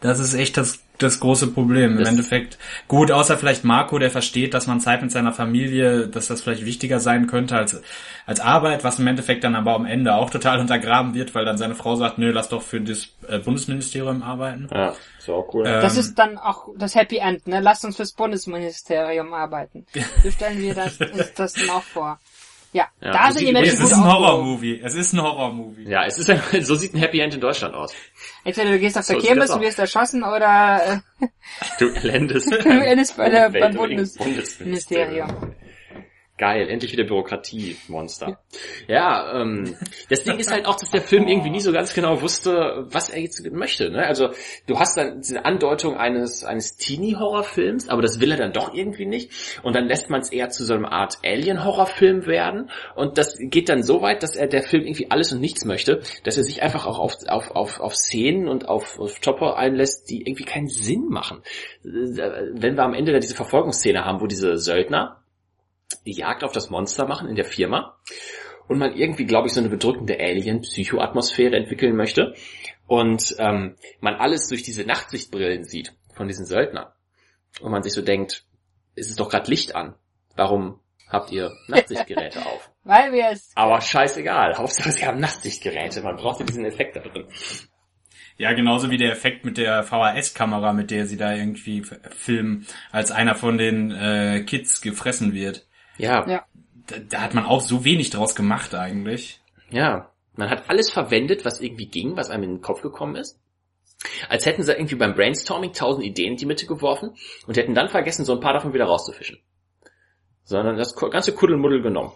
Das 0.00 0.18
ist 0.18 0.34
echt 0.34 0.56
das, 0.56 0.80
das 0.98 1.18
große 1.20 1.48
Problem. 1.48 1.92
Das- 1.96 2.08
Im 2.08 2.14
Endeffekt, 2.14 2.58
gut, 2.88 3.10
außer 3.10 3.36
vielleicht 3.38 3.64
Marco, 3.64 3.98
der 3.98 4.10
versteht, 4.10 4.52
dass 4.54 4.66
man 4.66 4.80
Zeit 4.80 5.00
mit 5.02 5.10
seiner 5.10 5.32
Familie, 5.32 6.08
dass 6.08 6.26
das 6.28 6.42
vielleicht 6.42 6.64
wichtiger 6.64 7.00
sein 7.00 7.26
könnte 7.26 7.56
als, 7.56 7.80
als 8.26 8.40
Arbeit, 8.40 8.84
was 8.84 8.98
im 8.98 9.06
Endeffekt 9.06 9.44
dann 9.44 9.54
aber 9.56 9.74
am 9.74 9.86
Ende 9.86 10.14
auch 10.14 10.30
total 10.30 10.60
untergraben 10.64 11.14
wird, 11.14 11.34
weil 11.34 11.44
dann 11.44 11.56
seine 11.58 11.74
Frau 11.74 11.96
sagt, 11.96 12.18
nö, 12.18 12.30
lass 12.32 12.48
doch 12.48 12.62
für 12.62 12.80
das 12.80 13.08
äh, 13.28 13.38
Bundesministerium 13.38 14.22
arbeiten. 14.22 14.68
ja, 14.72 14.94
ist 15.18 15.28
auch 15.30 15.48
cool. 15.54 15.66
Äh, 15.66 15.80
Das 15.80 15.94
Ähm, 15.94 16.00
ist 16.00 16.14
dann 16.18 16.38
auch 16.38 16.68
das 16.76 16.94
Happy 16.94 17.16
End, 17.18 17.46
ne? 17.46 17.60
Lasst 17.60 17.84
uns 17.84 17.96
fürs 17.96 18.12
Bundesministerium 18.12 19.32
arbeiten. 19.32 19.86
So 20.22 20.30
stellen 20.30 20.58
wir 20.60 20.74
das, 20.74 20.98
uns 21.00 21.32
das 21.34 21.52
dann 21.54 21.70
auch 21.70 21.82
vor. 21.82 22.18
Ja, 22.74 22.88
Ja, 23.00 23.12
da 23.12 23.30
so 23.30 23.38
sind 23.38 23.46
die 23.46 23.52
Menschen 23.52 23.72
es 23.74 23.80
gut 23.80 23.90
ist 23.92 23.96
ein. 23.96 24.04
Horrormovie. 24.04 24.80
Es 24.82 24.94
ist 24.96 25.12
ein 25.12 25.22
Horrormovie. 25.22 25.88
Ja, 25.88 26.04
es 26.06 26.18
ist 26.18 26.28
ein, 26.28 26.42
so 26.62 26.74
sieht 26.74 26.92
ein 26.92 26.98
Happy 26.98 27.20
End 27.20 27.32
in 27.32 27.40
Deutschland 27.40 27.72
aus. 27.72 27.94
Entweder 28.44 28.72
du 28.72 28.78
gehst 28.80 28.98
auf 28.98 29.06
der 29.06 29.20
So 29.20 29.22
Kirmes 29.26 29.50
und 29.50 29.60
wirst 29.60 29.78
erschossen 29.78 30.24
oder 30.24 31.02
äh, 31.20 31.26
Du 31.78 31.86
landest 32.02 32.50
du 32.64 32.68
endest 32.68 33.16
bei 33.16 33.28
der, 33.30 33.50
beim 33.50 33.74
Bundesministerium. 33.76 35.54
Geil, 36.36 36.68
endlich 36.68 36.90
wieder 36.90 37.04
Bürokratiemonster. 37.04 38.40
Ja, 38.88 39.40
ähm, 39.40 39.76
das 40.10 40.24
Ding 40.24 40.36
ist 40.40 40.50
halt 40.50 40.66
auch, 40.66 40.74
dass 40.74 40.90
der 40.90 41.00
Film 41.00 41.28
irgendwie 41.28 41.50
nie 41.50 41.60
so 41.60 41.70
ganz 41.70 41.94
genau 41.94 42.22
wusste, 42.22 42.86
was 42.88 43.08
er 43.08 43.20
jetzt 43.20 43.48
möchte. 43.52 43.88
Ne? 43.90 44.04
Also 44.04 44.30
du 44.66 44.80
hast 44.80 44.96
dann 44.96 45.20
diese 45.20 45.44
Andeutung 45.44 45.96
eines 45.96 46.44
eines 46.44 46.76
Teenie-Horrorfilms, 46.76 47.88
aber 47.88 48.02
das 48.02 48.18
will 48.18 48.32
er 48.32 48.36
dann 48.36 48.52
doch 48.52 48.74
irgendwie 48.74 49.06
nicht. 49.06 49.30
Und 49.62 49.76
dann 49.76 49.86
lässt 49.86 50.10
man 50.10 50.22
es 50.22 50.32
eher 50.32 50.48
zu 50.48 50.64
so 50.64 50.74
einer 50.74 50.90
Art 50.90 51.18
Alien-Horrorfilm 51.24 52.26
werden. 52.26 52.68
Und 52.96 53.16
das 53.16 53.38
geht 53.38 53.68
dann 53.68 53.84
so 53.84 54.02
weit, 54.02 54.24
dass 54.24 54.34
er 54.34 54.48
der 54.48 54.64
Film 54.64 54.82
irgendwie 54.82 55.12
alles 55.12 55.32
und 55.32 55.40
nichts 55.40 55.64
möchte, 55.64 56.00
dass 56.24 56.36
er 56.36 56.42
sich 56.42 56.62
einfach 56.62 56.86
auch 56.86 56.98
auf 56.98 57.14
auf 57.28 57.52
auf, 57.52 57.78
auf 57.78 57.94
Szenen 57.94 58.48
und 58.48 58.68
auf, 58.68 58.98
auf 58.98 59.20
Topper 59.20 59.56
einlässt, 59.56 60.10
die 60.10 60.22
irgendwie 60.22 60.44
keinen 60.44 60.66
Sinn 60.66 61.06
machen. 61.10 61.44
Wenn 61.84 62.76
wir 62.76 62.82
am 62.82 62.94
Ende 62.94 63.12
da 63.12 63.20
diese 63.20 63.36
Verfolgungsszene 63.36 64.04
haben, 64.04 64.20
wo 64.20 64.26
diese 64.26 64.56
Söldner 64.56 65.20
Jagd 66.12 66.44
auf 66.44 66.52
das 66.52 66.70
Monster 66.70 67.06
machen 67.06 67.28
in 67.28 67.36
der 67.36 67.44
Firma 67.44 67.98
und 68.68 68.78
man 68.78 68.94
irgendwie, 68.94 69.24
glaube 69.24 69.48
ich, 69.48 69.54
so 69.54 69.60
eine 69.60 69.68
bedrückende 69.68 70.18
Alien-Psychoatmosphäre 70.18 71.56
entwickeln 71.56 71.96
möchte 71.96 72.34
und 72.86 73.34
ähm, 73.38 73.76
man 74.00 74.14
alles 74.14 74.48
durch 74.48 74.62
diese 74.62 74.84
Nachtsichtbrillen 74.84 75.64
sieht 75.64 75.94
von 76.14 76.28
diesen 76.28 76.46
Söldnern 76.46 76.86
und 77.60 77.70
man 77.70 77.82
sich 77.82 77.92
so 77.92 78.02
denkt, 78.02 78.44
es 78.94 79.08
ist 79.08 79.20
doch 79.20 79.28
gerade 79.28 79.50
Licht 79.50 79.74
an, 79.74 79.94
warum 80.36 80.80
habt 81.08 81.32
ihr 81.32 81.52
Nachtsichtgeräte 81.68 82.40
auf? 82.46 82.70
Weil 82.84 83.12
wir 83.12 83.30
es 83.30 83.50
Aber 83.54 83.80
scheißegal, 83.80 84.56
Hauptsache 84.56 84.92
sie 84.92 85.06
haben 85.06 85.20
Nachtsichtgeräte, 85.20 86.02
man 86.02 86.16
braucht 86.16 86.40
ja 86.40 86.46
diesen 86.46 86.64
Effekt 86.64 86.96
da 86.96 87.00
drin. 87.00 87.26
Ja, 88.36 88.52
genauso 88.52 88.90
wie 88.90 88.96
der 88.96 89.12
Effekt 89.12 89.44
mit 89.44 89.58
der 89.58 89.84
VHS-Kamera, 89.84 90.72
mit 90.72 90.90
der 90.90 91.06
sie 91.06 91.16
da 91.16 91.34
irgendwie 91.34 91.84
filmen, 92.10 92.66
als 92.90 93.12
einer 93.12 93.36
von 93.36 93.58
den 93.58 93.92
äh, 93.92 94.42
Kids 94.44 94.80
gefressen 94.80 95.34
wird. 95.34 95.66
Ja, 95.98 96.26
Ja. 96.26 96.44
Da, 96.86 96.98
da 96.98 97.20
hat 97.22 97.34
man 97.34 97.46
auch 97.46 97.62
so 97.62 97.84
wenig 97.84 98.10
draus 98.10 98.34
gemacht 98.34 98.74
eigentlich. 98.74 99.40
Ja, 99.70 100.10
man 100.36 100.50
hat 100.50 100.68
alles 100.68 100.90
verwendet, 100.90 101.44
was 101.44 101.60
irgendwie 101.60 101.86
ging, 101.86 102.16
was 102.16 102.28
einem 102.28 102.42
in 102.42 102.50
den 102.56 102.60
Kopf 102.60 102.82
gekommen 102.82 103.16
ist. 103.16 103.40
Als 104.28 104.44
hätten 104.44 104.62
sie 104.62 104.72
irgendwie 104.72 104.96
beim 104.96 105.14
Brainstorming 105.14 105.72
tausend 105.72 106.04
Ideen 106.04 106.32
in 106.32 106.36
die 106.36 106.46
Mitte 106.46 106.66
geworfen 106.66 107.16
und 107.46 107.56
hätten 107.56 107.74
dann 107.74 107.88
vergessen, 107.88 108.24
so 108.24 108.34
ein 108.34 108.40
paar 108.40 108.52
davon 108.52 108.74
wieder 108.74 108.84
rauszufischen. 108.84 109.38
Sondern 110.42 110.76
das 110.76 110.94
ganze 110.94 111.34
Kuddelmuddel 111.34 111.80
genommen. 111.80 112.12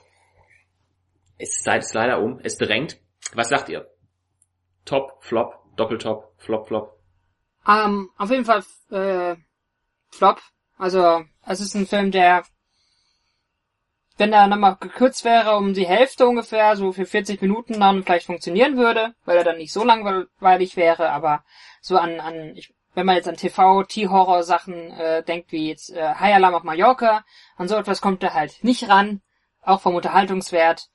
Es 1.38 1.62
sei 1.62 1.78
es 1.78 1.94
leider 1.94 2.20
um, 2.20 2.40
es 2.42 2.58
drängt. 2.58 2.98
Was 3.32 3.48
sagt 3.48 3.70
ihr? 3.70 3.88
Top, 4.84 5.22
Flop, 5.22 5.54
Doppeltop, 5.76 6.34
Flop, 6.36 6.66
Flop. 6.66 6.98
Ähm, 7.66 8.10
auf 8.18 8.30
jeden 8.30 8.44
Fall 8.44 8.62
äh, 8.90 9.36
Flop. 10.10 10.40
Also 10.76 11.24
es 11.46 11.60
ist 11.60 11.74
ein 11.74 11.86
Film, 11.86 12.10
der, 12.10 12.42
wenn 14.18 14.32
er 14.32 14.48
nochmal 14.48 14.76
gekürzt 14.76 15.24
wäre 15.24 15.56
um 15.56 15.74
die 15.74 15.86
Hälfte 15.86 16.26
ungefähr, 16.26 16.76
so 16.76 16.92
für 16.92 17.06
40 17.06 17.40
Minuten 17.40 17.80
dann 17.80 18.02
vielleicht 18.02 18.26
funktionieren 18.26 18.76
würde, 18.76 19.14
weil 19.24 19.38
er 19.38 19.44
dann 19.44 19.56
nicht 19.56 19.72
so 19.72 19.84
langweilig 19.84 20.76
wäre, 20.76 21.10
aber 21.10 21.44
so 21.80 21.96
an, 21.96 22.20
an 22.20 22.56
ich, 22.56 22.74
wenn 22.94 23.06
man 23.06 23.16
jetzt 23.16 23.28
an 23.28 23.36
TV, 23.36 23.84
T-Horror-Sachen 23.84 24.90
äh, 24.90 25.22
denkt, 25.22 25.52
wie 25.52 25.68
jetzt 25.68 25.90
äh, 25.90 26.14
High 26.14 26.34
Alarm 26.34 26.54
auf 26.54 26.64
Mallorca, 26.64 27.24
an 27.56 27.68
so 27.68 27.76
etwas 27.76 28.00
kommt 28.00 28.22
er 28.24 28.34
halt 28.34 28.62
nicht 28.64 28.88
ran, 28.88 29.22
auch 29.62 29.80
vom 29.80 29.94
Unterhaltungswert. 29.94 30.88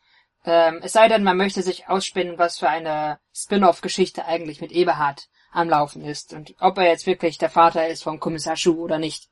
Ähm, 0.45 0.81
es 0.83 0.91
sei 0.91 1.07
denn, 1.07 1.23
man 1.23 1.37
möchte 1.37 1.61
sich 1.61 1.87
ausspinnen, 1.87 2.37
was 2.37 2.59
für 2.59 2.67
eine 2.67 3.19
Spin-off-Geschichte 3.33 4.25
eigentlich 4.25 4.59
mit 4.59 4.73
Eberhard 4.73 5.29
am 5.51 5.69
Laufen 5.69 6.03
ist 6.03 6.33
und 6.33 6.55
ob 6.59 6.77
er 6.77 6.87
jetzt 6.87 7.07
wirklich 7.07 7.37
der 7.37 7.49
Vater 7.49 7.87
ist 7.87 8.03
vom 8.03 8.19
Kommissar 8.19 8.57
Schuh 8.57 8.81
oder 8.81 8.99
nicht. 8.99 9.29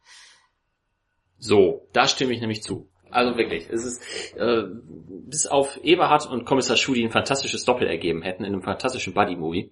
So, 1.37 1.87
da 1.91 2.07
stimme 2.07 2.33
ich 2.33 2.39
nämlich 2.39 2.63
zu. 2.63 2.90
Also 3.11 3.37
wirklich, 3.37 3.69
es 3.69 3.85
ist 3.85 4.01
äh, 4.37 4.63
bis 5.27 5.47
auf 5.47 5.79
Eberhard 5.83 6.29
und 6.29 6.45
Kommissar 6.45 6.77
Schuh, 6.77 6.93
die 6.93 7.03
ein 7.03 7.11
fantastisches 7.11 7.65
Doppel 7.65 7.87
ergeben 7.87 8.21
hätten 8.21 8.43
in 8.43 8.53
einem 8.53 8.63
fantastischen 8.63 9.13
Buddy-Movie. 9.13 9.71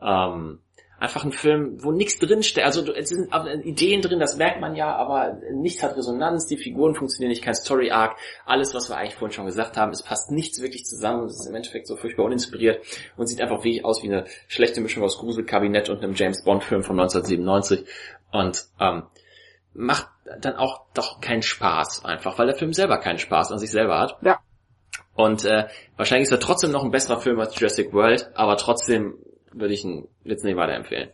Ähm, 0.00 0.60
einfach 0.98 1.24
ein 1.24 1.32
Film, 1.32 1.82
wo 1.82 1.92
nichts 1.92 2.18
drinsteckt. 2.18 2.66
Also 2.66 2.92
es 2.92 3.08
sind 3.08 3.32
Ideen 3.64 4.02
drin, 4.02 4.18
das 4.18 4.36
merkt 4.36 4.60
man 4.60 4.74
ja, 4.74 4.94
aber 4.94 5.38
nichts 5.52 5.82
hat 5.82 5.96
Resonanz, 5.96 6.46
die 6.46 6.56
Figuren 6.56 6.94
funktionieren 6.94 7.30
nicht, 7.30 7.42
kein 7.42 7.54
Story 7.54 7.90
Arc, 7.90 8.16
alles, 8.44 8.74
was 8.74 8.88
wir 8.90 8.96
eigentlich 8.96 9.14
vorhin 9.14 9.34
schon 9.34 9.46
gesagt 9.46 9.76
haben, 9.76 9.92
es 9.92 10.02
passt 10.02 10.30
nichts 10.30 10.60
wirklich 10.60 10.84
zusammen, 10.84 11.26
es 11.26 11.40
ist 11.40 11.46
im 11.46 11.54
Endeffekt 11.54 11.86
so 11.86 11.96
furchtbar 11.96 12.24
uninspiriert 12.24 12.84
und 13.16 13.26
sieht 13.26 13.40
einfach 13.40 13.58
wirklich 13.58 13.84
aus 13.84 14.02
wie 14.02 14.08
eine 14.08 14.24
schlechte 14.48 14.80
Mischung 14.80 15.04
aus 15.04 15.18
Gruselkabinett 15.18 15.88
und 15.88 16.02
einem 16.02 16.14
James 16.14 16.42
Bond 16.44 16.64
Film 16.64 16.82
von 16.82 16.98
1997 16.98 17.86
und 18.32 18.64
ähm, 18.80 19.04
macht 19.74 20.08
dann 20.40 20.56
auch 20.56 20.82
doch 20.94 21.20
keinen 21.20 21.42
Spaß 21.42 22.04
einfach, 22.04 22.38
weil 22.38 22.46
der 22.46 22.56
Film 22.56 22.72
selber 22.72 22.98
keinen 22.98 23.18
Spaß 23.18 23.52
an 23.52 23.58
sich 23.58 23.70
selber 23.70 23.98
hat. 23.98 24.18
Ja. 24.22 24.40
Und 25.14 25.44
äh, 25.44 25.66
wahrscheinlich 25.96 26.26
ist 26.26 26.32
er 26.32 26.40
trotzdem 26.40 26.70
noch 26.70 26.84
ein 26.84 26.90
besserer 26.90 27.20
Film 27.20 27.40
als 27.40 27.58
Jurassic 27.58 27.92
World, 27.92 28.30
aber 28.34 28.56
trotzdem 28.56 29.14
würde 29.52 29.74
ich 29.74 29.84
ihn 29.84 30.06
jetzt 30.24 30.44
nicht 30.44 30.56
weiterempfehlen. 30.56 31.10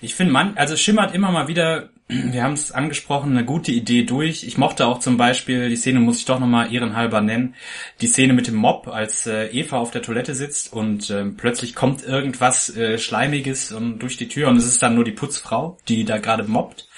Ich 0.00 0.14
finde, 0.14 0.32
man, 0.32 0.56
also 0.56 0.76
schimmert 0.76 1.14
immer 1.14 1.30
mal 1.30 1.48
wieder, 1.48 1.90
wir 2.08 2.42
haben 2.42 2.54
es 2.54 2.72
angesprochen, 2.72 3.32
eine 3.32 3.44
gute 3.44 3.72
Idee 3.72 4.04
durch. 4.04 4.44
Ich 4.44 4.58
mochte 4.58 4.86
auch 4.86 4.98
zum 4.98 5.16
Beispiel, 5.16 5.68
die 5.68 5.76
Szene 5.76 6.00
muss 6.00 6.18
ich 6.18 6.24
doch 6.24 6.38
nochmal 6.38 6.72
ehrenhalber 6.72 7.20
nennen, 7.20 7.54
die 8.00 8.06
Szene 8.06 8.32
mit 8.32 8.46
dem 8.46 8.56
Mob, 8.56 8.88
als 8.88 9.26
äh, 9.26 9.46
Eva 9.46 9.78
auf 9.78 9.90
der 9.90 10.02
Toilette 10.02 10.34
sitzt 10.34 10.72
und 10.72 11.10
äh, 11.10 11.24
plötzlich 11.26 11.74
kommt 11.74 12.04
irgendwas 12.04 12.74
äh, 12.76 12.98
Schleimiges 12.98 13.72
und 13.72 13.98
durch 14.00 14.16
die 14.16 14.28
Tür 14.28 14.48
und 14.48 14.56
es 14.56 14.66
ist 14.66 14.82
dann 14.82 14.94
nur 14.94 15.04
die 15.04 15.12
Putzfrau, 15.12 15.78
die 15.88 16.04
da 16.04 16.18
gerade 16.18 16.44
mobbt. 16.44 16.88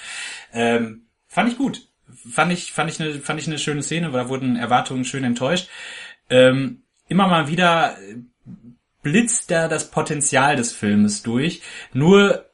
Ähm, 0.53 1.03
fand 1.27 1.51
ich 1.51 1.57
gut. 1.57 1.87
Fand 2.31 2.51
ich, 2.51 2.71
fand 2.71 2.89
ich 2.89 3.01
eine, 3.01 3.19
fand 3.19 3.39
ich 3.39 3.47
eine 3.47 3.59
schöne 3.59 3.83
Szene, 3.83 4.13
weil 4.13 4.23
da 4.23 4.29
wurden 4.29 4.55
Erwartungen 4.55 5.05
schön 5.05 5.23
enttäuscht. 5.23 5.69
Ähm, 6.29 6.81
immer 7.07 7.27
mal 7.27 7.47
wieder 7.47 7.97
blitzt 9.03 9.51
da 9.51 9.67
das 9.67 9.89
Potenzial 9.89 10.55
des 10.55 10.73
Filmes 10.73 11.23
durch. 11.23 11.61
Nur, 11.93 12.45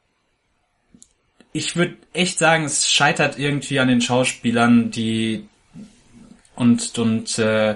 ich 1.51 1.75
würde 1.75 1.97
echt 2.13 2.37
sagen, 2.37 2.65
es 2.65 2.87
scheitert 2.87 3.39
irgendwie 3.39 3.79
an 3.79 3.87
den 3.87 4.01
Schauspielern, 4.01 4.91
die 4.91 5.47
und 6.55 6.97
und 6.97 7.39
äh, 7.39 7.75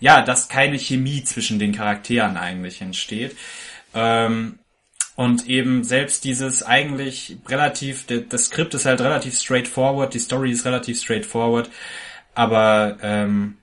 ja, 0.00 0.22
dass 0.22 0.48
keine 0.48 0.78
Chemie 0.78 1.22
zwischen 1.24 1.58
den 1.58 1.72
Charakteren 1.72 2.36
eigentlich 2.36 2.80
entsteht. 2.80 3.36
Ähm, 3.94 4.58
und 5.16 5.48
eben 5.48 5.82
selbst 5.82 6.24
dieses 6.24 6.62
eigentlich 6.62 7.38
relativ, 7.48 8.06
das 8.06 8.44
Skript 8.44 8.74
ist 8.74 8.84
halt 8.84 9.00
relativ 9.00 9.38
straightforward, 9.38 10.12
die 10.14 10.18
Story 10.18 10.52
ist 10.52 10.66
relativ 10.66 11.00
straightforward, 11.00 11.70
aber 12.34 12.98
ähm, 13.02 13.56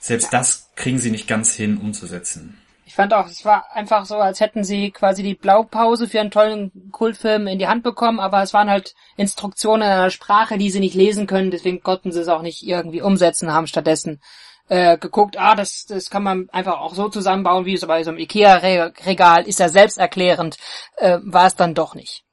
selbst 0.00 0.32
das 0.32 0.70
kriegen 0.76 0.98
sie 0.98 1.10
nicht 1.10 1.26
ganz 1.26 1.54
hin 1.54 1.78
umzusetzen. 1.78 2.58
Ich 2.86 2.94
fand 2.94 3.14
auch, 3.14 3.26
es 3.26 3.44
war 3.44 3.64
einfach 3.72 4.04
so, 4.04 4.16
als 4.16 4.38
hätten 4.38 4.62
sie 4.62 4.90
quasi 4.90 5.22
die 5.22 5.34
Blaupause 5.34 6.06
für 6.06 6.20
einen 6.20 6.30
tollen 6.30 6.92
Kultfilm 6.92 7.46
in 7.46 7.58
die 7.58 7.66
Hand 7.66 7.82
bekommen, 7.82 8.20
aber 8.20 8.42
es 8.42 8.52
waren 8.52 8.68
halt 8.68 8.94
Instruktionen 9.16 9.82
in 9.82 9.88
einer 9.88 10.10
Sprache, 10.10 10.58
die 10.58 10.70
sie 10.70 10.78
nicht 10.78 10.94
lesen 10.94 11.26
können, 11.26 11.50
deswegen 11.50 11.82
konnten 11.82 12.12
sie 12.12 12.20
es 12.20 12.28
auch 12.28 12.42
nicht 12.42 12.62
irgendwie 12.62 13.00
umsetzen, 13.00 13.52
haben 13.52 13.66
stattdessen 13.66 14.20
äh, 14.68 14.96
geguckt, 14.98 15.38
ah, 15.38 15.54
das, 15.54 15.86
das 15.86 16.10
kann 16.10 16.22
man 16.22 16.48
einfach 16.50 16.78
auch 16.78 16.94
so 16.94 17.08
zusammenbauen, 17.08 17.66
wie 17.66 17.74
es 17.74 17.86
bei 17.86 18.02
so 18.02 18.10
einem 18.10 18.18
Ikea-Regal, 18.18 19.46
ist 19.46 19.58
ja 19.58 19.68
selbsterklärend, 19.68 20.56
äh, 20.96 21.18
war 21.22 21.46
es 21.46 21.56
dann 21.56 21.74
doch 21.74 21.94
nicht. 21.94 22.24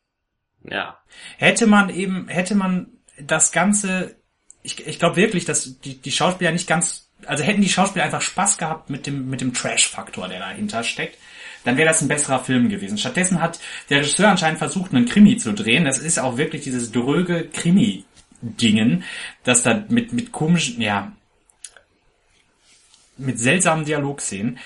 Ja. 0.63 0.97
Hätte 1.37 1.67
man 1.67 1.89
eben, 1.89 2.27
hätte 2.27 2.55
man 2.55 2.87
das 3.19 3.51
Ganze, 3.51 4.15
ich, 4.63 4.85
ich 4.87 4.99
glaube 4.99 5.17
wirklich, 5.17 5.45
dass 5.45 5.79
die, 5.79 6.01
die 6.01 6.11
Schauspieler 6.11 6.51
nicht 6.51 6.67
ganz, 6.67 7.09
also 7.25 7.43
hätten 7.43 7.61
die 7.61 7.69
Schauspieler 7.69 8.05
einfach 8.05 8.21
Spaß 8.21 8.57
gehabt 8.57 8.89
mit 8.89 9.07
dem, 9.07 9.29
mit 9.29 9.41
dem 9.41 9.53
Trash-Faktor, 9.53 10.27
der 10.27 10.39
dahinter 10.39 10.83
steckt, 10.83 11.17
dann 11.63 11.77
wäre 11.77 11.89
das 11.89 12.01
ein 12.01 12.07
besserer 12.07 12.39
Film 12.39 12.69
gewesen. 12.69 12.97
Stattdessen 12.97 13.41
hat 13.41 13.59
der 13.89 13.99
Regisseur 13.99 14.29
anscheinend 14.29 14.57
versucht, 14.57 14.93
einen 14.93 15.05
Krimi 15.05 15.37
zu 15.37 15.53
drehen. 15.53 15.85
Das 15.85 15.99
ist 15.99 16.17
auch 16.17 16.37
wirklich 16.37 16.63
dieses 16.63 16.91
dröge 16.91 17.47
Krimi-Dingen, 17.49 19.03
das 19.43 19.63
da 19.63 19.83
mit, 19.89 20.11
mit 20.13 20.31
komischen, 20.31 20.81
ja, 20.81 21.11
mit 23.17 23.39
seltsamen 23.39 23.85
Dialogszenen, 23.85 24.59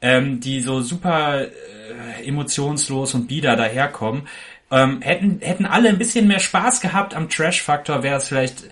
ähm, 0.00 0.40
die 0.40 0.60
so 0.60 0.80
super 0.80 1.42
äh, 1.42 2.26
emotionslos 2.26 3.14
und 3.14 3.26
bieder 3.26 3.56
daherkommen. 3.56 4.28
Ähm, 4.70 5.02
hätten, 5.02 5.40
hätten 5.42 5.66
alle 5.66 5.90
ein 5.90 5.98
bisschen 5.98 6.26
mehr 6.26 6.40
Spaß 6.40 6.80
gehabt 6.80 7.14
am 7.14 7.28
Trash-Faktor, 7.28 8.02
wäre 8.02 8.16
es 8.16 8.28
vielleicht 8.28 8.64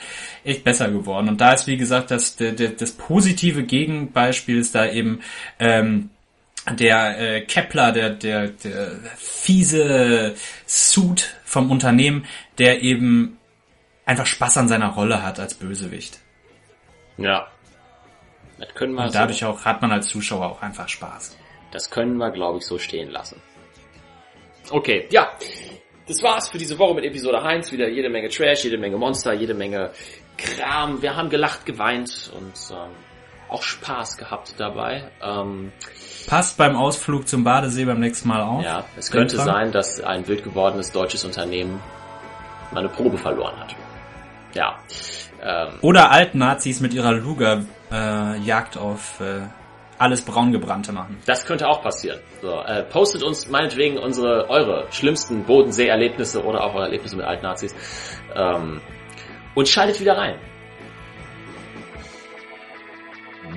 echt 0.44 0.64
besser 0.64 0.90
geworden. 0.90 1.28
Und 1.28 1.40
da 1.40 1.52
ist, 1.52 1.66
wie 1.66 1.76
gesagt, 1.76 2.10
das, 2.10 2.36
das, 2.36 2.54
das 2.76 2.92
positive 2.92 3.64
Gegenbeispiel 3.64 4.58
ist 4.58 4.74
da 4.74 4.90
eben 4.90 5.20
ähm, 5.58 6.08
der 6.70 7.18
äh, 7.18 7.40
Kepler, 7.42 7.92
der, 7.92 8.10
der, 8.10 8.48
der 8.48 8.92
fiese 9.16 10.34
Suit 10.66 11.34
vom 11.44 11.70
Unternehmen, 11.70 12.24
der 12.58 12.82
eben 12.82 13.38
einfach 14.04 14.26
Spaß 14.26 14.58
an 14.58 14.68
seiner 14.68 14.88
Rolle 14.88 15.22
hat 15.22 15.38
als 15.38 15.54
Bösewicht. 15.54 16.18
Ja, 17.16 17.48
das 18.60 18.74
können 18.74 18.94
wir 18.94 19.04
Und 19.04 19.14
dadurch 19.14 19.40
so, 19.40 19.46
auch 19.46 19.64
hat 19.64 19.80
man 19.82 19.90
als 19.92 20.08
Zuschauer 20.08 20.46
auch 20.46 20.62
einfach 20.62 20.88
Spaß. 20.88 21.36
Das 21.72 21.90
können 21.90 22.16
wir, 22.16 22.30
glaube 22.30 22.58
ich, 22.58 22.66
so 22.66 22.78
stehen 22.78 23.10
lassen. 23.10 23.40
Okay, 24.70 25.08
ja. 25.10 25.28
Das 26.06 26.22
war's 26.22 26.48
für 26.48 26.58
diese 26.58 26.78
Woche 26.78 26.94
mit 26.94 27.04
Episode 27.04 27.42
1. 27.42 27.70
Wieder 27.72 27.88
jede 27.88 28.08
Menge 28.08 28.28
Trash, 28.28 28.64
jede 28.64 28.78
Menge 28.78 28.96
Monster, 28.96 29.32
jede 29.32 29.54
Menge 29.54 29.92
Kram. 30.36 31.00
Wir 31.02 31.16
haben 31.16 31.30
gelacht, 31.30 31.64
geweint 31.66 32.32
und 32.36 32.54
ähm, 32.70 32.90
auch 33.48 33.62
Spaß 33.62 34.16
gehabt 34.16 34.54
dabei. 34.58 35.10
Ähm, 35.22 35.72
Passt 36.26 36.56
beim 36.58 36.76
Ausflug 36.76 37.28
zum 37.28 37.44
Badesee 37.44 37.84
beim 37.84 38.00
nächsten 38.00 38.28
Mal 38.28 38.42
auf. 38.42 38.64
Ja, 38.64 38.84
es 38.96 39.10
könnte 39.10 39.36
sein, 39.36 39.72
dass 39.72 40.00
ein 40.00 40.26
wild 40.28 40.44
gewordenes 40.44 40.92
deutsches 40.92 41.24
Unternehmen 41.24 41.80
meine 42.72 42.88
Probe 42.88 43.18
verloren 43.18 43.58
hat. 43.58 43.74
Ja. 44.54 44.78
Ähm, 45.42 45.78
Oder 45.80 46.10
Altnazis 46.10 46.80
mit 46.80 46.92
ihrer 46.92 47.12
Luger 47.12 47.64
äh, 47.90 48.38
Jagd 48.38 48.76
auf 48.76 49.20
äh, 49.20 49.42
alles 49.98 50.22
braungebrannte 50.22 50.92
machen. 50.92 51.18
Das 51.26 51.44
könnte 51.44 51.68
auch 51.68 51.82
passieren. 51.82 52.20
So, 52.40 52.60
äh, 52.62 52.84
postet 52.84 53.22
uns 53.22 53.48
meinetwegen 53.48 53.98
unsere 53.98 54.48
eure 54.48 54.86
schlimmsten 54.90 55.44
Bodensee-Erlebnisse 55.44 56.42
oder 56.42 56.64
auch 56.64 56.74
eure 56.74 56.84
Erlebnisse 56.84 57.16
mit 57.16 57.26
Altnazis 57.26 57.74
ähm, 58.34 58.80
und 59.54 59.68
schaltet 59.68 60.00
wieder 60.00 60.16
rein. 60.16 60.38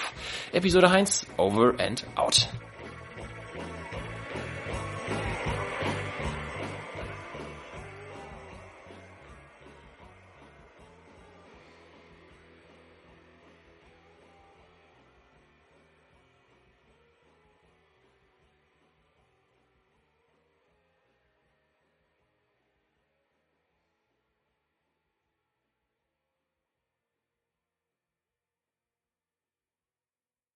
Episode 0.52 0.90
1, 0.90 1.26
over 1.36 1.74
and 1.78 2.06
out. 2.16 2.48